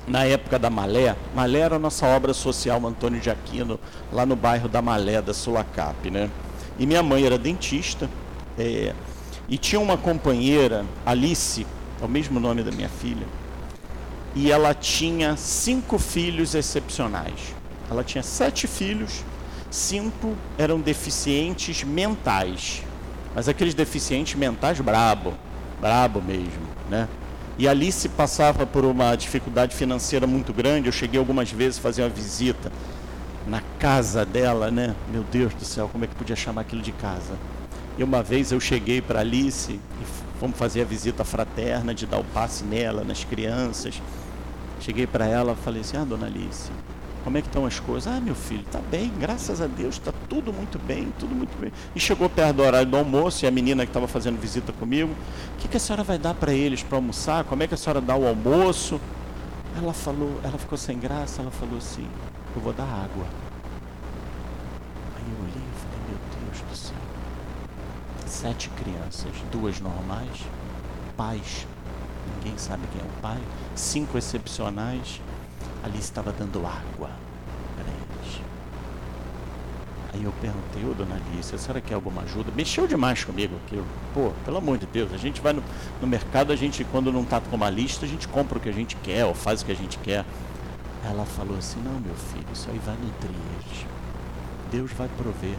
na 0.07 0.23
época 0.25 0.61
da 0.61 0.71
Malé. 0.71 1.17
Malé 1.35 1.59
era 1.59 1.75
a 1.75 1.79
nossa 1.79 2.07
obra 2.07 2.33
social, 2.33 2.87
Antônio 2.87 3.21
de 3.21 3.29
Aquino, 3.31 3.81
lá 4.13 4.25
no 4.25 4.37
bairro 4.37 4.69
da 4.69 4.81
Malé, 4.81 5.21
da 5.21 5.35
Sulacap. 5.35 6.09
Né? 6.09 6.31
E 6.79 6.87
minha 6.87 7.03
mãe 7.03 7.27
era 7.27 7.37
dentista. 7.37 8.09
É, 8.57 8.95
e 9.49 9.59
tinha 9.59 9.81
uma 9.81 9.97
companheira, 9.99 10.87
Alice, 11.05 11.67
é 12.01 12.05
o 12.05 12.09
mesmo 12.09 12.39
nome 12.39 12.63
da 12.63 12.71
minha 12.71 12.89
filha, 12.89 13.27
e 14.35 14.53
ela 14.53 14.73
tinha 14.73 15.37
cinco 15.37 15.99
filhos 15.99 16.55
excepcionais. 16.55 17.62
Ela 17.93 18.03
tinha 18.03 18.23
sete 18.23 18.67
filhos, 18.67 19.23
cinco 19.71 20.35
eram 20.57 20.81
deficientes 20.81 21.85
mentais, 21.85 22.83
mas 23.35 23.49
aqueles 23.49 23.75
deficientes 23.75 24.35
mentais 24.35 24.81
brabo, 24.81 25.35
brabo 25.79 26.23
mesmo, 26.23 26.67
né? 26.89 27.07
E 27.59 27.69
Alice 27.69 28.09
passava 28.09 28.67
por 28.67 28.87
uma 28.87 29.15
dificuldade 29.15 29.77
financeira 29.77 30.27
muito 30.27 30.55
grande. 30.55 30.89
Eu 30.89 30.93
cheguei 30.93 31.19
algumas 31.19 31.53
vezes 31.53 31.79
a 31.79 31.83
fazer 31.83 32.03
uma 32.03 32.09
visita 32.09 32.73
na 33.47 33.61
casa 33.79 34.25
dela, 34.25 34.71
né? 34.71 34.95
Meu 35.13 35.23
Deus 35.23 35.53
do 35.53 35.65
céu, 35.65 35.87
como 35.87 36.05
é 36.05 36.07
que 36.07 36.15
podia 36.15 36.35
chamar 36.35 36.63
aquilo 36.63 36.81
de 36.81 36.93
casa? 36.93 37.35
E 37.99 38.03
uma 38.03 38.23
vez 38.23 38.53
eu 38.53 38.59
cheguei 38.59 39.03
para 39.03 39.21
Alice 39.21 39.73
e 39.73 40.41
fomos 40.41 40.57
fazer 40.57 40.81
a 40.81 40.85
visita 40.85 41.25
fraterna 41.25 41.95
de 41.95 42.07
dar 42.07 42.19
o 42.19 42.25
passe 42.25 42.65
nela, 42.65 43.05
nas 43.05 43.23
crianças. 43.23 44.01
Cheguei 44.81 45.07
para 45.07 45.27
ela 45.27 45.55
falei 45.55 45.83
assim: 45.83 45.99
Ah, 45.99 46.05
dona 46.05 46.27
Alice, 46.27 46.71
como 47.25 47.39
é 47.39 47.41
que 47.41 47.47
estão 47.47 47.65
as 47.65 47.79
coisas? 47.79 48.13
Ah, 48.13 48.21
meu 48.21 48.35
filho, 48.35 48.65
tá 48.71 48.81
bem, 48.91 49.13
graças 49.19 49.61
a 49.61 49.67
Deus, 49.67 49.95
está 49.95 50.13
tudo 50.29 50.53
muito 50.53 50.79
bem, 50.79 51.13
tudo 51.19 51.35
muito 51.35 51.57
bem. 51.59 51.73
E 51.95 52.01
chegou 52.01 52.29
perto 52.29 52.57
do 52.57 52.63
horário 52.63 52.91
do 52.91 52.97
almoço 52.97 53.45
e 53.45 53.49
a 53.49 53.51
menina 53.51 53.85
que 53.85 53.91
estava 53.91 54.09
fazendo 54.09 54.41
visita 54.41 54.73
comigo, 54.73 55.13
o 55.13 55.57
que, 55.59 55.69
que 55.69 55.77
a 55.77 55.81
senhora 55.81 56.03
vai 56.03 56.19
dar 56.19 56.35
para 56.35 56.53
eles 56.53 56.83
para 56.83 56.99
almoçar? 56.99 57.45
Como 57.45 57.63
é 57.63 57.67
que 57.67 57.75
a 57.75 57.77
senhora 57.77 58.01
dá 58.01 58.17
o 58.17 58.27
almoço? 58.27 59.01
Ela 59.77 59.93
falou, 59.93 60.41
ela 60.43 60.59
ficou 60.59 60.77
sem 60.77 60.99
graça, 60.99 61.43
ela 61.43 61.51
falou 61.51 61.79
assim, 61.79 62.07
eu 62.57 62.61
vou 62.61 62.73
dar 62.73 62.85
água. 62.85 63.27
Aí 65.17 65.25
eu 65.25 65.45
olhei 65.45 65.63
e 65.63 65.79
falei, 65.81 65.99
meu 66.09 66.19
Deus 66.47 66.61
do 66.69 66.77
céu. 66.77 66.97
Sete 68.27 68.69
crianças, 68.71 69.33
duas 69.53 69.81
normais, 69.81 70.43
pais, 71.17 71.67
ninguém 72.37 72.59
sabe 72.59 72.83
quem 72.93 73.01
é 73.01 73.05
o 73.05 73.23
pai, 73.23 73.41
cinco 73.77 74.19
excepcionais 74.19 75.21
ali 75.83 75.99
estava 75.99 76.33
dando 76.33 76.59
água 76.67 77.11
eles. 78.23 78.41
Aí 80.13 80.25
eu 80.25 80.33
perguntei, 80.41 80.85
ô 80.85 80.95
dona 80.95 81.17
Alice, 81.17 81.55
a 81.55 81.59
senhora 81.59 81.81
quer 81.81 81.95
alguma 81.95 82.23
ajuda? 82.23 82.53
Mexeu 82.55 82.87
demais 82.87 83.25
comigo 83.25 83.57
aquilo. 83.65 83.87
Pô, 84.13 84.33
pelo 84.45 84.59
amor 84.59 84.79
de 84.79 84.87
Deus, 84.87 85.13
a 85.13 85.17
gente 85.17 85.41
vai 85.41 85.53
no, 85.53 85.63
no 86.01 86.07
mercado, 86.07 86.53
a 86.53 86.57
gente, 86.57 86.85
quando 86.85 87.11
não 87.13 87.23
está 87.23 87.41
com 87.41 87.57
uma 87.57 87.71
lista, 87.71 88.05
a 88.05 88.09
gente 88.09 88.29
compra 88.29 88.59
o 88.59 88.61
que 88.61 88.69
a 88.69 88.73
gente 88.73 88.97
quer, 88.97 89.25
ou 89.25 89.35
faz 89.35 89.63
o 89.63 89.67
que 89.67 89.73
a 89.73 89.77
gente 89.77 89.99
quer. 89.99 90.25
Ela 91.05 91.25
falou 91.25 91.57
assim, 91.57 91.81
não 91.81 91.99
meu 91.99 92.15
filho, 92.15 92.47
isso 92.53 92.69
aí 92.71 92.79
vai 92.85 92.95
nutrir 92.97 93.31
eles. 93.31 93.87
Deus 94.71 94.93
vai 94.93 95.09
prover. 95.17 95.57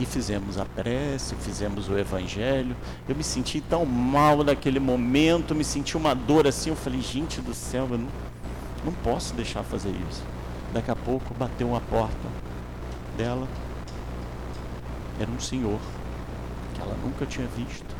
E 0.00 0.06
fizemos 0.06 0.58
a 0.58 0.64
prece, 0.64 1.34
fizemos 1.36 1.88
o 1.88 1.98
evangelho. 1.98 2.76
Eu 3.08 3.16
me 3.16 3.24
senti 3.24 3.60
tão 3.60 3.84
mal 3.84 4.44
naquele 4.44 4.78
momento, 4.78 5.56
me 5.56 5.64
senti 5.64 5.96
uma 5.96 6.14
dor 6.14 6.46
assim. 6.46 6.70
Eu 6.70 6.76
falei, 6.76 7.00
gente 7.00 7.40
do 7.40 7.52
céu, 7.52 7.88
eu 7.90 7.98
não, 7.98 8.08
não 8.84 8.92
posso 8.92 9.34
deixar 9.34 9.62
fazer 9.62 9.90
isso. 10.08 10.22
Daqui 10.72 10.90
a 10.90 10.96
pouco 10.96 11.34
bateu 11.34 11.68
uma 11.68 11.80
porta 11.80 12.28
dela. 13.16 13.48
Era 15.18 15.30
um 15.30 15.40
senhor 15.40 15.80
que 16.74 16.80
ela 16.80 16.94
nunca 17.02 17.26
tinha 17.26 17.46
visto, 17.48 17.96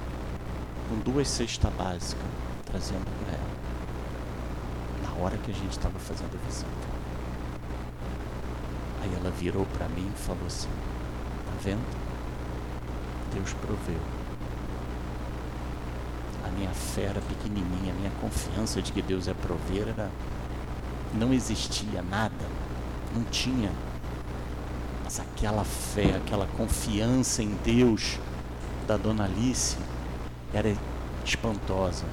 com 0.89 0.99
duas 1.11 1.29
cestas 1.29 1.73
básicas, 1.75 2.25
trazendo 2.67 3.05
para 3.25 3.35
ela. 3.35 3.49
Na 5.03 5.25
hora 5.25 5.37
que 5.39 5.51
a 5.51 5.55
gente 5.55 5.73
estava 5.73 5.99
fazendo 5.99 6.39
a 6.41 6.47
visita. 6.47 6.69
Aí 9.03 9.13
ela 9.15 9.31
virou 9.31 9.67
para 9.77 9.89
mim 9.89 10.11
e 10.15 10.19
falou 10.19 10.47
assim: 10.47 10.69
Tá 11.47 11.53
vendo? 11.63 11.85
Deus 13.35 13.53
proveu. 13.55 14.01
A 16.45 16.51
minha 16.51 16.71
fé 16.71 17.05
era 17.05 17.21
pequenininha, 17.21 17.93
a 17.93 17.97
minha 17.97 18.13
confiança 18.21 18.81
de 18.81 18.93
que 18.93 19.03
Deus 19.03 19.29
é 19.29 19.35
prover 19.35 19.89
era 19.89 20.11
não 21.15 21.33
existia 21.33 22.03
nada, 22.03 22.45
não 23.15 23.25
tinha. 23.25 23.71
Mas 25.05 25.21
aquela 25.21 25.65
fé, 25.65 26.17
aquela 26.17 26.47
confiança 26.57 27.43
em 27.43 27.57
Deus 27.65 28.19
da 28.87 28.97
dona 28.97 29.25
Alice 29.25 29.77
era 30.53 30.75
espantosa. 31.25 32.05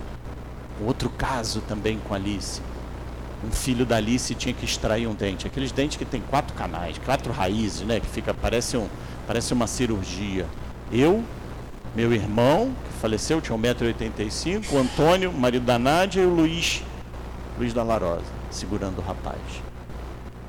Outro 0.86 1.10
caso 1.10 1.62
também 1.62 2.00
com 2.00 2.14
Alice. 2.14 2.62
Um 3.44 3.52
filho 3.52 3.86
da 3.86 3.98
Alice 3.98 4.34
tinha 4.36 4.54
que 4.54 4.66
extrair 4.66 5.08
um 5.08 5.14
dente. 5.14 5.46
Aqueles 5.46 5.72
dentes 5.72 5.98
que 5.98 6.06
tem 6.06 6.22
quatro 6.22 6.56
canais, 6.56 6.98
quatro 6.98 7.32
raízes, 7.32 7.82
né? 7.82 8.00
Que 8.00 8.08
fica, 8.08 8.34
parece, 8.34 8.76
um, 8.78 8.88
parece 9.28 9.54
uma 9.54 9.68
cirurgia. 9.68 10.46
Eu, 10.92 11.24
meu 11.96 12.14
irmão, 12.14 12.74
que 12.86 13.00
faleceu, 13.00 13.42
tinha 13.42 13.58
1,85m, 13.58 14.72
o 14.72 14.78
Antônio, 14.78 15.32
marido 15.32 15.66
da 15.66 15.78
Nádia, 15.78 16.22
e 16.22 16.26
o 16.26 16.34
Luiz, 16.34 16.82
Luiz 17.58 17.74
da 17.74 17.84
Larosa 17.84 18.45
segurando 18.56 19.00
o 19.00 19.02
rapaz. 19.02 19.40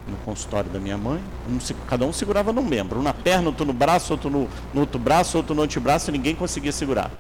No 0.06 0.16
consultório 0.18 0.70
da 0.70 0.78
minha 0.78 0.96
mãe, 0.96 1.20
um, 1.48 1.58
cada 1.88 2.06
um 2.06 2.12
segurava 2.12 2.52
num 2.52 2.62
membro, 2.62 3.00
um 3.00 3.02
na 3.02 3.12
perna, 3.12 3.48
outro 3.48 3.66
no 3.66 3.72
braço, 3.72 4.12
outro 4.12 4.30
no, 4.30 4.48
no 4.72 4.80
outro 4.80 4.98
braço, 5.00 5.36
outro 5.36 5.54
no 5.54 5.62
antebraço, 5.62 6.12
ninguém 6.12 6.34
conseguia 6.34 6.70
segurar. 6.70 7.10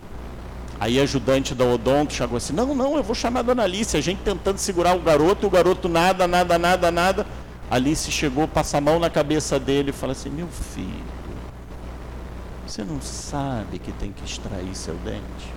Aí 0.78 1.00
a 1.00 1.02
ajudante 1.02 1.54
da 1.54 1.64
odonto 1.64 2.12
chegou 2.12 2.36
assim: 2.36 2.52
Não, 2.52 2.74
não, 2.74 2.96
eu 2.96 3.02
vou 3.02 3.14
chamar 3.14 3.40
a 3.40 3.42
dona 3.42 3.62
Alice. 3.64 3.96
A 3.96 4.00
gente 4.00 4.20
tentando 4.22 4.58
segurar 4.58 4.94
o 4.94 5.00
garoto, 5.00 5.46
o 5.46 5.50
garoto 5.50 5.88
nada, 5.88 6.28
nada, 6.28 6.58
nada, 6.58 6.90
nada. 6.90 7.26
Alice 7.70 8.10
chegou, 8.12 8.46
passa 8.46 8.78
a 8.78 8.80
mão 8.80 8.98
na 8.98 9.10
cabeça 9.10 9.58
dele 9.58 9.90
e 9.90 9.92
fala 9.92 10.12
assim: 10.12 10.28
Meu 10.28 10.46
filho, 10.48 11.16
você 12.66 12.84
não 12.84 13.00
sabe 13.00 13.78
que 13.78 13.90
tem 13.92 14.12
que 14.12 14.24
extrair 14.24 14.74
seu 14.74 14.94
dente? 14.96 15.56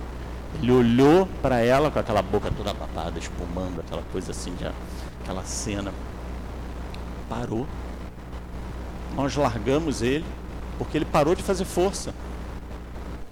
Ele 0.54 0.72
olhou 0.72 1.28
para 1.40 1.60
ela 1.60 1.90
com 1.90 1.98
aquela 1.98 2.22
boca 2.22 2.50
toda 2.56 2.74
papada, 2.74 3.18
espumando, 3.18 3.80
aquela 3.80 4.02
coisa 4.10 4.32
assim, 4.32 4.52
já, 4.60 4.72
aquela 5.22 5.44
cena. 5.44 5.92
Parou. 7.28 7.66
Nós 9.14 9.36
largamos 9.36 10.02
ele, 10.02 10.24
porque 10.78 10.96
ele 10.98 11.04
parou 11.04 11.34
de 11.34 11.42
fazer 11.42 11.64
força. 11.64 12.14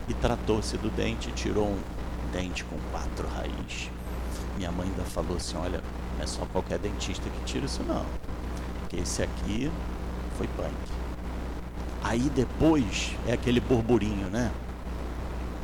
E 0.08 0.14
tratou-se 0.14 0.76
do 0.78 0.90
dente, 0.90 1.30
tirou 1.32 1.66
um 1.66 1.78
dente 2.32 2.64
com 2.64 2.76
quatro 2.90 3.28
raízes. 3.28 3.90
Minha 4.56 4.72
mãe 4.72 4.88
ainda 4.88 5.04
falou 5.04 5.36
assim: 5.36 5.56
olha, 5.56 5.82
não 6.16 6.24
é 6.24 6.26
só 6.26 6.44
qualquer 6.46 6.78
dentista 6.78 7.28
que 7.28 7.44
tira 7.44 7.66
isso, 7.66 7.82
não. 7.82 8.04
Porque 8.80 8.96
esse 8.96 9.22
aqui 9.22 9.70
foi 10.36 10.46
punk. 10.48 10.74
Aí 12.02 12.30
depois 12.34 13.14
é 13.26 13.32
aquele 13.32 13.60
burburinho, 13.60 14.28
né? 14.28 14.50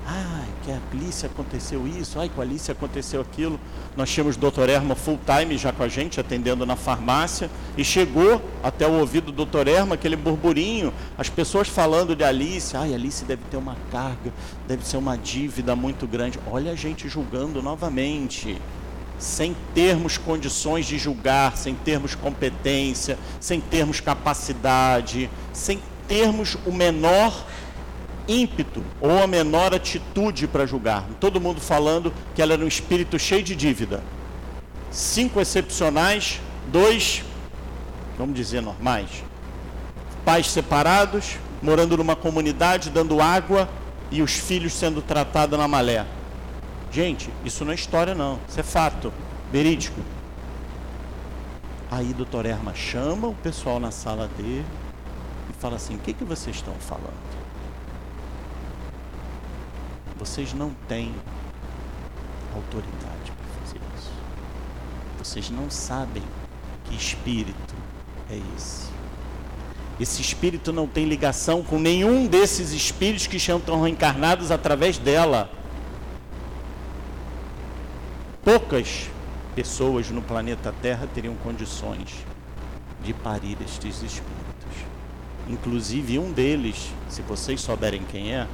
Ai, 0.06 0.48
que 0.62 0.70
a 0.70 0.78
Alice 0.92 1.24
aconteceu 1.24 1.86
isso, 1.88 2.20
ai, 2.20 2.28
com 2.28 2.40
a 2.40 2.44
Alice 2.44 2.70
aconteceu 2.70 3.22
aquilo. 3.22 3.58
Nós 3.96 4.10
tínhamos 4.10 4.36
o 4.36 4.38
Dr. 4.38 4.68
Erma 4.68 4.94
full 4.94 5.18
time 5.24 5.56
já 5.56 5.72
com 5.72 5.82
a 5.82 5.88
gente, 5.88 6.20
atendendo 6.20 6.66
na 6.66 6.76
farmácia, 6.76 7.50
e 7.76 7.82
chegou 7.82 8.42
até 8.62 8.86
o 8.86 8.98
ouvido 9.00 9.32
do 9.32 9.46
Dr. 9.46 9.66
Erma 9.66 9.94
aquele 9.94 10.16
burburinho, 10.16 10.92
as 11.16 11.30
pessoas 11.30 11.68
falando 11.68 12.14
de 12.14 12.22
Alice, 12.22 12.76
ai, 12.76 12.92
Alice 12.92 13.24
deve 13.24 13.42
ter 13.50 13.56
uma 13.56 13.76
carga, 13.90 14.32
deve 14.68 14.86
ser 14.86 14.98
uma 14.98 15.16
dívida 15.16 15.74
muito 15.74 16.06
grande. 16.06 16.38
Olha 16.50 16.72
a 16.72 16.76
gente 16.76 17.08
julgando 17.08 17.62
novamente, 17.62 18.60
sem 19.18 19.56
termos 19.74 20.18
condições 20.18 20.84
de 20.84 20.98
julgar, 20.98 21.56
sem 21.56 21.74
termos 21.74 22.14
competência, 22.14 23.18
sem 23.40 23.58
termos 23.58 24.00
capacidade, 24.00 25.30
sem 25.52 25.80
termos 26.06 26.58
o 26.66 26.72
menor 26.72 27.46
ímpeto 28.28 28.82
ou 29.00 29.22
a 29.22 29.26
menor 29.26 29.74
atitude 29.74 30.46
para 30.46 30.66
julgar. 30.66 31.04
Todo 31.20 31.40
mundo 31.40 31.60
falando 31.60 32.12
que 32.34 32.42
ela 32.42 32.54
era 32.54 32.64
um 32.64 32.68
espírito 32.68 33.18
cheio 33.18 33.42
de 33.42 33.54
dívida. 33.54 34.02
Cinco 34.90 35.40
excepcionais, 35.40 36.40
dois, 36.70 37.22
vamos 38.18 38.34
dizer, 38.34 38.60
normais. 38.60 39.24
Pais 40.24 40.50
separados, 40.50 41.36
morando 41.62 41.96
numa 41.96 42.16
comunidade, 42.16 42.90
dando 42.90 43.20
água 43.20 43.68
e 44.10 44.22
os 44.22 44.32
filhos 44.32 44.72
sendo 44.72 45.02
tratados 45.02 45.58
na 45.58 45.66
malé. 45.66 46.06
Gente, 46.90 47.28
isso 47.44 47.64
não 47.64 47.72
é 47.72 47.74
história 47.74 48.14
não, 48.14 48.38
isso 48.48 48.60
é 48.60 48.62
fato, 48.62 49.12
verídico. 49.50 50.00
Aí 51.90 52.12
doutor 52.12 52.46
Erma 52.46 52.74
chama 52.74 53.28
o 53.28 53.34
pessoal 53.34 53.80
na 53.80 53.90
sala 53.90 54.28
dele 54.36 54.64
e 55.50 55.52
fala 55.60 55.76
assim, 55.76 55.96
o 55.96 55.98
que, 55.98 56.12
que 56.12 56.24
vocês 56.24 56.56
estão 56.56 56.74
falando? 56.74 57.12
Vocês 60.24 60.54
não 60.54 60.70
têm 60.88 61.14
autoridade 62.54 63.30
para 63.30 63.60
fazer 63.60 63.78
isso. 63.94 64.10
Vocês 65.18 65.50
não 65.50 65.68
sabem 65.68 66.22
que 66.84 66.96
espírito 66.96 67.74
é 68.30 68.40
esse. 68.56 68.88
Esse 70.00 70.22
espírito 70.22 70.72
não 70.72 70.86
tem 70.86 71.04
ligação 71.04 71.62
com 71.62 71.78
nenhum 71.78 72.26
desses 72.26 72.72
espíritos 72.72 73.26
que 73.26 73.36
estão 73.36 73.82
reencarnados 73.82 74.50
através 74.50 74.96
dela. 74.96 75.50
Poucas 78.42 79.10
pessoas 79.54 80.08
no 80.08 80.22
planeta 80.22 80.74
Terra 80.80 81.06
teriam 81.14 81.34
condições 81.34 82.24
de 83.04 83.12
parir 83.12 83.58
estes 83.62 83.96
espíritos. 84.02 84.24
Inclusive 85.50 86.18
um 86.18 86.32
deles, 86.32 86.90
se 87.10 87.20
vocês 87.20 87.60
souberem 87.60 88.02
quem 88.10 88.32
é, 88.34 88.48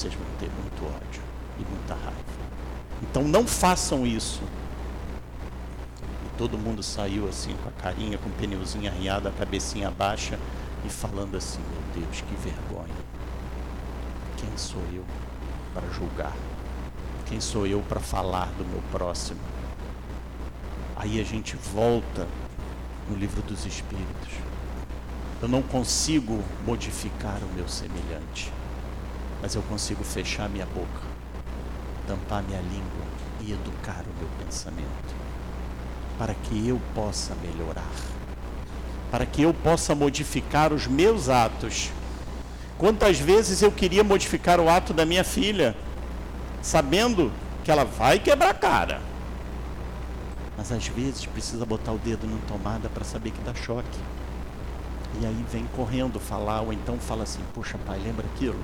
vocês 0.00 0.14
vão 0.14 0.26
ter 0.38 0.48
muito 0.48 0.82
ódio 0.86 1.22
e 1.58 1.70
muita 1.70 1.92
raiva. 1.92 2.16
Então 3.02 3.22
não 3.22 3.46
façam 3.46 4.06
isso. 4.06 4.40
E 6.02 6.38
todo 6.38 6.56
mundo 6.56 6.82
saiu 6.82 7.28
assim 7.28 7.54
com 7.62 7.68
a 7.68 7.72
carinha, 7.72 8.16
com 8.16 8.30
o 8.30 8.32
pneuzinho 8.32 8.90
arriado, 8.90 9.28
a 9.28 9.32
cabecinha 9.32 9.90
baixa 9.90 10.38
e 10.86 10.88
falando 10.88 11.36
assim: 11.36 11.60
Meu 11.70 12.02
Deus, 12.02 12.22
que 12.22 12.34
vergonha. 12.36 12.94
Quem 14.38 14.48
sou 14.56 14.82
eu 14.90 15.04
para 15.74 15.86
julgar? 15.90 16.34
Quem 17.26 17.38
sou 17.38 17.66
eu 17.66 17.82
para 17.82 18.00
falar 18.00 18.46
do 18.56 18.64
meu 18.64 18.82
próximo? 18.90 19.40
Aí 20.96 21.20
a 21.20 21.24
gente 21.24 21.56
volta 21.56 22.26
no 23.06 23.16
livro 23.16 23.42
dos 23.42 23.66
Espíritos. 23.66 24.32
Eu 25.42 25.48
não 25.48 25.62
consigo 25.62 26.42
modificar 26.64 27.38
o 27.42 27.54
meu 27.54 27.68
semelhante 27.68 28.50
mas 29.40 29.54
eu 29.54 29.62
consigo 29.62 30.04
fechar 30.04 30.48
minha 30.48 30.66
boca, 30.66 31.02
tampar 32.06 32.42
minha 32.42 32.60
língua 32.60 33.04
e 33.40 33.52
educar 33.52 34.02
o 34.02 34.18
meu 34.18 34.28
pensamento, 34.44 35.14
para 36.18 36.34
que 36.34 36.68
eu 36.68 36.80
possa 36.94 37.34
melhorar, 37.36 37.90
para 39.10 39.24
que 39.24 39.42
eu 39.42 39.54
possa 39.54 39.94
modificar 39.94 40.72
os 40.72 40.86
meus 40.86 41.28
atos. 41.28 41.90
Quantas 42.78 43.18
vezes 43.18 43.62
eu 43.62 43.70
queria 43.70 44.04
modificar 44.04 44.60
o 44.60 44.68
ato 44.68 44.92
da 44.92 45.04
minha 45.04 45.24
filha, 45.24 45.76
sabendo 46.62 47.32
que 47.64 47.70
ela 47.70 47.84
vai 47.84 48.18
quebrar 48.18 48.50
a 48.50 48.54
cara. 48.54 49.00
Mas 50.56 50.70
às 50.72 50.86
vezes 50.88 51.24
precisa 51.26 51.64
botar 51.64 51.92
o 51.92 51.98
dedo 51.98 52.26
na 52.26 52.36
tomada 52.46 52.88
para 52.88 53.04
saber 53.04 53.30
que 53.30 53.40
dá 53.42 53.54
choque. 53.54 53.98
E 55.20 55.26
aí 55.26 55.44
vem 55.50 55.66
correndo 55.74 56.20
falar, 56.20 56.60
ou 56.60 56.72
então 56.72 56.98
fala 56.98 57.22
assim: 57.22 57.40
Poxa, 57.54 57.78
pai, 57.86 57.98
lembra 57.98 58.26
aquilo? 58.34 58.58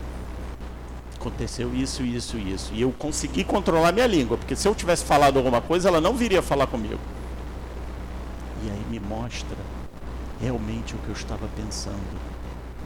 Aconteceu 1.27 1.75
isso, 1.75 2.03
isso, 2.03 2.39
isso. 2.39 2.73
E 2.73 2.83
eu 2.83 2.93
consegui 2.93 3.43
controlar 3.43 3.93
minha 3.93 4.07
língua, 4.07 4.37
porque 4.37 4.55
se 4.55 4.69
eu 4.69 4.75
tivesse 4.75 5.05
falado 5.05 5.37
alguma 5.37 5.61
coisa, 5.61 5.89
ela 5.89 6.01
não 6.01 6.15
viria 6.15 6.41
falar 6.41 6.67
comigo. 6.67 7.01
E 8.63 8.71
aí 8.71 8.85
me 8.89 9.01
mostra 9.01 9.57
realmente 10.41 10.95
o 10.95 10.99
que 10.99 11.09
eu 11.09 11.15
estava 11.15 11.49
pensando. 11.57 12.21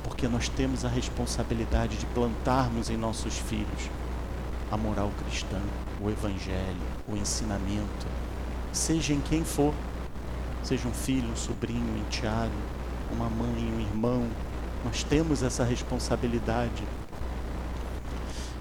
Porque 0.02 0.26
nós 0.26 0.48
temos 0.48 0.84
a 0.84 0.88
responsabilidade 0.88 1.96
de 1.96 2.06
plantarmos 2.06 2.88
em 2.88 2.96
nossos 2.96 3.36
filhos 3.36 3.90
a 4.70 4.76
moral 4.76 5.10
cristã, 5.24 5.60
o 6.00 6.08
evangelho, 6.08 6.80
o 7.08 7.16
ensinamento, 7.16 8.06
seja 8.72 9.12
em 9.12 9.20
quem 9.20 9.44
for, 9.44 9.74
seja 10.62 10.86
um 10.86 10.92
filho, 10.92 11.28
um 11.28 11.36
sobrinho, 11.36 11.84
um 11.92 11.98
enteado, 11.98 12.52
uma 13.12 13.28
mãe, 13.28 13.72
um 13.76 13.80
irmão, 13.80 14.28
nós 14.84 15.02
temos 15.02 15.42
essa 15.42 15.64
responsabilidade 15.64 16.84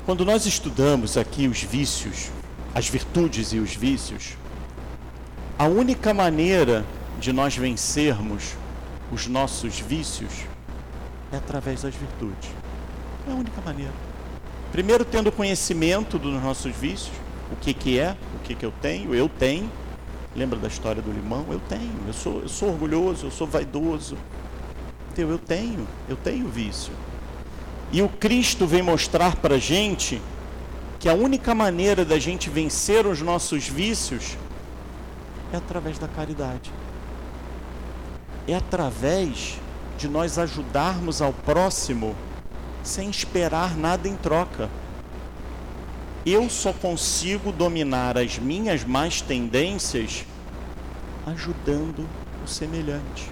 quando 0.09 0.25
nós 0.25 0.47
estudamos 0.47 1.17
aqui 1.17 1.47
os 1.47 1.61
vícios, 1.61 2.31
as 2.73 2.89
virtudes 2.89 3.53
e 3.53 3.59
os 3.59 3.75
vícios, 3.75 4.35
a 5.55 5.67
única 5.67 6.15
maneira 6.15 6.83
de 7.19 7.31
nós 7.31 7.55
vencermos 7.55 8.55
os 9.11 9.27
nossos 9.27 9.79
vícios 9.79 10.31
é 11.31 11.37
através 11.37 11.83
das 11.83 11.93
virtudes. 11.93 12.49
É 13.27 13.31
a 13.31 13.35
única 13.35 13.61
maneira. 13.61 13.93
Primeiro, 14.71 15.05
tendo 15.05 15.31
conhecimento 15.31 16.17
dos 16.17 16.41
nossos 16.41 16.75
vícios, 16.75 17.15
o 17.51 17.55
que, 17.57 17.71
que 17.71 17.99
é, 17.99 18.17
o 18.35 18.39
que, 18.39 18.55
que 18.55 18.65
eu 18.65 18.73
tenho, 18.81 19.13
eu 19.13 19.29
tenho. 19.29 19.69
Lembra 20.35 20.57
da 20.57 20.69
história 20.69 21.03
do 21.03 21.11
limão? 21.11 21.45
Eu 21.51 21.59
tenho, 21.59 21.93
eu 22.07 22.13
sou, 22.13 22.41
eu 22.41 22.49
sou 22.49 22.69
orgulhoso, 22.69 23.27
eu 23.27 23.31
sou 23.31 23.45
vaidoso. 23.45 24.17
Eu 25.15 25.37
tenho, 25.37 25.87
eu 26.07 26.15
tenho 26.15 26.47
vício. 26.47 26.93
E 27.91 28.01
o 28.01 28.09
Cristo 28.09 28.67
vem 28.67 28.81
mostrar 28.81 29.35
para 29.37 29.55
a 29.55 29.59
gente 29.59 30.21
que 30.99 31.09
a 31.09 31.13
única 31.13 31.55
maneira 31.55 32.05
da 32.05 32.19
gente 32.19 32.49
vencer 32.49 33.07
os 33.07 33.21
nossos 33.21 33.67
vícios 33.67 34.37
é 35.51 35.57
através 35.57 35.97
da 35.97 36.07
caridade. 36.07 36.71
É 38.47 38.55
através 38.55 39.57
de 39.97 40.07
nós 40.07 40.37
ajudarmos 40.37 41.21
ao 41.21 41.33
próximo 41.33 42.15
sem 42.83 43.09
esperar 43.09 43.75
nada 43.75 44.07
em 44.07 44.15
troca. 44.15 44.69
Eu 46.25 46.49
só 46.49 46.73
consigo 46.73 47.51
dominar 47.51 48.17
as 48.17 48.37
minhas 48.37 48.83
más 48.83 49.19
tendências 49.21 50.25
ajudando 51.25 52.07
o 52.43 52.47
semelhante. 52.47 53.31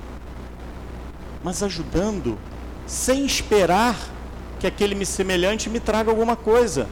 Mas 1.43 1.61
ajudando 1.61 2.39
sem 2.85 3.25
esperar 3.25 3.95
que 4.59 4.67
aquele 4.67 5.05
semelhante 5.05 5.69
me 5.69 5.79
traga 5.79 6.09
alguma 6.09 6.35
coisa. 6.35 6.87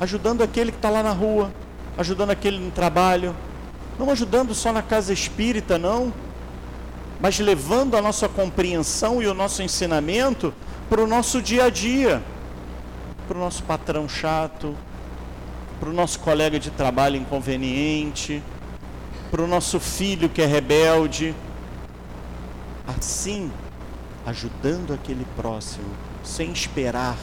Ajudando 0.00 0.42
aquele 0.42 0.72
que 0.72 0.78
está 0.78 0.90
lá 0.90 1.02
na 1.02 1.12
rua, 1.12 1.52
ajudando 1.96 2.30
aquele 2.30 2.58
no 2.58 2.70
trabalho, 2.70 3.34
não 3.98 4.10
ajudando 4.10 4.54
só 4.54 4.72
na 4.72 4.82
casa 4.82 5.12
espírita, 5.12 5.78
não, 5.78 6.12
mas 7.20 7.38
levando 7.38 7.96
a 7.96 8.02
nossa 8.02 8.28
compreensão 8.28 9.22
e 9.22 9.26
o 9.26 9.34
nosso 9.34 9.62
ensinamento 9.62 10.52
para 10.88 11.02
o 11.02 11.06
nosso 11.06 11.40
dia 11.40 11.66
a 11.66 11.70
dia, 11.70 12.22
para 13.28 13.36
o 13.36 13.40
nosso 13.40 13.62
patrão 13.62 14.08
chato, 14.08 14.76
para 15.78 15.88
o 15.88 15.92
nosso 15.92 16.18
colega 16.20 16.58
de 16.58 16.70
trabalho 16.70 17.16
inconveniente, 17.16 18.42
para 19.30 19.42
o 19.42 19.46
nosso 19.46 19.78
filho 19.78 20.28
que 20.28 20.42
é 20.42 20.46
rebelde. 20.46 21.34
Assim, 22.86 23.50
ajudando 24.26 24.92
aquele 24.92 25.26
próximo, 25.36 25.88
sem 26.22 26.52
esperar 26.52 27.16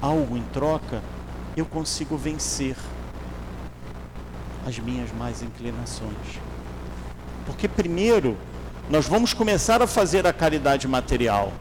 algo 0.00 0.36
em 0.36 0.42
troca, 0.52 1.02
eu 1.56 1.66
consigo 1.66 2.16
vencer 2.16 2.76
as 4.66 4.78
minhas 4.78 5.10
más 5.12 5.42
inclinações. 5.42 6.38
Porque 7.46 7.66
primeiro, 7.66 8.36
nós 8.90 9.06
vamos 9.06 9.32
começar 9.32 9.82
a 9.82 9.86
fazer 9.86 10.26
a 10.26 10.32
caridade 10.32 10.86
material. 10.86 11.52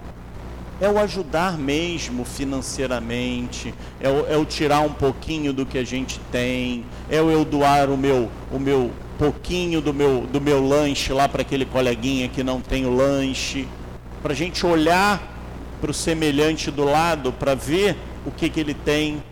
É 0.80 0.88
o 0.88 1.00
ajudar 1.00 1.58
mesmo 1.58 2.24
financeiramente, 2.24 3.74
é 4.00 4.08
o, 4.08 4.28
é 4.28 4.38
o 4.38 4.46
tirar 4.46 4.82
um 4.82 4.94
pouquinho 4.94 5.52
do 5.52 5.66
que 5.66 5.78
a 5.78 5.84
gente 5.84 6.20
tem, 6.32 6.86
é 7.10 7.20
o 7.20 7.32
eu 7.32 7.44
doar 7.44 7.90
o 7.90 7.98
meu, 7.98 8.30
o 8.52 8.60
meu 8.60 8.92
pouquinho 9.18 9.82
do 9.82 9.92
meu, 9.92 10.28
do 10.28 10.40
meu 10.40 10.66
lanche 10.66 11.12
lá 11.12 11.28
para 11.28 11.42
aquele 11.42 11.66
coleguinha 11.66 12.28
que 12.28 12.44
não 12.44 12.62
tem 12.62 12.86
o 12.86 12.96
lanche, 12.96 13.68
para 14.22 14.34
a 14.34 14.36
gente 14.36 14.66
olhar 14.66 15.36
para 15.80 15.92
o 15.92 15.94
semelhante 15.94 16.72
do 16.72 16.84
lado, 16.84 17.32
para 17.32 17.56
ver 17.56 17.96
o 18.26 18.32
que, 18.32 18.50
que 18.50 18.60
ele 18.60 18.74
tem. 18.74 19.24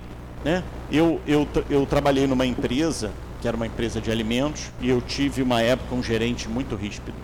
Né? 0.43 0.63
Eu, 0.91 1.19
eu, 1.27 1.47
eu 1.69 1.85
trabalhei 1.85 2.27
numa 2.27 2.45
empresa, 2.45 3.11
que 3.41 3.47
era 3.47 3.57
uma 3.57 3.65
empresa 3.65 3.99
de 3.99 4.11
alimentos, 4.11 4.71
e 4.79 4.89
eu 4.89 5.01
tive 5.01 5.41
uma 5.41 5.61
época 5.61 5.95
um 5.95 6.03
gerente 6.03 6.47
muito 6.47 6.75
ríspido. 6.75 7.17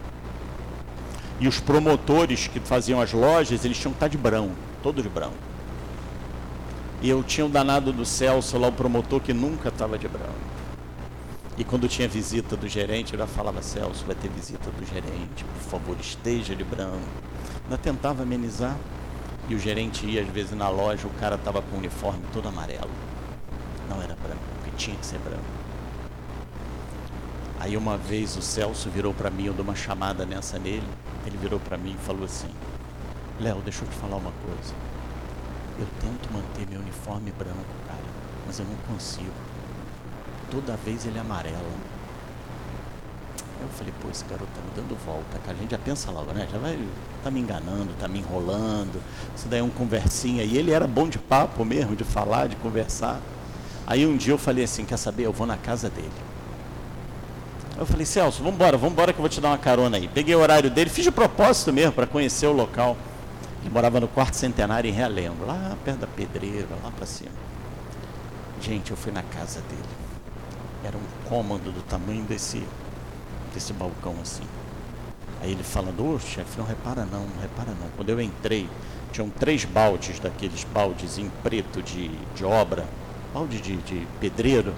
E 1.40 1.48
os 1.48 1.60
promotores 1.60 2.48
que 2.48 2.60
faziam 2.60 3.02
as 3.02 3.14
lojas, 3.14 3.66
eles 3.66 3.78
tinham 3.78 3.92
que 3.92 3.98
estar 3.98 4.08
de 4.08 4.18
branco, 4.18 4.56
todo 4.84 5.02
de 5.02 5.10
branco. 5.10 5.34
E 7.02 7.10
eu 7.10 7.24
tinha 7.24 7.46
o 7.46 7.50
danado 7.50 7.92
do 7.92 8.06
Celso 8.06 8.58
lá, 8.60 8.68
o 8.68 8.72
promotor, 8.72 9.20
que 9.20 9.34
nunca 9.34 9.70
estava 9.70 9.98
de 9.98 10.08
branco. 10.08 10.61
E 11.58 11.64
quando 11.64 11.88
tinha 11.88 12.08
visita 12.08 12.56
do 12.56 12.68
gerente, 12.68 13.14
eu 13.14 13.20
já 13.20 13.28
falava, 13.28 13.62
Celso, 13.62 14.06
vai 14.06 14.16
ter 14.16 14.30
visita 14.30 14.72
do 14.72 14.86
gerente, 14.86 15.44
por 15.44 15.62
favor, 15.70 15.98
esteja 16.00 16.56
de 16.56 16.64
branco. 16.64 17.00
Ainda 17.64 17.78
tentava 17.78 18.24
amenizar. 18.24 18.78
E 19.50 19.56
o 19.56 19.60
gerente 19.60 20.06
ia, 20.06 20.22
às 20.22 20.30
vezes, 20.30 20.52
na 20.54 20.70
loja, 20.70 21.08
o 21.08 21.14
cara 21.20 21.36
estava 21.36 21.62
com 21.62 21.76
o 21.76 21.80
uniforme 21.80 22.24
todo 22.32 22.48
amarelo. 22.48 22.90
Não 23.90 24.02
era 24.02 24.16
branco, 24.16 24.42
porque 24.56 24.78
tinha 24.78 24.96
que 24.96 25.06
ser 25.06 25.20
branco. 25.20 25.44
Aí 27.60 27.76
uma 27.78 27.98
vez 27.98 28.36
o 28.38 28.42
Celso 28.42 28.90
virou 28.90 29.14
para 29.14 29.30
mim, 29.30 29.46
eu 29.46 29.54
dou 29.54 29.64
uma 29.64 29.76
chamada 29.76 30.26
nessa 30.26 30.58
nele. 30.58 30.88
Ele 31.26 31.38
virou 31.38 31.60
para 31.60 31.78
mim 31.78 31.96
e 32.00 32.06
falou 32.06 32.24
assim: 32.24 32.50
Léo, 33.40 33.62
deixa 33.62 33.84
eu 33.84 33.90
te 33.90 33.96
falar 33.96 34.16
uma 34.16 34.32
coisa. 34.46 34.74
Eu 35.78 35.88
tento 36.00 36.32
manter 36.34 36.68
meu 36.68 36.80
uniforme 36.80 37.32
branco, 37.32 37.60
cara, 37.88 38.00
mas 38.48 38.58
eu 38.58 38.66
não 38.66 38.76
consigo. 38.88 39.51
Toda 40.52 40.76
vez 40.86 41.06
ele 41.06 41.18
é 41.18 41.22
amarelo. 41.22 41.56
Eu 43.62 43.70
falei, 43.70 43.94
pô, 44.02 44.10
esse 44.10 44.26
garoto 44.26 44.50
tá 44.54 44.62
me 44.62 44.72
dando 44.76 44.98
volta. 45.06 45.40
A 45.48 45.54
gente 45.54 45.72
já 45.72 45.78
pensa 45.78 46.12
logo, 46.12 46.34
né? 46.34 46.48
Já 46.52 46.58
vai, 46.58 46.78
tá 47.24 47.32
me 47.32 47.40
enganando, 47.40 47.94
tá 48.00 48.08
me 48.08 48.20
enrolando. 48.20 49.02
Isso 49.36 49.48
daí 49.48 49.60
é 49.60 49.64
um 49.64 49.70
conversinha. 49.70 50.44
E 50.44 50.58
ele 50.58 50.72
era 50.72 50.86
bom 50.86 51.08
de 51.08 51.18
papo 51.18 51.64
mesmo, 51.64 51.96
de 51.96 52.04
falar, 52.04 52.48
de 52.48 52.56
conversar. 52.58 53.20
Aí 53.88 54.06
um 54.06 54.18
dia 54.18 54.34
eu 54.34 54.38
falei 54.38 54.64
assim, 54.64 54.84
quer 54.84 54.98
saber? 54.98 55.24
Eu 55.24 55.32
vou 55.32 55.48
na 55.48 55.58
casa 55.58 55.90
dele. 55.90 56.12
Eu 57.78 57.86
falei, 57.86 58.06
Celso, 58.06 58.44
vamos 58.44 58.56
embora 58.56 59.14
que 59.14 59.20
eu 59.20 59.22
vou 59.22 59.30
te 59.30 59.40
dar 59.40 59.50
uma 59.50 59.58
carona 59.58 59.98
aí. 59.98 60.08
Peguei 60.08 60.36
o 60.36 60.40
horário 60.40 60.70
dele, 60.70 60.90
fiz 60.90 61.06
de 61.06 61.12
propósito 61.12 61.72
mesmo 61.72 61.94
para 61.94 62.06
conhecer 62.06 62.48
o 62.48 62.52
local. 62.52 62.98
Ele 63.62 63.70
morava 63.70 64.00
no 64.00 64.08
quarto 64.08 64.36
centenário 64.36 64.90
em 64.90 64.94
Realengo, 64.94 65.46
lá 65.46 65.78
perto 65.86 66.00
da 66.00 66.08
pedreira, 66.08 66.68
lá 66.84 66.92
para 66.92 67.06
cima. 67.06 67.32
Gente, 68.60 68.92
eu 68.92 68.98
fui 68.98 69.12
na 69.12 69.24
casa 69.24 69.62
dele. 69.62 70.11
Era 70.84 70.98
um 70.98 71.30
cômodo 71.30 71.72
do 71.72 71.82
tamanho 71.84 72.24
desse, 72.24 72.64
desse 73.54 73.74
balcão 73.74 74.16
assim. 74.22 74.44
Aí 75.42 75.52
ele 75.52 75.64
falando, 75.64 76.06
ô 76.06 76.20
chefe, 76.20 76.58
não 76.58 76.66
repara 76.66 77.06
não, 77.06 77.22
não 77.22 77.42
repara 77.42 77.72
não. 77.80 77.90
Quando 77.96 78.10
eu 78.10 78.22
entrei, 78.22 78.70
tinham 79.12 79.30
três 79.30 79.66
baldes 79.66 80.20
daqueles 80.20 80.64
baldes 80.64 81.18
em 81.18 81.30
preto 81.44 81.82
de, 81.82 82.10
de 82.36 82.46
obra, 82.46 82.88
balde 83.34 83.60
de, 83.60 83.78
de 83.78 84.08
pedreiro 84.20 84.74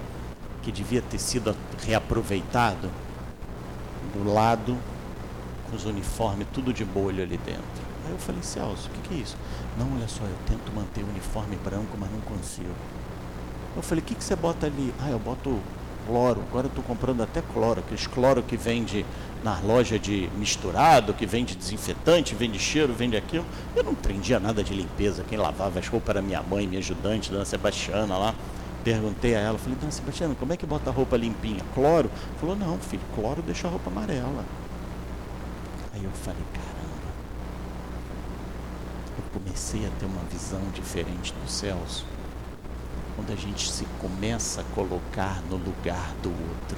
que 0.61 0.71
devia 0.71 1.01
ter 1.01 1.19
sido 1.19 1.55
reaproveitado, 1.85 2.89
do 4.13 4.31
lado, 4.31 4.77
com 5.69 5.75
os 5.75 5.85
uniformes 5.85 6.47
tudo 6.53 6.71
de 6.71 6.85
bolho 6.85 7.23
ali 7.23 7.37
dentro. 7.37 7.83
Aí 8.05 8.11
eu 8.11 8.17
falei, 8.17 8.41
Celso, 8.43 8.87
o 8.87 8.91
que, 8.91 9.09
que, 9.09 9.15
é 9.15 9.17
isso? 9.17 9.35
Não, 9.77 9.93
olha 9.95 10.07
só, 10.07 10.23
eu 10.23 10.37
tento 10.47 10.73
manter 10.73 11.03
o 11.03 11.07
uniforme 11.07 11.55
branco, 11.57 11.97
mas 11.99 12.09
não 12.11 12.19
consigo. 12.21 12.69
Eu 13.75 13.81
falei, 13.81 14.03
o 14.03 14.05
que, 14.05 14.15
que 14.15 14.23
você 14.23 14.35
bota 14.35 14.67
ali? 14.67 14.93
Ah, 15.01 15.09
eu 15.09 15.19
boto 15.19 15.59
cloro. 16.05 16.41
Agora 16.49 16.67
eu 16.67 16.69
estou 16.69 16.83
comprando 16.83 17.21
até 17.21 17.41
cloro, 17.41 17.79
aqueles 17.79 18.07
cloro 18.07 18.41
que 18.43 18.57
vende 18.57 19.05
na 19.43 19.59
loja 19.59 19.99
de 19.99 20.29
misturado, 20.37 21.13
que 21.13 21.25
vende 21.25 21.55
desinfetante, 21.55 22.33
vende 22.33 22.57
cheiro, 22.57 22.93
vende 22.93 23.17
aquilo. 23.17 23.45
Eu 23.75 23.83
não 23.83 23.91
entendia 23.91 24.39
nada 24.39 24.63
de 24.63 24.73
limpeza. 24.73 25.23
Quem 25.27 25.37
lavava 25.37 25.79
as 25.79 25.87
roupas 25.87 26.09
era 26.09 26.21
minha 26.21 26.41
mãe, 26.41 26.65
minha 26.65 26.79
ajudante, 26.79 27.29
dona 27.29 27.45
Sebastiana 27.45 28.17
lá. 28.17 28.33
Perguntei 28.83 29.35
a 29.35 29.39
ela, 29.39 29.57
falei, 29.57 29.77
dona 29.79 29.91
Sebastiana, 29.91 30.35
como 30.35 30.53
é 30.53 30.57
que 30.57 30.65
bota 30.65 30.89
a 30.89 30.93
roupa 30.93 31.17
limpinha? 31.17 31.63
Cloro? 31.73 32.09
Falou, 32.39 32.55
não, 32.55 32.77
filho, 32.79 33.03
cloro 33.15 33.41
deixa 33.41 33.67
a 33.67 33.71
roupa 33.71 33.89
amarela. 33.89 34.45
Aí 35.93 36.03
eu 36.03 36.11
falei, 36.11 36.43
caramba. 36.53 36.83
Eu 39.17 39.39
comecei 39.39 39.85
a 39.85 39.89
ter 39.99 40.05
uma 40.05 40.23
visão 40.31 40.61
diferente 40.73 41.33
do 41.33 41.49
Celso. 41.49 42.05
Quando 43.15 43.31
a 43.31 43.35
gente 43.35 43.69
se 43.69 43.85
começa 43.99 44.61
a 44.61 44.63
colocar 44.75 45.41
no 45.49 45.57
lugar 45.57 46.13
do 46.21 46.29
outro. 46.29 46.77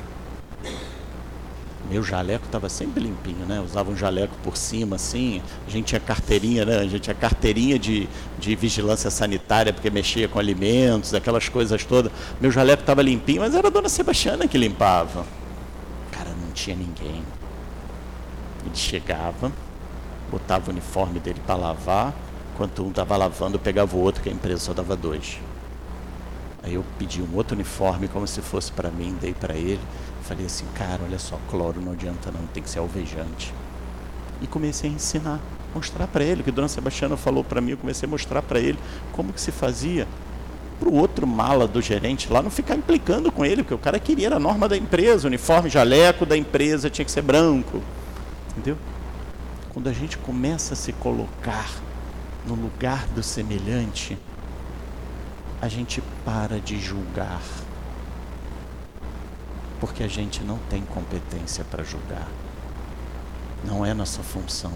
Meu 1.90 2.04
jaleco 2.04 2.46
estava 2.46 2.68
sempre 2.68 3.04
limpinho, 3.04 3.46
né? 3.46 3.62
usava 3.62 3.92
um 3.92 3.96
jaleco 3.96 4.36
por 4.44 4.58
cima, 4.58 4.96
assim. 4.96 5.42
A 5.68 5.70
gente 5.70 5.86
tinha 5.86 6.02
carteirinha, 6.02 6.66
né? 6.66 6.80
A 6.80 6.84
gente 6.84 7.02
tinha 7.02 7.14
carteirinha 7.14 7.78
de, 7.78 8.10
de 8.40 8.56
vigilância 8.56 9.12
sanitária, 9.12 9.72
porque 9.72 9.92
mexia 9.92 10.28
com 10.28 10.40
alimentos, 10.40 11.14
aquelas 11.14 11.48
coisas 11.48 11.86
todas. 11.86 12.12
Meu 12.42 12.50
jaleco 12.50 12.82
estava 12.82 13.04
limpinho, 13.04 13.42
mas 13.42 13.54
era 13.54 13.68
a 13.68 13.72
dona 13.72 13.88
Sebastiana 13.88 14.48
que 14.48 14.58
limpava. 14.58 15.26
Cara, 16.12 16.32
não 16.32 16.52
tinha 16.54 16.76
ninguém. 16.76 17.24
Ele 18.66 18.76
chegava, 18.76 19.52
botava 20.32 20.68
o 20.68 20.72
uniforme 20.72 21.20
dele 21.20 21.40
para 21.46 21.56
lavar. 21.56 22.14
Enquanto 22.56 22.84
um 22.84 22.90
estava 22.90 23.16
lavando, 23.16 23.60
pegava 23.60 23.96
o 23.96 24.00
outro, 24.00 24.24
que 24.24 24.30
a 24.30 24.32
empresa 24.32 24.62
só 24.62 24.74
dava 24.74 24.96
dois. 24.96 25.38
Aí 26.66 26.74
eu 26.74 26.84
pedi 26.98 27.22
um 27.22 27.36
outro 27.36 27.54
uniforme, 27.54 28.08
como 28.08 28.26
se 28.26 28.42
fosse 28.42 28.72
para 28.72 28.90
mim, 28.90 29.16
dei 29.22 29.36
para 29.36 29.54
ele. 29.54 29.80
Falei 30.24 30.48
assim, 30.48 30.66
cara, 30.74 31.02
olha 31.04 31.20
só, 31.20 31.40
cloro 31.48 31.80
não 31.80 31.92
adianta 31.92 32.32
não, 32.32 32.44
tem 32.48 32.64
que 32.64 32.70
ser 32.70 32.80
alvejante. 32.80 33.54
E 34.42 34.48
comecei 34.48 34.90
a 34.90 34.94
ensinar, 34.94 35.40
mostrar 35.76 36.08
para 36.08 36.24
ele, 36.24 36.42
o 36.42 36.44
que 36.44 36.50
a 36.50 36.54
dona 36.54 36.68
Sebastiana 36.68 37.16
falou 37.16 37.44
para 37.44 37.62
mim, 37.62 37.72
eu 37.72 37.78
comecei 37.78 38.08
a 38.08 38.10
mostrar 38.10 38.42
para 38.42 38.60
ele 38.60 38.80
como 39.12 39.32
que 39.32 39.40
se 39.40 39.52
fazia 39.52 40.08
para 40.80 40.90
o 40.90 40.94
outro 40.96 41.28
mala 41.28 41.68
do 41.68 41.82
gerente 41.82 42.34
lá 42.34 42.42
não 42.42 42.50
ficar 42.50 42.76
implicando 42.76 43.32
com 43.32 43.46
ele, 43.46 43.62
porque 43.62 43.76
o 43.76 43.78
cara 43.78 44.00
queria 44.00 44.36
a 44.36 44.40
norma 44.40 44.68
da 44.68 44.76
empresa, 44.76 45.26
o 45.26 45.28
uniforme 45.28 45.70
jaleco 45.70 46.26
da 46.26 46.36
empresa 46.36 46.90
tinha 46.90 47.06
que 47.06 47.12
ser 47.12 47.22
branco. 47.22 47.80
Entendeu? 48.50 48.76
Quando 49.72 49.88
a 49.88 49.94
gente 49.94 50.18
começa 50.18 50.74
a 50.74 50.76
se 50.76 50.92
colocar 50.94 51.70
no 52.48 52.56
lugar 52.56 53.06
do 53.10 53.22
semelhante, 53.22 54.18
a 55.66 55.70
gente 55.70 56.02
para 56.24 56.60
de 56.60 56.80
julgar 56.80 57.42
porque 59.80 60.04
a 60.04 60.08
gente 60.08 60.44
não 60.44 60.58
tem 60.70 60.82
competência 60.82 61.64
para 61.64 61.84
julgar. 61.84 62.28
Não 63.64 63.86
é 63.86 63.94
nossa 63.94 64.24
função. 64.24 64.72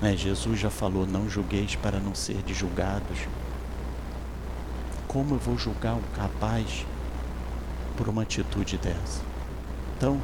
Né? 0.00 0.16
Jesus 0.16 0.58
já 0.58 0.70
falou: 0.70 1.06
não 1.06 1.28
julgueis 1.28 1.74
para 1.74 1.98
não 1.98 2.14
ser 2.14 2.42
de 2.42 2.54
julgados. 2.54 3.18
Como 5.06 5.34
eu 5.34 5.38
vou 5.38 5.56
julgar 5.56 5.94
o 5.94 6.02
capaz 6.16 6.86
por 7.96 8.08
uma 8.08 8.22
atitude 8.22 8.78
dessa? 8.78 9.20
Então, 9.96 10.20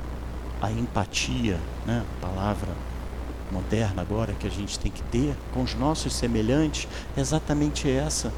a 0.60 0.70
empatia, 0.70 1.58
né? 1.86 2.04
palavra 2.20 2.70
moderna 3.52 4.02
agora 4.02 4.32
que 4.32 4.46
a 4.46 4.50
gente 4.50 4.78
tem 4.78 4.90
que 4.90 5.02
ter 5.04 5.36
com 5.52 5.62
os 5.62 5.74
nossos 5.74 6.12
semelhantes 6.14 6.88
é 7.16 7.20
exatamente 7.20 7.90
essa. 7.90 8.32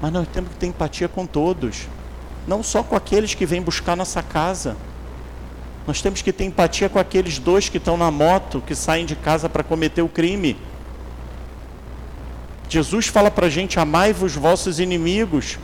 Mas 0.00 0.12
nós 0.12 0.28
temos 0.28 0.50
que 0.50 0.56
ter 0.56 0.66
empatia 0.66 1.08
com 1.08 1.26
todos, 1.26 1.88
não 2.46 2.62
só 2.62 2.82
com 2.82 2.94
aqueles 2.94 3.34
que 3.34 3.44
vêm 3.44 3.60
buscar 3.60 3.96
nossa 3.96 4.22
casa. 4.22 4.76
Nós 5.86 6.00
temos 6.00 6.22
que 6.22 6.32
ter 6.32 6.44
empatia 6.44 6.88
com 6.88 6.98
aqueles 6.98 7.38
dois 7.38 7.68
que 7.68 7.78
estão 7.78 7.96
na 7.96 8.10
moto, 8.10 8.62
que 8.64 8.74
saem 8.74 9.06
de 9.06 9.16
casa 9.16 9.48
para 9.48 9.64
cometer 9.64 10.02
o 10.02 10.08
crime. 10.08 10.56
Jesus 12.68 13.06
fala 13.06 13.30
para 13.30 13.46
a 13.46 13.50
gente: 13.50 13.80
amai-vos 13.80 14.34
vossos 14.34 14.78
inimigos. 14.78 15.58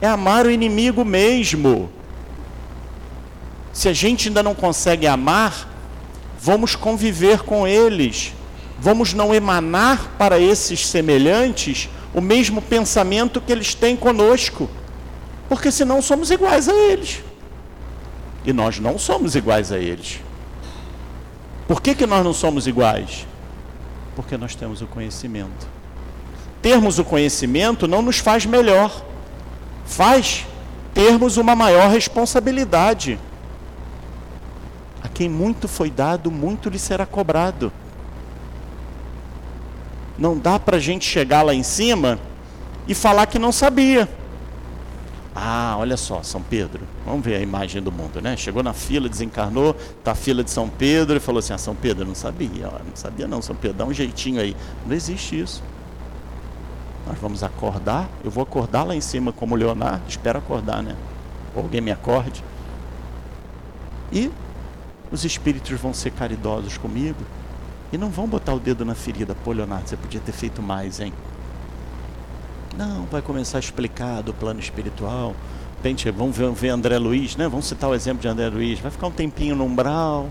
É 0.00 0.08
amar 0.08 0.46
o 0.46 0.50
inimigo 0.50 1.04
mesmo. 1.04 1.90
Se 3.72 3.88
a 3.88 3.92
gente 3.92 4.28
ainda 4.28 4.42
não 4.42 4.54
consegue 4.54 5.06
amar, 5.06 5.68
vamos 6.40 6.74
conviver 6.74 7.40
com 7.40 7.66
eles. 7.66 8.32
Vamos 8.78 9.12
não 9.12 9.34
emanar 9.34 10.12
para 10.18 10.38
esses 10.38 10.86
semelhantes 10.86 11.88
o 12.14 12.20
mesmo 12.20 12.62
pensamento 12.62 13.40
que 13.40 13.50
eles 13.50 13.74
têm 13.74 13.96
conosco, 13.96 14.70
porque 15.48 15.70
senão 15.70 16.00
somos 16.00 16.30
iguais 16.30 16.68
a 16.68 16.74
eles. 16.74 17.22
E 18.44 18.52
nós 18.52 18.78
não 18.78 18.98
somos 18.98 19.34
iguais 19.34 19.72
a 19.72 19.78
eles. 19.78 20.20
Por 21.66 21.82
que, 21.82 21.94
que 21.94 22.06
nós 22.06 22.24
não 22.24 22.32
somos 22.32 22.66
iguais? 22.66 23.26
Porque 24.14 24.36
nós 24.36 24.54
temos 24.54 24.80
o 24.80 24.86
conhecimento. 24.86 25.66
Termos 26.62 26.98
o 26.98 27.04
conhecimento 27.04 27.88
não 27.88 28.00
nos 28.00 28.18
faz 28.18 28.46
melhor, 28.46 29.04
faz 29.84 30.46
termos 30.94 31.36
uma 31.36 31.56
maior 31.56 31.90
responsabilidade. 31.90 33.18
A 35.02 35.08
quem 35.08 35.28
muito 35.28 35.66
foi 35.66 35.90
dado, 35.90 36.30
muito 36.30 36.68
lhe 36.68 36.78
será 36.78 37.04
cobrado. 37.04 37.72
Não 40.24 40.38
dá 40.38 40.58
para 40.58 40.78
a 40.78 40.80
gente 40.80 41.04
chegar 41.04 41.42
lá 41.42 41.54
em 41.54 41.62
cima 41.62 42.18
e 42.88 42.94
falar 42.94 43.26
que 43.26 43.38
não 43.38 43.52
sabia. 43.52 44.08
Ah, 45.34 45.76
olha 45.78 45.98
só, 45.98 46.22
São 46.22 46.40
Pedro. 46.40 46.80
Vamos 47.04 47.22
ver 47.22 47.36
a 47.36 47.40
imagem 47.40 47.82
do 47.82 47.92
mundo, 47.92 48.22
né? 48.22 48.34
Chegou 48.34 48.62
na 48.62 48.72
fila, 48.72 49.06
desencarnou, 49.06 49.76
tá 50.02 50.12
a 50.12 50.14
fila 50.14 50.42
de 50.42 50.50
São 50.50 50.66
Pedro 50.66 51.18
e 51.18 51.20
falou 51.20 51.40
assim: 51.40 51.52
ah, 51.52 51.58
São 51.58 51.74
Pedro, 51.74 52.06
não 52.06 52.14
sabia, 52.14 52.68
ó, 52.68 52.78
não 52.78 52.96
sabia 52.96 53.28
não, 53.28 53.42
São 53.42 53.54
Pedro, 53.54 53.76
dá 53.76 53.84
um 53.84 53.92
jeitinho 53.92 54.40
aí. 54.40 54.56
Não 54.86 54.96
existe 54.96 55.38
isso. 55.38 55.62
Nós 57.06 57.18
vamos 57.18 57.42
acordar, 57.42 58.08
eu 58.24 58.30
vou 58.30 58.44
acordar 58.44 58.84
lá 58.84 58.96
em 58.96 59.02
cima 59.02 59.30
como 59.30 59.54
Leonardo, 59.54 60.04
espero 60.08 60.38
acordar, 60.38 60.82
né? 60.82 60.96
Ou 61.54 61.64
alguém 61.64 61.82
me 61.82 61.90
acorde. 61.90 62.42
E 64.10 64.30
os 65.12 65.22
espíritos 65.22 65.78
vão 65.78 65.92
ser 65.92 66.12
caridosos 66.12 66.78
comigo 66.78 67.20
e 67.94 67.98
não 67.98 68.10
vão 68.10 68.26
botar 68.26 68.52
o 68.52 68.58
dedo 68.58 68.84
na 68.84 68.94
ferida. 68.94 69.36
Pô, 69.44 69.52
Leonardo, 69.52 69.88
você 69.88 69.96
podia 69.96 70.20
ter 70.20 70.32
feito 70.32 70.60
mais, 70.60 70.98
hein? 70.98 71.12
Não, 72.76 73.04
vai 73.04 73.22
começar 73.22 73.58
a 73.58 73.60
explicar 73.60 74.20
do 74.20 74.34
plano 74.34 74.58
espiritual. 74.58 75.34
Gente, 75.82 76.10
vamos 76.10 76.36
ver, 76.36 76.50
ver 76.50 76.70
André 76.70 76.98
Luiz, 76.98 77.36
né? 77.36 77.48
Vamos 77.48 77.66
citar 77.66 77.88
o 77.88 77.94
exemplo 77.94 78.20
de 78.20 78.26
André 78.26 78.48
Luiz. 78.48 78.80
Vai 78.80 78.90
ficar 78.90 79.06
um 79.06 79.12
tempinho 79.12 79.54
no 79.54 79.64
umbral, 79.64 80.28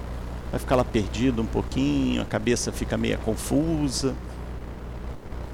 vai 0.51 0.59
ficar 0.59 0.76
lá 0.76 0.84
perdido 0.84 1.41
um 1.41 1.45
pouquinho, 1.45 2.22
a 2.22 2.26
cabeça 2.26 2.70
fica 2.70 2.97
meio 2.97 3.18
confusa. 3.20 4.14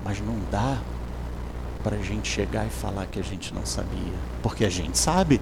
Mas 0.03 0.19
não 0.19 0.37
dá 0.49 0.79
para 1.83 1.95
a 1.95 2.01
gente 2.01 2.27
chegar 2.27 2.65
e 2.65 2.71
falar 2.71 3.05
que 3.05 3.19
a 3.19 3.23
gente 3.23 3.53
não 3.53 3.65
sabia, 3.67 4.13
porque 4.41 4.65
a 4.65 4.69
gente 4.69 4.97
sabe. 4.97 5.39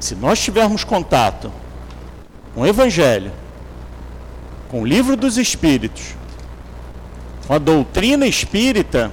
Se 0.00 0.14
nós 0.14 0.40
tivermos 0.40 0.84
contato 0.84 1.52
com 2.54 2.62
o 2.62 2.66
Evangelho, 2.66 3.30
com 4.68 4.82
o 4.82 4.86
livro 4.86 5.16
dos 5.16 5.38
Espíritos, 5.38 6.14
com 7.46 7.54
a 7.54 7.58
doutrina 7.58 8.26
espírita, 8.26 9.10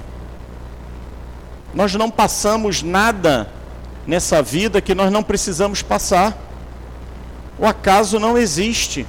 nós 1.74 1.94
não 1.94 2.10
passamos 2.10 2.82
nada 2.82 3.48
nessa 4.06 4.42
vida 4.42 4.80
que 4.80 4.94
nós 4.94 5.10
não 5.10 5.22
precisamos 5.22 5.82
passar. 5.82 6.36
O 7.58 7.66
acaso 7.66 8.18
não 8.18 8.36
existe. 8.36 9.06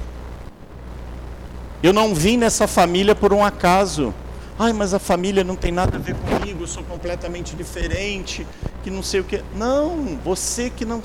Eu 1.82 1.92
não 1.92 2.14
vim 2.14 2.36
nessa 2.36 2.66
família 2.66 3.14
por 3.14 3.32
um 3.32 3.44
acaso. 3.44 4.14
Ai, 4.58 4.72
mas 4.72 4.92
a 4.92 4.98
família 4.98 5.44
não 5.44 5.54
tem 5.54 5.70
nada 5.70 5.96
a 5.96 6.00
ver 6.00 6.16
comigo, 6.16 6.64
eu 6.64 6.66
sou 6.66 6.82
completamente 6.82 7.54
diferente, 7.54 8.44
que 8.82 8.90
não 8.90 9.04
sei 9.04 9.20
o 9.20 9.24
que. 9.24 9.42
Não, 9.54 10.18
você 10.24 10.68
que 10.68 10.84
não 10.84 11.00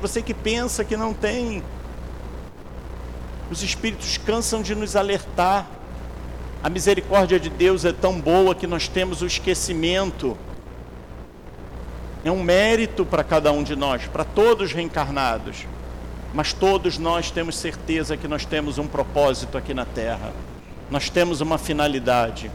você 0.00 0.22
que 0.22 0.32
pensa 0.32 0.84
que 0.84 0.96
não 0.96 1.12
tem. 1.12 1.62
Os 3.54 3.62
espíritos 3.62 4.18
cansam 4.18 4.62
de 4.62 4.74
nos 4.74 4.96
alertar. 4.96 5.64
A 6.60 6.68
misericórdia 6.68 7.38
de 7.38 7.48
Deus 7.48 7.84
é 7.84 7.92
tão 7.92 8.20
boa 8.20 8.52
que 8.52 8.66
nós 8.66 8.88
temos 8.88 9.22
o 9.22 9.26
esquecimento 9.26 10.36
é 12.24 12.32
um 12.32 12.42
mérito 12.42 13.06
para 13.06 13.22
cada 13.22 13.52
um 13.52 13.62
de 13.62 13.76
nós, 13.76 14.08
para 14.08 14.24
todos 14.24 14.72
reencarnados. 14.72 15.68
Mas 16.34 16.52
todos 16.52 16.98
nós 16.98 17.30
temos 17.30 17.54
certeza 17.54 18.16
que 18.16 18.26
nós 18.26 18.44
temos 18.44 18.76
um 18.76 18.88
propósito 18.88 19.56
aqui 19.56 19.72
na 19.72 19.84
Terra. 19.84 20.32
Nós 20.90 21.08
temos 21.08 21.40
uma 21.40 21.56
finalidade. 21.56 22.50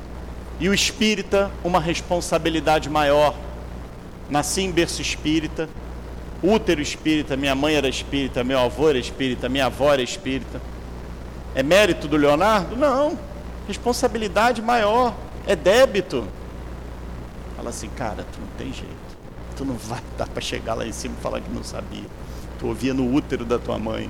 E 0.59 0.67
o 0.67 0.73
espírita, 0.73 1.49
uma 1.63 1.79
responsabilidade 1.79 2.89
maior. 2.89 3.33
Nasci 4.29 4.63
em 4.63 4.71
berço 4.71 5.01
espírita, 5.01 5.69
útero 6.43 6.81
espírita, 6.81 7.37
minha 7.37 7.55
mãe 7.55 7.75
era 7.75 7.87
espírita, 7.87 8.43
meu 8.43 8.59
avô 8.59 8.89
era 8.89 8.97
espírita, 8.97 9.47
minha 9.47 9.67
avó 9.67 9.93
era 9.93 10.01
espírita. 10.01 10.59
É 11.55 11.63
mérito 11.63 12.07
do 12.07 12.17
Leonardo? 12.17 12.75
Não. 12.75 13.17
Responsabilidade 13.67 14.61
maior. 14.61 15.13
É 15.45 15.55
débito. 15.55 16.27
Fala 17.55 17.69
assim, 17.69 17.89
cara, 17.89 18.25
tu 18.31 18.39
não 18.39 18.47
tem 18.57 18.73
jeito 18.73 19.09
tu 19.59 19.65
não 19.65 19.75
vai 19.75 19.99
dar 20.17 20.27
para 20.27 20.41
chegar 20.41 20.73
lá 20.73 20.87
em 20.87 20.93
cima 20.93 21.15
e 21.19 21.21
falar 21.21 21.41
que 21.41 21.51
não 21.51 21.63
sabia. 21.63 22.05
Tu 22.57 22.65
ouvia 22.65 22.93
no 22.93 23.13
útero 23.13 23.45
da 23.45 23.59
tua 23.59 23.77
mãe. 23.77 24.09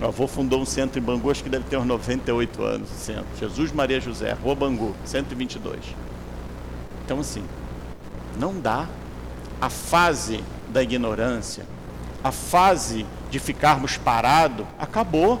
O 0.00 0.06
avô 0.06 0.26
fundou 0.26 0.60
um 0.60 0.66
centro 0.66 0.98
em 0.98 1.02
Bangu, 1.02 1.30
acho 1.30 1.42
que 1.42 1.48
deve 1.48 1.64
ter 1.64 1.76
uns 1.76 1.86
98 1.86 2.62
anos, 2.62 2.88
centro. 2.88 3.26
Jesus 3.38 3.72
Maria 3.72 4.00
José, 4.00 4.32
Rua 4.32 4.54
Bangu, 4.54 4.94
122. 5.04 5.78
Então, 7.04 7.20
assim, 7.20 7.44
não 8.38 8.58
dá. 8.58 8.86
A 9.60 9.70
fase 9.70 10.42
da 10.68 10.82
ignorância, 10.82 11.64
a 12.24 12.32
fase 12.32 13.06
de 13.30 13.38
ficarmos 13.38 13.96
parados, 13.96 14.66
acabou. 14.76 15.40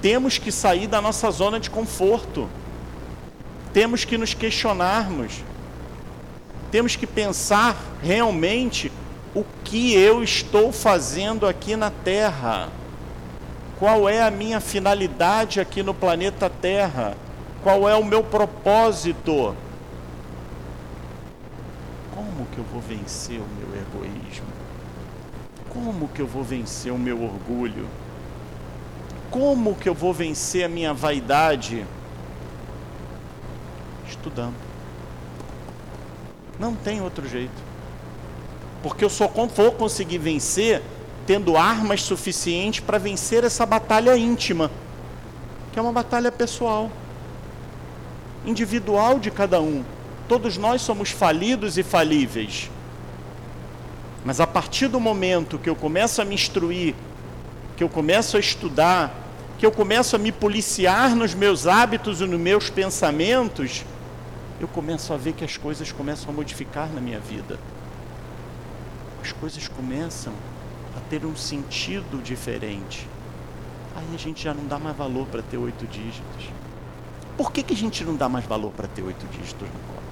Temos 0.00 0.38
que 0.38 0.52
sair 0.52 0.86
da 0.86 1.00
nossa 1.00 1.30
zona 1.30 1.58
de 1.58 1.70
conforto. 1.70 2.48
Temos 3.72 4.04
que 4.04 4.16
nos 4.16 4.32
questionarmos. 4.32 5.42
Temos 6.70 6.96
que 6.96 7.06
pensar 7.06 7.76
realmente 8.02 8.92
o 9.34 9.44
que 9.64 9.94
eu 9.94 10.22
estou 10.22 10.72
fazendo 10.72 11.46
aqui 11.46 11.74
na 11.74 11.90
Terra. 11.90 12.68
Qual 13.78 14.08
é 14.08 14.22
a 14.22 14.30
minha 14.30 14.60
finalidade 14.60 15.60
aqui 15.60 15.82
no 15.82 15.94
planeta 15.94 16.50
Terra? 16.50 17.16
Qual 17.62 17.88
é 17.88 17.94
o 17.94 18.04
meu 18.04 18.22
propósito? 18.22 19.54
Como 22.14 22.46
que 22.52 22.58
eu 22.58 22.64
vou 22.64 22.80
vencer 22.80 23.40
o 23.40 23.46
meu 23.58 23.80
egoísmo? 23.80 24.46
Como 25.68 26.08
que 26.08 26.20
eu 26.20 26.26
vou 26.26 26.42
vencer 26.42 26.92
o 26.92 26.98
meu 26.98 27.22
orgulho? 27.22 27.86
Como 29.30 29.74
que 29.74 29.88
eu 29.88 29.94
vou 29.94 30.12
vencer 30.12 30.64
a 30.64 30.68
minha 30.68 30.94
vaidade? 30.94 31.84
Estudando. 34.08 34.54
Não 36.58 36.74
tem 36.74 37.00
outro 37.00 37.28
jeito. 37.28 37.68
Porque 38.82 39.04
eu 39.04 39.10
só 39.10 39.28
vou 39.28 39.72
conseguir 39.72 40.18
vencer 40.18 40.82
tendo 41.26 41.56
armas 41.56 42.02
suficientes 42.02 42.80
para 42.80 42.96
vencer 42.96 43.44
essa 43.44 43.66
batalha 43.66 44.16
íntima, 44.16 44.70
que 45.72 45.78
é 45.78 45.82
uma 45.82 45.92
batalha 45.92 46.32
pessoal, 46.32 46.90
individual 48.46 49.18
de 49.18 49.30
cada 49.30 49.60
um. 49.60 49.84
Todos 50.26 50.56
nós 50.56 50.80
somos 50.80 51.10
falidos 51.10 51.76
e 51.76 51.82
falíveis. 51.82 52.70
Mas 54.24 54.40
a 54.40 54.46
partir 54.46 54.88
do 54.88 54.98
momento 54.98 55.58
que 55.58 55.68
eu 55.68 55.76
começo 55.76 56.22
a 56.22 56.24
me 56.24 56.34
instruir, 56.34 56.94
que 57.78 57.84
eu 57.84 57.88
começo 57.88 58.36
a 58.36 58.40
estudar, 58.40 59.14
que 59.56 59.64
eu 59.64 59.70
começo 59.70 60.16
a 60.16 60.18
me 60.18 60.32
policiar 60.32 61.14
nos 61.14 61.32
meus 61.32 61.64
hábitos 61.64 62.20
e 62.20 62.26
nos 62.26 62.40
meus 62.40 62.68
pensamentos, 62.68 63.84
eu 64.60 64.66
começo 64.66 65.14
a 65.14 65.16
ver 65.16 65.32
que 65.32 65.44
as 65.44 65.56
coisas 65.56 65.92
começam 65.92 66.30
a 66.30 66.32
modificar 66.32 66.92
na 66.92 67.00
minha 67.00 67.20
vida. 67.20 67.56
As 69.22 69.30
coisas 69.30 69.68
começam 69.68 70.32
a 70.96 71.00
ter 71.08 71.24
um 71.24 71.36
sentido 71.36 72.20
diferente. 72.20 73.06
Aí 73.94 74.12
a 74.12 74.18
gente 74.18 74.42
já 74.42 74.52
não 74.52 74.66
dá 74.66 74.80
mais 74.80 74.96
valor 74.96 75.28
para 75.28 75.40
ter 75.40 75.56
oito 75.56 75.86
dígitos. 75.86 76.50
Por 77.36 77.52
que, 77.52 77.62
que 77.62 77.74
a 77.74 77.76
gente 77.76 78.02
não 78.02 78.16
dá 78.16 78.28
mais 78.28 78.44
valor 78.44 78.72
para 78.72 78.88
ter 78.88 79.02
oito 79.02 79.24
dígitos 79.28 79.68
no 79.68 79.80
corpo? 79.86 80.02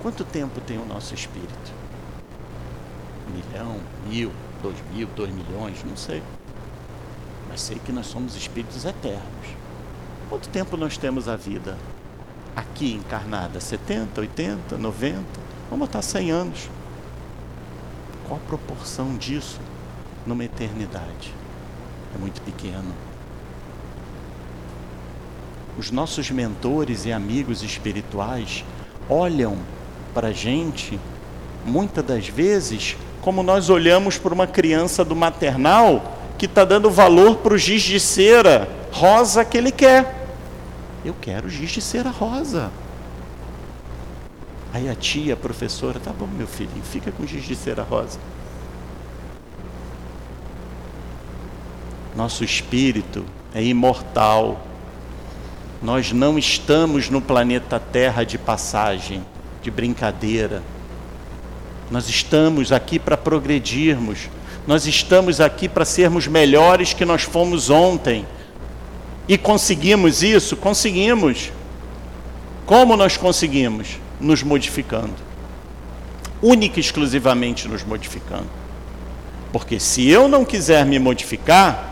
Quanto 0.00 0.24
tempo 0.24 0.60
tem 0.60 0.78
o 0.78 0.86
nosso 0.86 1.12
espírito? 1.12 1.72
Um 3.28 3.32
milhão, 3.32 3.80
mil, 4.06 4.30
dois 4.62 4.76
mil, 4.92 5.08
dois 5.16 5.32
milhões, 5.32 5.82
não 5.84 5.96
sei. 5.96 6.22
Mas 7.48 7.60
sei 7.60 7.78
que 7.78 7.92
nós 7.92 8.06
somos 8.06 8.36
espíritos 8.36 8.84
eternos. 8.84 9.46
Quanto 10.28 10.48
tempo 10.48 10.76
nós 10.76 10.96
temos 10.96 11.28
a 11.28 11.36
vida? 11.36 11.76
aqui 12.54 12.94
encarnada? 12.94 13.60
70, 13.60 14.20
80, 14.20 14.78
90? 14.78 15.24
Vamos 15.68 15.86
botar 15.86 16.02
100 16.02 16.30
anos. 16.30 16.70
Qual 18.26 18.38
a 18.38 18.46
proporção 18.46 19.16
disso 19.16 19.60
numa 20.26 20.44
eternidade? 20.44 21.34
É 22.14 22.18
muito 22.18 22.40
pequeno. 22.42 22.94
Os 25.78 25.90
nossos 25.90 26.30
mentores 26.30 27.04
e 27.06 27.12
amigos 27.12 27.62
espirituais 27.62 28.64
olham 29.08 29.56
para 30.12 30.28
a 30.28 30.32
gente, 30.32 30.98
muitas 31.64 32.04
das 32.04 32.28
vezes, 32.28 32.96
como 33.20 33.42
nós 33.42 33.68
olhamos 33.68 34.18
para 34.18 34.32
uma 34.32 34.46
criança 34.46 35.04
do 35.04 35.14
maternal 35.14 36.16
que 36.38 36.46
está 36.46 36.64
dando 36.64 36.90
valor 36.90 37.36
para 37.36 37.54
o 37.54 37.58
giz 37.58 37.82
de 37.82 38.00
cera 38.00 38.68
rosa 38.90 39.44
que 39.44 39.58
ele 39.58 39.70
quer. 39.70 40.26
Eu 41.04 41.14
quero 41.20 41.48
giz 41.48 41.70
de 41.70 41.80
cera 41.80 42.10
rosa. 42.10 42.70
Aí 44.72 44.88
a 44.88 44.94
tia, 44.94 45.34
a 45.34 45.36
professora, 45.36 45.98
tá 45.98 46.12
bom, 46.12 46.26
meu 46.26 46.46
filhinho, 46.46 46.82
fica 46.82 47.10
com 47.10 47.26
giz 47.26 47.44
de 47.44 47.56
cera 47.56 47.82
rosa. 47.82 48.18
Nosso 52.16 52.44
espírito 52.44 53.24
é 53.54 53.62
imortal. 53.62 54.60
Nós 55.82 56.12
não 56.12 56.38
estamos 56.38 57.08
no 57.10 57.20
planeta 57.20 57.80
Terra 57.80 58.24
de 58.24 58.38
passagem, 58.38 59.24
de 59.62 59.70
brincadeira. 59.70 60.62
Nós 61.90 62.08
estamos 62.08 62.70
aqui 62.70 62.98
para 62.98 63.16
progredirmos. 63.16 64.28
Nós 64.66 64.86
estamos 64.86 65.40
aqui 65.40 65.68
para 65.68 65.84
sermos 65.84 66.26
melhores 66.26 66.94
que 66.94 67.04
nós 67.04 67.22
fomos 67.22 67.68
ontem. 67.68 68.24
E 69.26 69.36
conseguimos 69.36 70.22
isso? 70.22 70.56
Conseguimos. 70.56 71.50
Como 72.64 72.96
nós 72.96 73.16
conseguimos? 73.16 73.98
Nos 74.20 74.42
modificando. 74.42 75.14
Única 76.40 76.78
e 76.78 76.80
exclusivamente 76.80 77.66
nos 77.66 77.82
modificando. 77.82 78.48
Porque 79.52 79.80
se 79.80 80.08
eu 80.08 80.28
não 80.28 80.44
quiser 80.44 80.86
me 80.86 80.98
modificar, 80.98 81.90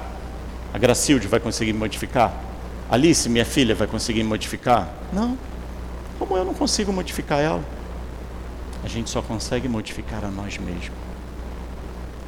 a 0.72 0.78
Gracilde 0.78 1.26
vai 1.26 1.40
conseguir 1.40 1.72
me 1.72 1.80
modificar? 1.80 2.32
Alice, 2.88 3.28
minha 3.28 3.44
filha, 3.44 3.74
vai 3.74 3.88
conseguir 3.88 4.22
me 4.22 4.28
modificar? 4.28 4.88
Não. 5.12 5.36
Como 6.18 6.36
eu 6.36 6.44
não 6.44 6.55
consigo 6.55 6.92
modificar 6.92 7.40
ela? 7.40 7.78
A 8.85 8.89
gente 8.89 9.11
só 9.11 9.20
consegue 9.20 9.68
modificar 9.68 10.24
a 10.24 10.29
nós 10.29 10.57
mesmos 10.59 11.09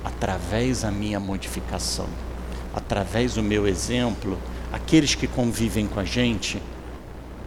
através 0.05 0.83
da 0.83 0.91
minha 0.91 1.21
modificação, 1.21 2.07
através 2.75 3.35
do 3.35 3.43
meu 3.43 3.67
exemplo. 3.67 4.39
Aqueles 4.73 5.15
que 5.15 5.27
convivem 5.27 5.87
com 5.87 5.99
a 5.99 6.05
gente 6.05 6.63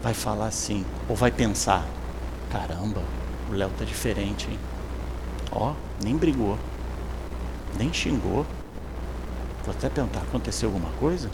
vai 0.02 0.14
falar 0.14 0.48
assim, 0.48 0.86
ou 1.08 1.16
vai 1.16 1.32
pensar: 1.32 1.86
caramba, 2.52 3.02
o 3.50 3.54
Léo 3.54 3.70
tá 3.78 3.86
diferente, 3.86 4.48
hein? 4.50 4.60
Ó, 5.52 5.74
nem 6.04 6.18
brigou, 6.18 6.58
nem 7.78 7.94
xingou. 7.94 8.46
Vou 9.64 9.74
até 9.74 9.90
perguntar: 9.90 10.22
aconteceu 10.22 10.70
alguma 10.70 10.92
coisa? 10.94 11.30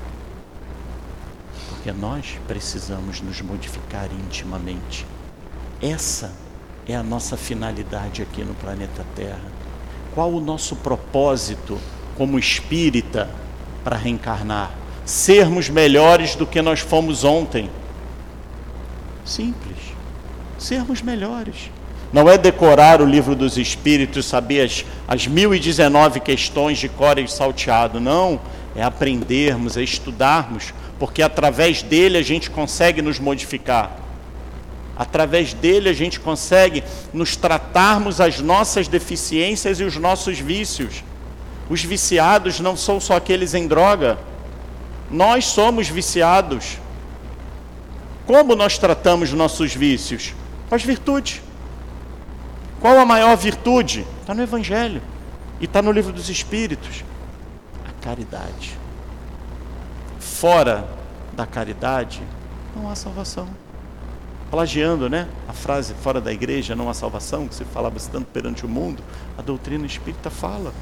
Porque 1.69 1.91
nós 1.91 2.37
precisamos 2.47 3.21
nos 3.21 3.41
modificar 3.41 4.09
intimamente. 4.11 5.05
Essa 5.81 6.33
é 6.89 6.95
a 6.95 7.03
nossa 7.03 7.37
finalidade 7.37 8.23
aqui 8.23 8.43
no 8.43 8.55
planeta 8.55 9.05
Terra. 9.15 9.39
Qual 10.13 10.31
o 10.33 10.41
nosso 10.41 10.75
propósito 10.75 11.77
como 12.17 12.39
espírita 12.39 13.29
para 13.83 13.95
reencarnar? 13.95 14.71
Sermos 15.05 15.69
melhores 15.69 16.35
do 16.35 16.47
que 16.47 16.61
nós 16.61 16.79
fomos 16.79 17.23
ontem. 17.23 17.69
Simples. 19.23 19.77
Sermos 20.57 21.01
melhores. 21.03 21.69
Não 22.11 22.27
é 22.27 22.39
decorar 22.39 23.03
o 23.03 23.05
livro 23.05 23.35
dos 23.35 23.55
Espíritos, 23.55 24.25
saber 24.25 24.61
as, 24.61 24.83
as 25.07 25.27
1019 25.27 26.19
questões 26.19 26.79
de 26.79 26.89
core 26.89 27.27
salteado. 27.27 27.99
Não. 27.99 28.41
É 28.75 28.81
aprendermos, 28.81 29.77
é 29.77 29.83
estudarmos, 29.83 30.73
porque 30.97 31.21
através 31.21 31.83
dele 31.83 32.17
a 32.17 32.23
gente 32.23 32.49
consegue 32.49 33.01
nos 33.01 33.19
modificar. 33.19 34.08
Através 34.99 35.53
dele 35.53 35.87
a 35.87 35.93
gente 35.93 36.19
consegue 36.19 36.83
nos 37.13 37.37
tratarmos 37.37 38.19
as 38.19 38.41
nossas 38.41 38.89
deficiências 38.89 39.79
e 39.79 39.85
os 39.85 39.95
nossos 39.95 40.37
vícios. 40.39 41.05
Os 41.69 41.81
viciados 41.81 42.59
não 42.59 42.75
são 42.75 42.99
só 42.99 43.15
aqueles 43.15 43.53
em 43.53 43.65
droga. 43.65 44.19
Nós 45.09 45.45
somos 45.45 45.87
viciados. 45.87 46.79
Como 48.27 48.57
nós 48.57 48.77
tratamos 48.77 49.31
nossos 49.31 49.73
vícios? 49.73 50.35
Com 50.67 50.75
as 50.75 50.83
virtudes. 50.83 51.41
Qual 52.81 52.99
a 52.99 53.05
maior 53.05 53.37
virtude? 53.37 54.05
Está 54.19 54.33
no 54.33 54.43
Evangelho 54.43 55.01
e 55.61 55.65
está 55.65 55.81
no 55.81 55.93
livro 55.93 56.11
dos 56.11 56.29
Espíritos. 56.29 57.05
A 57.87 58.03
caridade. 58.03 58.77
Fora 60.19 60.85
da 61.31 61.45
caridade, 61.45 62.21
não 62.75 62.91
há 62.91 62.95
salvação. 62.95 63.47
Plagiando, 64.49 65.09
né? 65.09 65.27
A 65.47 65.53
frase 65.53 65.93
fora 65.93 66.19
da 66.19 66.33
igreja 66.33 66.75
não 66.75 66.89
há 66.89 66.93
salvação, 66.93 67.47
que 67.47 67.53
se 67.53 67.63
falava 67.65 67.95
tanto 68.11 68.27
perante 68.27 68.65
o 68.65 68.69
mundo, 68.69 69.03
a 69.37 69.41
doutrina 69.41 69.85
espírita 69.85 70.29
fala. 70.29 70.73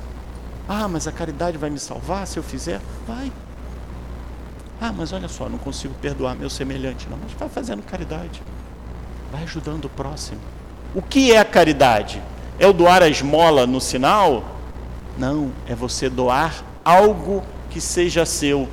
Ah, 0.70 0.88
mas 0.88 1.07
a 1.07 1.11
caridade 1.11 1.57
vai 1.57 1.70
me 1.70 1.80
salvar 1.80 2.26
se 2.28 2.38
eu 2.38 2.43
fizer? 2.43 2.80
Vai. 3.07 3.32
Ah, 4.80 4.93
mas 4.95 5.11
olha 5.11 5.28
só, 5.28 5.49
não 5.49 5.57
consigo 5.57 5.93
perdoar 5.95 6.36
meu 6.36 6.49
semelhante. 6.49 7.07
Não, 7.09 7.18
mas 7.22 7.32
vai 7.34 7.49
fazendo 7.49 7.82
caridade. 7.84 8.41
Vai 9.32 9.43
ajudando 9.43 9.86
o 9.86 9.89
próximo. 9.89 10.39
O 10.95 11.01
que 11.01 11.32
é 11.34 11.39
a 11.39 11.45
caridade? 11.45 12.22
É 12.59 12.68
o 12.68 12.74
doar 12.74 13.01
a 13.03 13.09
esmola 13.09 13.68
no 13.68 13.82
sinal? 13.82 14.43
Não, 15.18 15.51
é 15.68 15.76
você 15.76 16.09
doar 16.09 16.63
algo 16.86 17.43
que 17.70 17.82
seja 17.82 18.26
seu. 18.26 18.68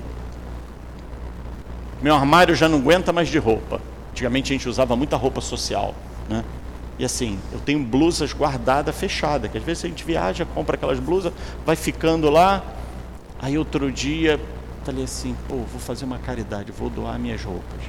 Meu 2.01 2.15
armário 2.15 2.55
já 2.55 2.69
não 2.69 2.79
aguenta 2.79 3.13
mais 3.13 3.29
de 3.29 3.39
roupa. 3.39 3.81
Antigamente 4.15 4.53
a 4.53 4.57
gente 4.57 4.69
usava 4.69 4.95
muita 4.95 5.17
roupa 5.17 5.41
social, 5.41 5.93
né? 6.29 6.45
E 7.01 7.05
assim, 7.05 7.37
eu 7.51 7.59
tenho 7.59 7.85
blusas 7.85 8.33
guardadas, 8.33 8.95
fechadas, 8.95 9.51
que 9.51 9.59
às 9.59 9.65
vezes 9.65 9.85
a 9.85 9.89
gente 9.89 10.05
viaja, 10.05 10.45
compra 10.45 10.77
aquelas 10.77 11.01
blusas, 11.01 11.33
vai 11.67 11.75
ficando 11.75 12.31
lá. 12.31 12.62
Aí 13.41 13.59
outro 13.59 13.91
dia, 13.91 14.41
falei 14.85 15.03
assim, 15.03 15.37
pô, 15.49 15.57
vou 15.57 15.81
fazer 15.81 16.05
uma 16.05 16.19
caridade, 16.19 16.71
vou 16.71 16.89
doar 16.89 17.19
minhas 17.19 17.43
roupas. 17.43 17.81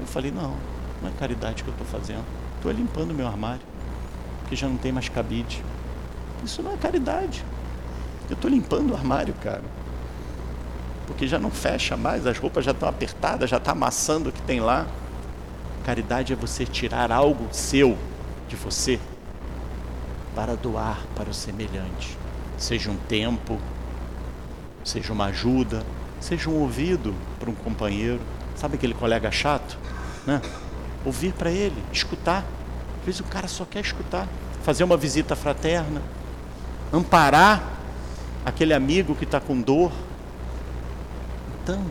Eu 0.00 0.06
falei, 0.06 0.30
não, 0.30 0.54
não 1.02 1.10
é 1.10 1.12
caridade 1.18 1.62
que 1.62 1.68
eu 1.68 1.72
estou 1.72 1.86
fazendo. 1.86 2.24
Estou 2.56 2.72
limpando 2.72 3.12
meu 3.12 3.26
armário, 3.26 3.60
que 4.48 4.56
já 4.56 4.66
não 4.66 4.78
tem 4.78 4.92
mais 4.92 5.10
cabide. 5.10 5.62
Isso 6.42 6.62
não 6.62 6.72
é 6.72 6.76
caridade. 6.78 7.44
Eu 8.30 8.34
estou 8.34 8.50
limpando 8.50 8.92
o 8.92 8.94
armário, 8.94 9.34
cara. 9.42 9.64
Porque 11.06 11.26
já 11.26 11.38
não 11.38 11.50
fecha 11.50 11.98
mais, 11.98 12.26
as 12.26 12.38
roupas 12.38 12.64
já 12.64 12.70
estão 12.70 12.88
apertadas, 12.88 13.50
já 13.50 13.58
está 13.58 13.72
amassando 13.72 14.30
o 14.30 14.32
que 14.32 14.40
tem 14.40 14.58
lá. 14.58 14.86
Caridade 15.84 16.32
é 16.32 16.36
você 16.36 16.64
tirar 16.64 17.10
algo 17.10 17.48
seu, 17.52 17.96
de 18.48 18.56
você, 18.56 18.98
para 20.34 20.56
doar 20.56 21.00
para 21.14 21.30
o 21.30 21.34
semelhante. 21.34 22.16
Seja 22.58 22.90
um 22.90 22.96
tempo, 22.96 23.58
seja 24.84 25.12
uma 25.12 25.26
ajuda, 25.26 25.84
seja 26.20 26.50
um 26.50 26.60
ouvido 26.60 27.14
para 27.38 27.50
um 27.50 27.54
companheiro. 27.54 28.20
Sabe 28.56 28.74
aquele 28.74 28.94
colega 28.94 29.30
chato? 29.30 29.78
Né? 30.26 30.40
ouvir 31.04 31.32
para 31.32 31.50
ele, 31.50 31.82
escutar. 31.92 32.44
Às 33.00 33.06
vezes 33.06 33.20
o 33.20 33.24
cara 33.24 33.48
só 33.48 33.64
quer 33.64 33.80
escutar, 33.80 34.28
fazer 34.62 34.84
uma 34.84 34.96
visita 34.96 35.34
fraterna, 35.34 36.02
amparar 36.92 37.62
aquele 38.44 38.74
amigo 38.74 39.14
que 39.14 39.24
está 39.24 39.40
com 39.40 39.60
dor. 39.60 39.92
Então, 41.62 41.82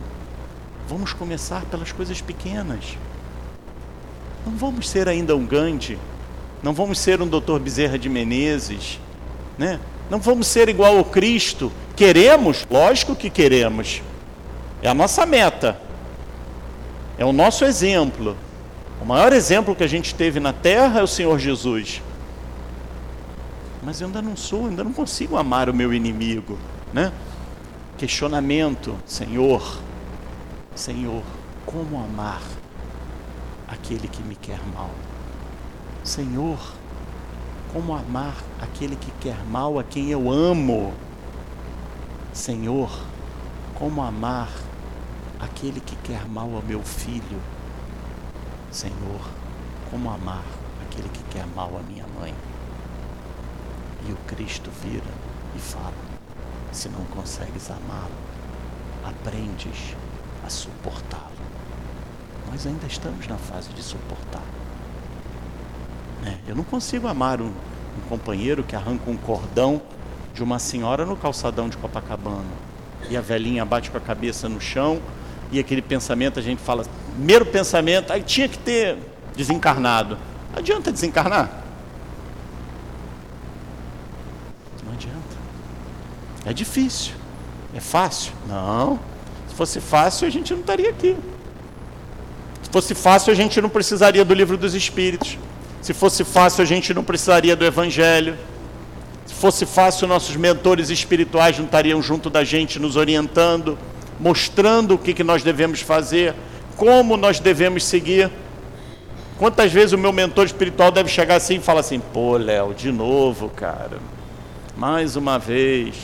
vamos 0.88 1.12
começar 1.12 1.62
pelas 1.66 1.92
coisas 1.92 2.20
pequenas. 2.20 2.96
Não 4.44 4.52
vamos 4.56 4.88
ser 4.88 5.08
ainda 5.08 5.36
um 5.36 5.46
Gandhi, 5.46 5.98
não 6.62 6.72
vamos 6.72 6.98
ser 6.98 7.20
um 7.20 7.26
doutor 7.26 7.60
Bezerra 7.60 7.98
de 7.98 8.08
Menezes, 8.08 8.98
né? 9.58 9.80
Não 10.08 10.18
vamos 10.18 10.46
ser 10.46 10.68
igual 10.68 10.98
ao 10.98 11.04
Cristo. 11.04 11.70
Queremos? 11.94 12.66
Lógico 12.70 13.14
que 13.14 13.30
queremos. 13.30 14.02
É 14.82 14.88
a 14.88 14.94
nossa 14.94 15.24
meta. 15.24 15.80
É 17.16 17.24
o 17.24 17.32
nosso 17.32 17.64
exemplo. 17.64 18.36
O 19.00 19.04
maior 19.04 19.32
exemplo 19.32 19.74
que 19.74 19.84
a 19.84 19.86
gente 19.86 20.14
teve 20.14 20.40
na 20.40 20.52
terra 20.52 21.00
é 21.00 21.02
o 21.02 21.06
Senhor 21.06 21.38
Jesus. 21.38 22.02
Mas 23.82 24.00
eu 24.00 24.08
ainda 24.08 24.20
não 24.20 24.36
sou, 24.36 24.66
ainda 24.66 24.84
não 24.84 24.92
consigo 24.92 25.36
amar 25.36 25.70
o 25.70 25.74
meu 25.74 25.92
inimigo, 25.94 26.58
né? 26.92 27.12
Questionamento, 27.96 28.96
Senhor, 29.06 29.80
Senhor, 30.74 31.22
como 31.64 31.98
amar 31.98 32.42
aquele 33.70 34.08
que 34.08 34.22
me 34.22 34.34
quer 34.34 34.60
mal? 34.74 34.90
Senhor, 36.02 36.58
como 37.72 37.94
amar 37.94 38.34
aquele 38.60 38.96
que 38.96 39.12
quer 39.20 39.44
mal 39.44 39.78
a 39.78 39.84
quem 39.84 40.10
eu 40.10 40.30
amo? 40.30 40.92
Senhor, 42.32 42.90
como 43.74 44.02
amar 44.02 44.48
aquele 45.38 45.80
que 45.80 45.94
quer 45.96 46.26
mal 46.26 46.52
ao 46.54 46.62
meu 46.62 46.82
filho? 46.82 47.40
Senhor, 48.72 49.20
como 49.90 50.10
amar 50.10 50.44
aquele 50.82 51.08
que 51.08 51.22
quer 51.24 51.46
mal 51.54 51.70
a 51.78 51.82
minha 51.82 52.06
mãe? 52.18 52.34
E 54.08 54.12
o 54.12 54.16
Cristo 54.26 54.70
vira 54.82 55.04
e 55.54 55.58
fala: 55.58 55.92
se 56.72 56.88
não 56.88 57.04
consegues 57.06 57.70
amá-lo, 57.70 58.14
aprendes 59.04 59.94
a 60.44 60.50
suportá-lo. 60.50 61.39
Nós 62.50 62.66
ainda 62.66 62.86
estamos 62.86 63.26
na 63.28 63.36
fase 63.36 63.68
de 63.70 63.82
suportar. 63.82 64.42
Né? 66.22 66.38
Eu 66.48 66.56
não 66.56 66.64
consigo 66.64 67.06
amar 67.06 67.40
um, 67.40 67.46
um 67.46 68.08
companheiro 68.08 68.64
que 68.64 68.74
arranca 68.74 69.08
um 69.08 69.16
cordão 69.16 69.80
de 70.34 70.42
uma 70.42 70.58
senhora 70.58 71.06
no 71.06 71.16
calçadão 71.16 71.68
de 71.68 71.76
Copacabana 71.76 72.44
e 73.08 73.16
a 73.16 73.20
velhinha 73.20 73.64
bate 73.64 73.90
com 73.90 73.96
a 73.96 74.00
cabeça 74.00 74.48
no 74.48 74.60
chão 74.60 75.00
e 75.52 75.58
aquele 75.58 75.80
pensamento 75.80 76.38
a 76.38 76.42
gente 76.42 76.60
fala: 76.60 76.84
primeiro 77.14 77.46
pensamento, 77.46 78.12
aí 78.12 78.22
tinha 78.22 78.48
que 78.48 78.58
ter 78.58 78.98
desencarnado. 79.36 80.18
Não 80.52 80.58
adianta 80.58 80.90
desencarnar. 80.90 81.50
Não 84.84 84.92
adianta. 84.92 85.36
É 86.44 86.52
difícil. 86.52 87.14
É 87.74 87.80
fácil? 87.80 88.32
Não. 88.48 88.98
Se 89.48 89.54
fosse 89.54 89.80
fácil, 89.80 90.26
a 90.26 90.30
gente 90.30 90.52
não 90.52 90.60
estaria 90.60 90.90
aqui. 90.90 91.16
Se 92.70 92.72
fosse 92.72 92.94
fácil, 92.94 93.32
a 93.32 93.34
gente 93.34 93.60
não 93.60 93.68
precisaria 93.68 94.24
do 94.24 94.32
livro 94.32 94.56
dos 94.56 94.76
Espíritos. 94.76 95.36
Se 95.82 95.92
fosse 95.92 96.22
fácil, 96.22 96.62
a 96.62 96.64
gente 96.64 96.94
não 96.94 97.02
precisaria 97.02 97.56
do 97.56 97.64
Evangelho. 97.64 98.38
Se 99.26 99.34
fosse 99.34 99.66
fácil, 99.66 100.06
nossos 100.06 100.36
mentores 100.36 100.88
espirituais 100.88 101.58
não 101.58 101.64
estariam 101.64 102.00
junto 102.00 102.30
da 102.30 102.44
gente, 102.44 102.78
nos 102.78 102.94
orientando, 102.94 103.76
mostrando 104.20 104.94
o 104.94 104.98
que, 104.98 105.12
que 105.12 105.24
nós 105.24 105.42
devemos 105.42 105.80
fazer, 105.80 106.32
como 106.76 107.16
nós 107.16 107.40
devemos 107.40 107.82
seguir. 107.82 108.30
Quantas 109.36 109.72
vezes 109.72 109.92
o 109.92 109.98
meu 109.98 110.12
mentor 110.12 110.46
espiritual 110.46 110.92
deve 110.92 111.08
chegar 111.08 111.34
assim 111.34 111.56
e 111.56 111.60
falar 111.60 111.80
assim: 111.80 111.98
pô, 111.98 112.36
Léo, 112.36 112.72
de 112.72 112.92
novo, 112.92 113.48
cara, 113.48 113.98
mais 114.76 115.16
uma 115.16 115.40
vez. 115.40 115.96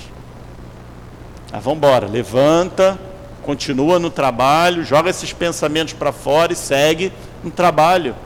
Ah, 1.53 1.61
vamos 1.61 1.77
embora, 1.77 2.09
levanta, 2.09 2.99
continua 3.47 4.01
no 4.01 4.11
trabalho, 4.11 4.85
joga 4.85 5.09
esses 5.09 5.33
pensamentos 5.33 5.95
para 5.95 6.11
fora 6.11 6.53
e 6.53 6.57
segue 6.57 7.13
no 7.45 7.51
trabalho. 7.51 8.17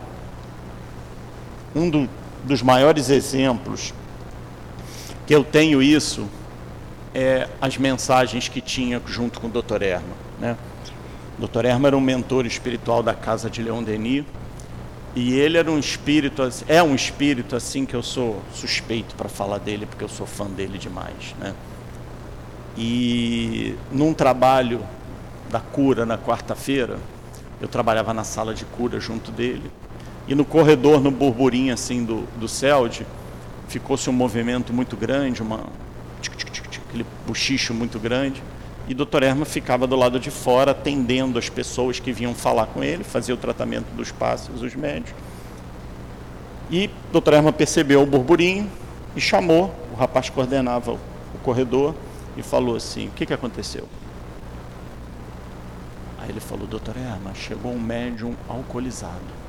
Um 1.76 1.90
do, 1.90 2.08
dos 2.42 2.62
maiores 2.62 3.10
exemplos 3.10 3.92
que 5.26 5.34
eu 5.34 5.44
tenho 5.44 5.82
isso 5.82 6.26
é 7.14 7.48
as 7.60 7.76
mensagens 7.76 8.48
que 8.48 8.62
tinha 8.62 9.00
junto 9.06 9.40
com 9.40 9.46
o 9.46 9.50
Dr. 9.50 9.82
Erma. 9.82 10.16
Né? 10.40 10.56
O 11.38 11.46
Dr. 11.46 11.66
Erma 11.66 11.88
era 11.88 11.96
um 11.96 12.00
mentor 12.00 12.46
espiritual 12.46 13.02
da 13.02 13.12
casa 13.12 13.50
de 13.50 13.62
Leon 13.62 13.82
Denis 13.82 14.24
e 15.14 15.34
ele 15.34 15.58
era 15.58 15.70
um 15.70 15.78
espírito, 15.78 16.42
é 16.66 16.82
um 16.82 16.94
espírito 16.94 17.54
assim 17.54 17.84
que 17.84 17.94
eu 17.94 18.02
sou 18.02 18.40
suspeito 18.54 19.14
para 19.16 19.28
falar 19.28 19.58
dele, 19.58 19.84
porque 19.84 20.02
eu 20.02 20.08
sou 20.08 20.26
fã 20.26 20.46
dele 20.46 20.78
demais. 20.78 21.34
Né? 21.38 21.54
E 22.76 23.74
num 23.92 24.14
trabalho 24.14 24.80
da 25.50 25.60
cura 25.60 26.06
na 26.06 26.16
quarta-feira, 26.16 26.98
eu 27.60 27.68
trabalhava 27.68 28.14
na 28.14 28.24
sala 28.24 28.54
de 28.54 28.64
cura 28.64 28.98
junto 29.00 29.30
dele. 29.30 29.70
E 30.26 30.34
no 30.34 30.44
corredor, 30.44 31.00
no 31.00 31.10
burburinho 31.10 31.74
assim 31.74 32.04
do, 32.04 32.22
do 32.38 32.48
CELD, 32.48 33.04
ficou-se 33.68 34.08
um 34.08 34.12
movimento 34.12 34.72
muito 34.72 34.96
grande, 34.96 35.42
uma, 35.42 35.64
aquele 36.88 37.04
bochicho 37.26 37.74
muito 37.74 37.98
grande. 37.98 38.42
E 38.88 38.92
o 38.92 38.96
doutor 38.96 39.22
Erma 39.22 39.44
ficava 39.44 39.86
do 39.86 39.94
lado 39.94 40.18
de 40.18 40.30
fora, 40.30 40.70
atendendo 40.70 41.38
as 41.38 41.48
pessoas 41.48 42.00
que 42.00 42.12
vinham 42.12 42.34
falar 42.34 42.66
com 42.66 42.82
ele, 42.82 43.04
fazia 43.04 43.34
o 43.34 43.38
tratamento 43.38 43.86
dos 43.94 44.10
passos, 44.10 44.62
os 44.62 44.74
médios. 44.74 45.14
E 46.70 46.86
o 46.86 47.12
doutor 47.12 47.34
Erma 47.34 47.52
percebeu 47.52 48.02
o 48.02 48.06
burburinho 48.06 48.68
e 49.14 49.20
chamou, 49.20 49.74
o 49.92 49.96
rapaz 49.96 50.30
coordenava 50.30 50.92
o 50.92 51.38
corredor, 51.42 51.94
e 52.36 52.42
falou 52.42 52.76
assim, 52.76 53.08
o 53.08 53.10
que, 53.10 53.26
que 53.26 53.34
aconteceu? 53.34 53.86
Ele 56.30 56.40
falou, 56.40 56.66
doutor 56.66 56.96
Erma, 56.96 57.34
chegou 57.34 57.72
um 57.72 57.80
médium 57.80 58.34
alcoolizado 58.48 59.40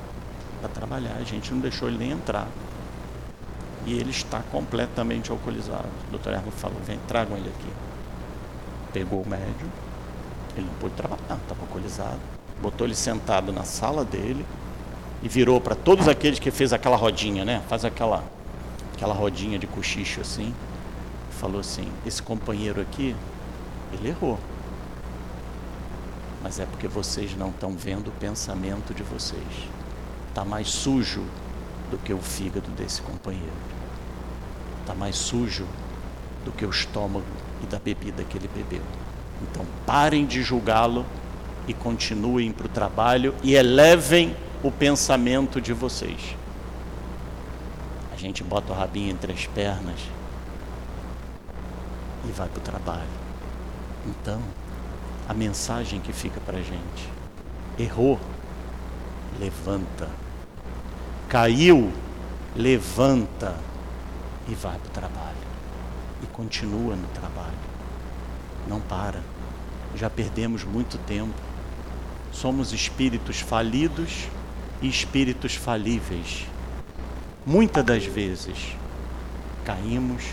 para 0.60 0.70
trabalhar, 0.70 1.16
a 1.20 1.24
gente 1.24 1.54
não 1.54 1.60
deixou 1.60 1.88
ele 1.88 1.98
nem 1.98 2.12
entrar. 2.12 2.48
E 3.86 3.94
ele 3.94 4.12
está 4.12 4.42
completamente 4.52 5.32
alcoolizado. 5.32 5.88
Doutor 6.10 6.34
Erma 6.34 6.52
falou, 6.52 6.78
vem, 6.86 7.00
tragam 7.08 7.38
ele 7.38 7.50
aqui 7.50 7.92
pegou 8.92 9.22
o 9.22 9.28
médium, 9.28 9.70
ele 10.56 10.66
não 10.66 10.74
pôde 10.76 10.94
trabalhar, 10.96 11.22
estava 11.42 11.62
alcoolizado, 11.62 12.20
botou 12.62 12.86
ele 12.86 12.96
sentado 12.96 13.52
na 13.52 13.64
sala 13.64 14.04
dele 14.04 14.46
e 15.24 15.30
virou 15.30 15.60
para 15.62 15.76
todos 15.76 16.08
aqueles 16.08 16.40
que 16.40 16.52
fez 16.52 16.74
aquela 16.74 16.96
rodinha, 16.96 17.46
né? 17.46 17.62
Faz 17.68 17.86
aquela 17.86 18.24
aquela 18.94 19.14
rodinha 19.14 19.58
de 19.58 19.66
cochicho 19.66 20.22
assim, 20.22 20.54
falou 21.32 21.60
assim: 21.60 21.88
esse 22.06 22.22
companheiro 22.22 22.82
aqui, 22.82 23.16
ele 23.94 24.10
errou, 24.10 24.38
mas 26.44 26.60
é 26.60 26.66
porque 26.66 26.88
vocês 26.88 27.36
não 27.36 27.50
estão 27.50 27.72
vendo 27.72 28.08
o 28.08 28.12
pensamento 28.12 28.94
de 28.94 29.04
vocês. 29.04 29.70
Está 30.30 30.44
mais 30.44 30.70
sujo 30.70 31.24
do 31.89 31.98
que 31.98 32.14
o 32.14 32.20
fígado 32.20 32.70
desse 32.72 33.02
companheiro. 33.02 33.52
Está 34.82 34.96
mais 34.96 35.16
sujo 35.16 35.68
do 36.44 36.52
que 36.52 36.66
o 36.66 36.70
estômago 36.70 37.26
e 37.62 37.66
da 37.66 37.78
bebida 37.78 38.24
que 38.24 38.38
ele 38.38 38.50
bebeu. 38.54 38.82
Então 39.42 39.66
parem 39.86 40.26
de 40.26 40.42
julgá-lo 40.42 41.06
e 41.68 41.74
continuem 41.74 42.52
para 42.52 42.66
o 42.66 42.70
trabalho 42.70 43.36
e 43.44 43.54
elevem 43.54 44.36
o 44.64 44.72
pensamento 44.72 45.62
de 45.62 45.74
vocês. 45.74 46.36
A 48.12 48.16
gente 48.18 48.44
bota 48.44 48.72
o 48.72 48.76
rabinho 48.76 49.12
entre 49.12 49.32
as 49.32 49.46
pernas 49.48 50.00
e 52.28 52.32
vai 52.32 52.48
para 52.48 52.60
o 52.60 52.62
trabalho. 52.62 53.22
Então, 54.06 54.42
a 55.32 55.34
mensagem 55.34 56.02
que 56.02 56.12
fica 56.12 56.42
para 56.42 56.58
a 56.58 56.62
gente: 56.62 57.10
errou, 57.80 58.20
levanta. 59.40 60.10
Caiu, 61.30 61.90
levanta 62.54 63.56
e 64.50 64.54
vai 64.54 64.78
para 64.78 64.88
o 64.90 64.92
trabalho 64.92 65.38
e 66.22 66.26
continua 66.28 66.98
no 66.98 67.08
trabalho. 67.08 67.72
Não 68.68 68.82
para. 68.82 69.22
Já 69.96 70.10
perdemos 70.10 70.66
muito 70.66 70.98
tempo. 70.98 71.34
Somos 72.34 72.74
espíritos 72.74 73.40
falidos 73.40 74.28
e 74.82 74.90
espíritos 74.90 75.56
falíveis. 75.56 76.46
Muitas 77.46 77.86
das 77.86 78.06
vezes 78.06 78.76
caímos, 79.64 80.26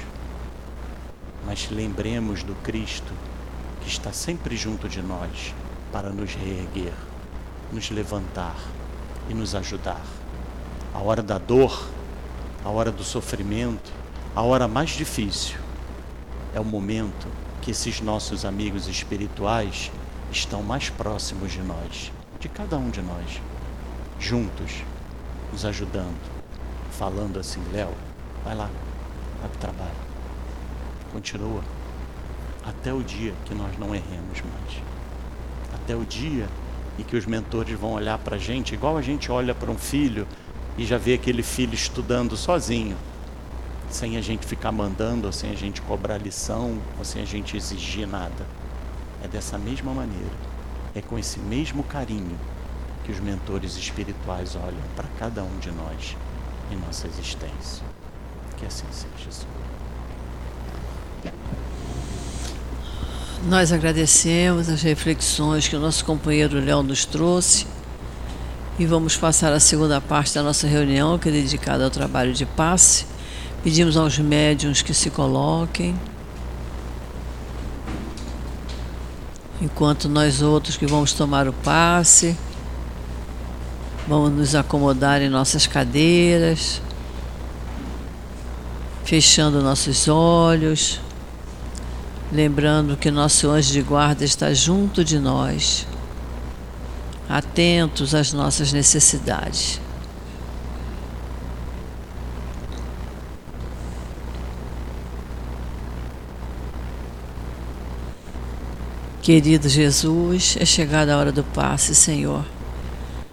mas 1.46 1.70
lembremos 1.70 2.42
do 2.42 2.56
Cristo 2.56 3.27
está 3.88 4.12
sempre 4.12 4.56
junto 4.56 4.88
de 4.88 5.02
nós 5.02 5.54
para 5.90 6.10
nos 6.10 6.34
reerguer, 6.34 6.92
nos 7.72 7.90
levantar 7.90 8.56
e 9.28 9.34
nos 9.34 9.54
ajudar. 9.54 10.02
A 10.94 10.98
hora 10.98 11.22
da 11.22 11.38
dor, 11.38 11.88
a 12.64 12.68
hora 12.68 12.92
do 12.92 13.02
sofrimento, 13.02 13.90
a 14.36 14.42
hora 14.42 14.68
mais 14.68 14.90
difícil 14.90 15.58
é 16.54 16.60
o 16.60 16.64
momento 16.64 17.26
que 17.62 17.70
esses 17.70 18.00
nossos 18.00 18.44
amigos 18.44 18.86
espirituais 18.88 19.90
estão 20.30 20.62
mais 20.62 20.90
próximos 20.90 21.52
de 21.52 21.62
nós, 21.62 22.12
de 22.38 22.48
cada 22.48 22.76
um 22.76 22.90
de 22.90 23.00
nós, 23.00 23.40
juntos, 24.20 24.82
nos 25.50 25.64
ajudando, 25.64 26.20
falando 26.92 27.38
assim: 27.38 27.62
Léo, 27.72 27.94
vai 28.44 28.54
lá, 28.54 28.68
vai 29.40 29.48
para 29.48 29.56
o 29.56 29.60
trabalho, 29.60 29.96
continua, 31.12 31.62
até 32.68 32.92
o 32.92 33.02
dia 33.02 33.32
que 33.46 33.54
nós 33.54 33.76
não 33.78 33.94
erremos 33.94 34.42
mais, 34.42 34.82
até 35.74 35.96
o 35.96 36.04
dia 36.04 36.46
em 36.98 37.02
que 37.02 37.16
os 37.16 37.24
mentores 37.24 37.78
vão 37.78 37.92
olhar 37.92 38.18
para 38.18 38.36
a 38.36 38.38
gente, 38.38 38.74
igual 38.74 38.96
a 38.98 39.02
gente 39.02 39.30
olha 39.32 39.54
para 39.54 39.70
um 39.70 39.78
filho 39.78 40.26
e 40.76 40.84
já 40.84 40.98
vê 40.98 41.14
aquele 41.14 41.42
filho 41.42 41.74
estudando 41.74 42.36
sozinho 42.36 42.96
sem 43.90 44.18
a 44.18 44.20
gente 44.20 44.46
ficar 44.46 44.70
mandando, 44.70 45.32
sem 45.32 45.50
a 45.50 45.54
gente 45.54 45.80
cobrar 45.80 46.18
lição, 46.18 46.78
sem 47.02 47.22
a 47.22 47.24
gente 47.24 47.56
exigir 47.56 48.06
nada. 48.06 48.46
É 49.24 49.28
dessa 49.28 49.56
mesma 49.56 49.92
maneira, 49.92 50.30
é 50.94 51.00
com 51.00 51.18
esse 51.18 51.38
mesmo 51.38 51.82
carinho 51.82 52.38
que 53.04 53.10
os 53.10 53.18
mentores 53.18 53.76
espirituais 53.76 54.54
olham 54.54 54.76
para 54.94 55.08
cada 55.18 55.42
um 55.42 55.58
de 55.58 55.70
nós 55.70 56.16
em 56.70 56.76
nossa 56.76 57.06
existência. 57.06 57.84
Que 58.58 58.66
assim 58.66 58.86
seja, 58.90 59.30
Senhor. 59.30 59.58
Nós 63.46 63.72
agradecemos 63.72 64.68
as 64.68 64.82
reflexões 64.82 65.68
que 65.68 65.76
o 65.76 65.80
nosso 65.80 66.04
companheiro 66.04 66.58
Léo 66.60 66.82
nos 66.82 67.04
trouxe 67.04 67.66
e 68.78 68.86
vamos 68.86 69.16
passar 69.16 69.52
a 69.52 69.60
segunda 69.60 70.00
parte 70.00 70.34
da 70.34 70.42
nossa 70.42 70.66
reunião, 70.66 71.18
que 71.18 71.28
é 71.28 71.32
dedicada 71.32 71.84
ao 71.84 71.90
trabalho 71.90 72.32
de 72.32 72.44
passe 72.44 73.06
Pedimos 73.62 73.96
aos 73.96 74.18
médiums 74.18 74.82
que 74.82 74.94
se 74.94 75.10
coloquem. 75.10 75.98
Enquanto 79.60 80.08
nós 80.08 80.40
outros 80.40 80.76
que 80.76 80.86
vamos 80.86 81.12
tomar 81.12 81.48
o 81.48 81.52
passe, 81.52 82.36
vamos 84.06 84.30
nos 84.30 84.54
acomodar 84.54 85.20
em 85.20 85.28
nossas 85.28 85.66
cadeiras, 85.66 86.80
fechando 89.04 89.60
nossos 89.60 90.06
olhos, 90.06 91.00
lembrando 92.30 92.96
que 92.96 93.10
nosso 93.10 93.48
anjo 93.48 93.72
de 93.72 93.82
guarda 93.82 94.24
está 94.24 94.52
junto 94.52 95.04
de 95.04 95.18
nós, 95.18 95.86
atentos 97.28 98.14
às 98.14 98.32
nossas 98.32 98.72
necessidades. 98.72 99.80
Querido 109.22 109.68
Jesus, 109.68 110.56
é 110.58 110.64
chegada 110.64 111.14
a 111.14 111.18
hora 111.18 111.30
do 111.30 111.44
passe, 111.44 111.94
Senhor. 111.94 112.46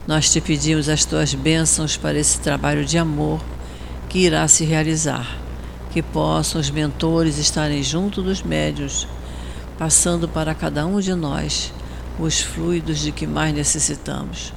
Nós 0.05 0.29
te 0.29 0.41
pedimos 0.41 0.89
as 0.89 1.05
tuas 1.05 1.33
bênçãos 1.33 1.95
para 1.95 2.19
esse 2.19 2.37
trabalho 2.39 2.85
de 2.85 2.97
amor 2.97 3.41
que 4.09 4.19
irá 4.19 4.45
se 4.47 4.65
realizar. 4.65 5.44
Que 5.95 6.01
possam 6.01 6.59
os 6.59 6.69
mentores 6.69 7.37
estarem 7.37 7.81
junto 7.81 8.21
dos 8.21 8.43
médios, 8.43 9.07
passando 9.77 10.27
para 10.27 10.53
cada 10.53 10.85
um 10.85 10.99
de 10.99 11.13
nós 11.13 11.71
os 12.19 12.41
fluidos 12.41 12.99
de 12.99 13.13
que 13.13 13.25
mais 13.25 13.55
necessitamos. 13.55 14.51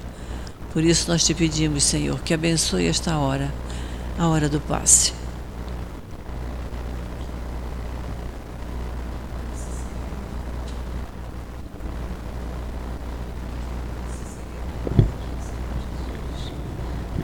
Por 0.72 0.82
isso 0.82 1.08
nós 1.08 1.22
te 1.24 1.34
pedimos, 1.34 1.84
Senhor, 1.84 2.18
que 2.22 2.34
abençoe 2.34 2.88
esta 2.88 3.16
hora, 3.18 3.54
a 4.18 4.26
hora 4.26 4.48
do 4.48 4.58
passe. 4.58 5.17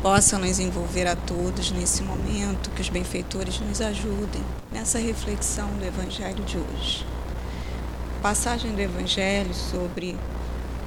Possa 0.04 0.38
nos 0.38 0.58
envolver 0.58 1.06
a 1.06 1.16
todos 1.16 1.70
nesse 1.70 2.02
momento, 2.02 2.68
que 2.72 2.82
os 2.82 2.90
benfeitores 2.90 3.58
nos 3.58 3.80
ajudem 3.80 4.44
nessa 4.70 4.98
reflexão 4.98 5.66
do 5.78 5.82
Evangelho 5.82 6.44
de 6.44 6.58
hoje. 6.58 7.06
Passagem 8.20 8.74
do 8.74 8.80
Evangelho 8.82 9.54
sobre 9.54 10.14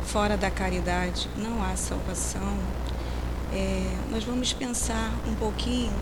fora 0.06 0.38
da 0.38 0.52
caridade 0.52 1.28
não 1.36 1.64
há 1.64 1.76
salvação. 1.76 2.60
É, 3.52 3.92
nós 4.12 4.24
vamos 4.24 4.54
pensar 4.54 5.12
um 5.28 5.34
pouquinho 5.34 5.94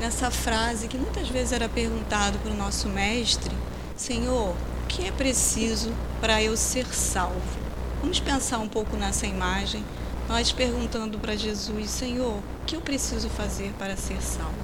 nessa 0.00 0.28
frase 0.32 0.88
que 0.88 0.98
muitas 0.98 1.28
vezes 1.28 1.52
era 1.52 1.68
perguntado 1.68 2.36
para 2.40 2.50
o 2.50 2.56
nosso 2.56 2.88
mestre: 2.88 3.56
Senhor, 3.96 4.50
o 4.50 4.86
que 4.88 5.06
é 5.06 5.12
preciso 5.12 5.92
para 6.20 6.42
eu 6.42 6.56
ser 6.56 6.86
salvo? 6.86 7.60
Vamos 8.00 8.18
pensar 8.18 8.58
um 8.58 8.68
pouco 8.68 8.96
nessa 8.96 9.24
imagem 9.24 9.84
nós 10.28 10.50
perguntando 10.50 11.18
para 11.18 11.36
Jesus, 11.36 11.90
Senhor, 11.90 12.34
o 12.36 12.42
que 12.66 12.74
eu 12.74 12.80
preciso 12.80 13.28
fazer 13.28 13.72
para 13.78 13.96
ser 13.96 14.20
salvo? 14.20 14.54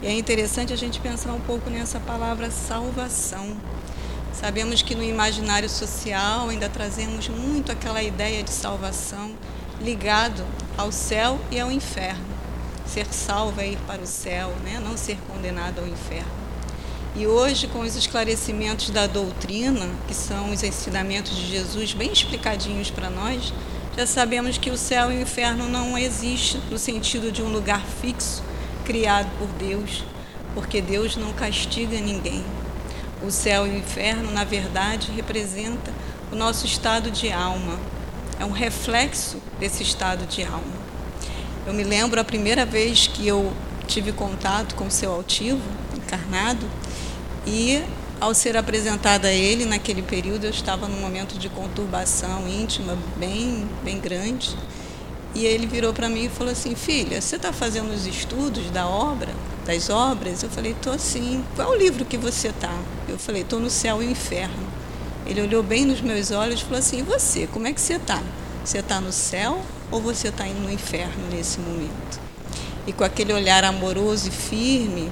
E 0.00 0.06
é 0.06 0.12
interessante 0.12 0.72
a 0.72 0.76
gente 0.76 1.00
pensar 1.00 1.32
um 1.32 1.40
pouco 1.40 1.68
nessa 1.70 1.98
palavra 1.98 2.50
salvação. 2.50 3.56
Sabemos 4.32 4.82
que 4.82 4.94
no 4.94 5.02
imaginário 5.02 5.68
social 5.68 6.48
ainda 6.48 6.68
trazemos 6.68 7.28
muito 7.28 7.72
aquela 7.72 8.02
ideia 8.02 8.42
de 8.42 8.50
salvação 8.50 9.32
ligado 9.80 10.44
ao 10.76 10.92
céu 10.92 11.40
e 11.50 11.58
ao 11.58 11.72
inferno. 11.72 12.24
Ser 12.86 13.06
salvo 13.12 13.60
é 13.60 13.68
ir 13.68 13.78
para 13.86 14.02
o 14.02 14.06
céu, 14.06 14.52
né? 14.62 14.78
não 14.78 14.96
ser 14.96 15.16
condenado 15.26 15.80
ao 15.80 15.88
inferno. 15.88 16.44
E 17.16 17.26
hoje, 17.26 17.68
com 17.68 17.80
os 17.80 17.94
esclarecimentos 17.94 18.90
da 18.90 19.06
doutrina, 19.06 19.88
que 20.06 20.14
são 20.14 20.50
os 20.50 20.62
ensinamentos 20.62 21.34
de 21.36 21.46
Jesus 21.46 21.94
bem 21.94 22.12
explicadinhos 22.12 22.90
para 22.90 23.08
nós, 23.08 23.52
já 23.96 24.06
sabemos 24.06 24.58
que 24.58 24.70
o 24.70 24.76
céu 24.76 25.12
e 25.12 25.18
o 25.18 25.22
inferno 25.22 25.68
não 25.68 25.96
existem 25.96 26.60
no 26.68 26.78
sentido 26.78 27.30
de 27.30 27.42
um 27.42 27.48
lugar 27.48 27.80
fixo 28.00 28.42
criado 28.84 29.30
por 29.38 29.46
Deus, 29.48 30.02
porque 30.52 30.80
Deus 30.80 31.16
não 31.16 31.32
castiga 31.32 32.00
ninguém. 32.00 32.44
O 33.22 33.30
céu 33.30 33.66
e 33.66 33.70
o 33.70 33.78
inferno, 33.78 34.32
na 34.32 34.42
verdade, 34.42 35.12
representa 35.12 35.92
o 36.32 36.34
nosso 36.34 36.66
estado 36.66 37.10
de 37.10 37.30
alma. 37.30 37.78
É 38.38 38.44
um 38.44 38.50
reflexo 38.50 39.40
desse 39.60 39.84
estado 39.84 40.26
de 40.26 40.42
alma. 40.42 40.84
Eu 41.64 41.72
me 41.72 41.84
lembro 41.84 42.20
a 42.20 42.24
primeira 42.24 42.66
vez 42.66 43.06
que 43.06 43.26
eu 43.26 43.52
tive 43.86 44.12
contato 44.12 44.74
com 44.74 44.86
o 44.86 44.90
seu 44.90 45.12
altivo 45.12 45.62
encarnado 45.96 46.68
e 47.46 47.80
ao 48.20 48.34
ser 48.34 48.56
apresentada 48.56 49.28
a 49.28 49.32
ele 49.32 49.64
naquele 49.64 50.02
período, 50.02 50.44
eu 50.44 50.50
estava 50.50 50.88
num 50.88 51.00
momento 51.00 51.38
de 51.38 51.48
conturbação 51.48 52.48
íntima 52.48 52.96
bem, 53.16 53.68
bem 53.82 53.98
grande. 54.00 54.56
E 55.34 55.44
ele 55.46 55.66
virou 55.66 55.92
para 55.92 56.08
mim 56.08 56.26
e 56.26 56.28
falou 56.28 56.52
assim: 56.52 56.74
Filha, 56.74 57.20
você 57.20 57.36
está 57.36 57.52
fazendo 57.52 57.92
os 57.92 58.06
estudos 58.06 58.70
da 58.70 58.86
obra, 58.86 59.34
das 59.66 59.90
obras? 59.90 60.42
Eu 60.42 60.50
falei: 60.50 60.72
Estou 60.72 60.98
sim. 60.98 61.44
Qual 61.56 61.72
é 61.72 61.76
o 61.76 61.78
livro 61.78 62.04
que 62.04 62.16
você 62.16 62.48
está? 62.48 62.72
Eu 63.08 63.18
falei: 63.18 63.42
Estou 63.42 63.58
no 63.58 63.68
céu 63.68 64.00
e 64.00 64.06
no 64.06 64.12
inferno. 64.12 64.64
Ele 65.26 65.42
olhou 65.42 65.62
bem 65.62 65.84
nos 65.84 66.00
meus 66.00 66.30
olhos 66.30 66.60
e 66.60 66.64
falou 66.64 66.78
assim: 66.78 66.98
E 67.00 67.02
você, 67.02 67.48
como 67.48 67.66
é 67.66 67.72
que 67.72 67.80
você 67.80 67.94
está? 67.94 68.22
Você 68.64 68.78
está 68.78 69.00
no 69.00 69.12
céu 69.12 69.60
ou 69.90 70.00
você 70.00 70.28
está 70.28 70.46
indo 70.46 70.60
no 70.60 70.70
inferno 70.70 71.28
nesse 71.30 71.58
momento? 71.58 72.20
E 72.86 72.92
com 72.92 73.02
aquele 73.02 73.32
olhar 73.32 73.64
amoroso 73.64 74.28
e 74.28 74.30
firme, 74.30 75.10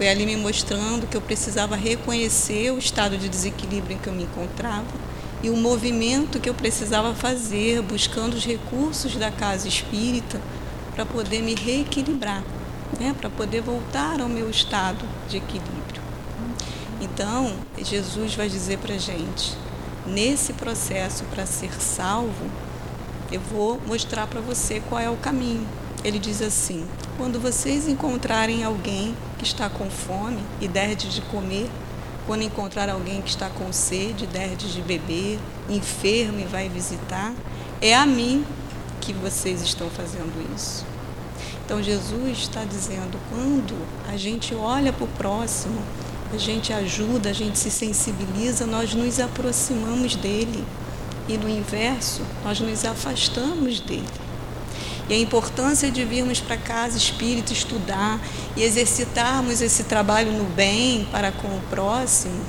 foi 0.00 0.08
ali 0.08 0.24
me 0.24 0.34
mostrando 0.34 1.06
que 1.06 1.14
eu 1.14 1.20
precisava 1.20 1.76
reconhecer 1.76 2.70
o 2.70 2.78
estado 2.78 3.18
de 3.18 3.28
desequilíbrio 3.28 3.96
em 3.96 3.98
que 3.98 4.08
eu 4.08 4.14
me 4.14 4.22
encontrava 4.22 4.86
e 5.42 5.50
o 5.50 5.56
movimento 5.58 6.40
que 6.40 6.48
eu 6.48 6.54
precisava 6.54 7.14
fazer, 7.14 7.82
buscando 7.82 8.32
os 8.32 8.46
recursos 8.46 9.14
da 9.16 9.30
casa 9.30 9.68
espírita 9.68 10.40
para 10.94 11.04
poder 11.04 11.42
me 11.42 11.54
reequilibrar, 11.54 12.42
né? 12.98 13.14
para 13.20 13.28
poder 13.28 13.60
voltar 13.60 14.22
ao 14.22 14.26
meu 14.26 14.48
estado 14.48 15.04
de 15.28 15.36
equilíbrio. 15.36 16.00
Então, 16.98 17.52
Jesus 17.76 18.34
vai 18.34 18.48
dizer 18.48 18.78
para 18.78 18.94
a 18.94 18.98
gente: 18.98 19.54
nesse 20.06 20.54
processo 20.54 21.24
para 21.24 21.44
ser 21.44 21.74
salvo, 21.78 22.50
eu 23.30 23.40
vou 23.52 23.78
mostrar 23.86 24.26
para 24.26 24.40
você 24.40 24.80
qual 24.88 24.98
é 24.98 25.10
o 25.10 25.16
caminho. 25.16 25.68
Ele 26.02 26.18
diz 26.18 26.40
assim: 26.40 26.86
quando 27.20 27.38
vocês 27.38 27.86
encontrarem 27.86 28.64
alguém 28.64 29.14
que 29.36 29.44
está 29.44 29.68
com 29.68 29.90
fome 29.90 30.42
e 30.58 30.66
derdes 30.66 31.12
de 31.12 31.20
comer, 31.20 31.68
quando 32.26 32.40
encontrar 32.40 32.88
alguém 32.88 33.20
que 33.20 33.28
está 33.28 33.50
com 33.50 33.70
sede, 33.74 34.26
derdes 34.26 34.72
de 34.72 34.80
beber, 34.80 35.38
enfermo 35.68 36.40
e 36.40 36.44
vai 36.44 36.70
visitar, 36.70 37.34
é 37.78 37.94
a 37.94 38.06
mim 38.06 38.42
que 39.02 39.12
vocês 39.12 39.60
estão 39.60 39.90
fazendo 39.90 40.32
isso. 40.56 40.86
Então 41.62 41.82
Jesus 41.82 42.38
está 42.38 42.64
dizendo, 42.64 43.20
quando 43.28 43.76
a 44.10 44.16
gente 44.16 44.54
olha 44.54 44.90
para 44.90 45.04
o 45.04 45.08
próximo, 45.08 45.78
a 46.32 46.38
gente 46.38 46.72
ajuda, 46.72 47.28
a 47.28 47.34
gente 47.34 47.58
se 47.58 47.70
sensibiliza, 47.70 48.64
nós 48.64 48.94
nos 48.94 49.20
aproximamos 49.20 50.16
dele. 50.16 50.64
E 51.28 51.36
no 51.36 51.50
inverso, 51.50 52.22
nós 52.42 52.58
nos 52.60 52.82
afastamos 52.86 53.78
dele 53.78 54.29
e 55.10 55.12
a 55.12 55.18
importância 55.18 55.90
de 55.90 56.04
virmos 56.04 56.40
para 56.40 56.56
casa 56.56 56.96
espírita 56.96 57.52
estudar 57.52 58.20
e 58.56 58.62
exercitarmos 58.62 59.60
esse 59.60 59.82
trabalho 59.82 60.30
no 60.30 60.44
bem 60.44 61.06
para 61.10 61.32
com 61.32 61.48
o 61.48 61.60
próximo, 61.68 62.40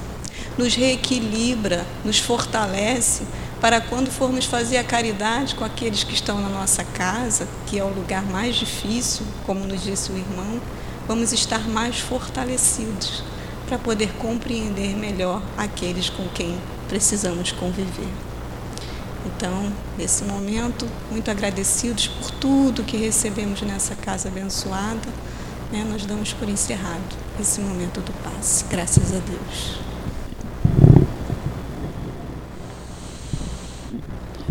nos 0.56 0.76
reequilibra, 0.76 1.84
nos 2.06 2.20
fortalece 2.20 3.24
para 3.60 3.82
quando 3.82 4.12
formos 4.12 4.46
fazer 4.46 4.78
a 4.78 4.84
caridade 4.84 5.56
com 5.56 5.66
aqueles 5.66 6.04
que 6.04 6.14
estão 6.14 6.40
na 6.40 6.50
nossa 6.50 6.84
casa, 6.84 7.48
que 7.66 7.80
é 7.80 7.84
o 7.84 7.90
lugar 7.90 8.24
mais 8.24 8.56
difícil, 8.56 9.26
como 9.44 9.66
nos 9.66 9.84
disse 9.84 10.12
o 10.12 10.18
irmão, 10.18 10.62
vamos 11.08 11.34
estar 11.34 11.68
mais 11.68 12.00
fortalecidos 12.00 13.24
para 13.68 13.80
poder 13.80 14.12
compreender 14.20 14.96
melhor 14.96 15.42
aqueles 15.58 16.10
com 16.10 16.28
quem 16.30 16.60
precisamos 16.88 17.52
conviver. 17.52 18.31
Então, 19.26 19.72
nesse 19.98 20.24
momento, 20.24 20.88
muito 21.12 21.30
agradecidos 21.30 22.08
por 22.08 22.32
tudo 22.32 22.84
que 22.84 22.98
recebemos 22.98 23.62
nessa 23.62 23.96
casa 23.96 24.30
abençoada, 24.30 25.08
né, 25.72 25.86
nós 25.90 26.06
damos 26.06 26.34
por 26.34 26.50
encerrado 26.50 27.16
esse 27.40 27.62
momento 27.62 28.02
do 28.02 28.12
passe. 28.24 28.66
Graças 28.66 29.14
a 29.14 29.20
Deus. 29.20 29.80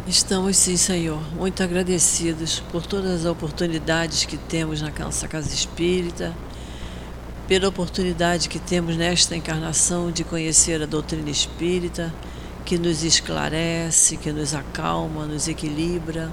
Estamos 0.07 0.57
sim, 0.57 0.77
Senhor, 0.77 1.21
muito 1.37 1.63
agradecidos 1.63 2.61
por 2.73 2.85
todas 2.85 3.21
as 3.21 3.25
oportunidades 3.27 4.25
que 4.25 4.37
temos 4.37 4.81
na 4.81 4.91
nossa 4.91 5.29
casa 5.29 5.55
espírita, 5.55 6.35
pela 7.47 7.69
oportunidade 7.69 8.49
que 8.49 8.59
temos 8.59 8.97
nesta 8.97 9.37
encarnação 9.37 10.11
de 10.11 10.25
conhecer 10.25 10.83
a 10.83 10.87
doutrina 10.87 11.31
espírita 11.31 12.13
que 12.71 12.79
nos 12.79 13.03
esclarece, 13.03 14.17
que 14.17 14.31
nos 14.31 14.55
acalma, 14.55 15.27
nos 15.27 15.49
equilibra. 15.49 16.31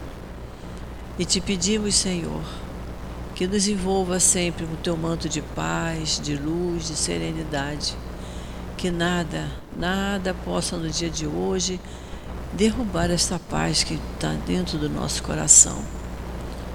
E 1.18 1.26
te 1.26 1.41
pedimos, 1.41 1.95
Senhor, 1.95 2.43
que 3.34 3.47
nos 3.47 3.68
envolva 3.68 4.19
sempre 4.19 4.68
com 4.68 4.76
o 4.76 4.77
teu 4.77 4.95
manto 4.95 5.27
de 5.27 5.41
paz, 5.41 6.22
de 6.23 6.35
luz, 6.35 6.89
de 6.89 6.95
serenidade. 6.95 7.95
Que 8.77 8.91
nada, 8.91 9.47
nada 9.76 10.35
possa 10.45 10.77
no 10.77 10.88
dia 10.88 11.09
de 11.09 11.26
hoje 11.26 11.80
derrubar 12.53 13.09
esta 13.09 13.39
paz 13.39 13.84
que 13.84 13.99
está 14.14 14.34
dentro 14.45 14.77
do 14.77 14.88
nosso 14.88 15.23
coração. 15.23 15.81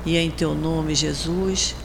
E 0.04 0.16
é 0.16 0.22
em 0.22 0.30
teu 0.32 0.56
nome, 0.56 0.92
Jesus, 0.96 1.76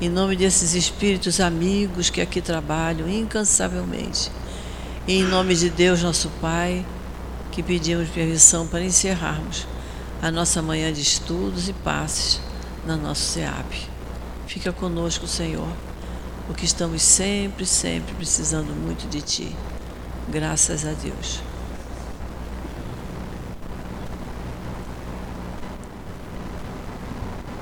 em 0.00 0.08
nome 0.08 0.36
desses 0.36 0.72
espíritos 0.72 1.40
amigos 1.40 2.10
que 2.10 2.20
aqui 2.20 2.40
trabalham 2.40 3.08
incansavelmente. 3.08 4.30
E 5.04 5.18
em 5.18 5.24
nome 5.24 5.56
de 5.56 5.68
Deus, 5.68 6.00
nosso 6.00 6.30
Pai 6.40 6.86
que 7.54 7.62
pedimos 7.62 8.08
permissão 8.08 8.66
para 8.66 8.82
encerrarmos 8.82 9.64
a 10.20 10.28
nossa 10.28 10.60
manhã 10.60 10.92
de 10.92 11.00
estudos 11.00 11.68
e 11.68 11.72
passes 11.72 12.40
na 12.84 12.96
nosso 12.96 13.22
SEAP. 13.22 13.88
Fica 14.48 14.72
conosco, 14.72 15.28
Senhor, 15.28 15.68
porque 16.48 16.64
estamos 16.64 17.00
sempre, 17.00 17.64
sempre 17.64 18.12
precisando 18.16 18.74
muito 18.74 19.08
de 19.08 19.22
Ti. 19.22 19.56
Graças 20.28 20.84
a 20.84 20.94
Deus. 20.94 21.53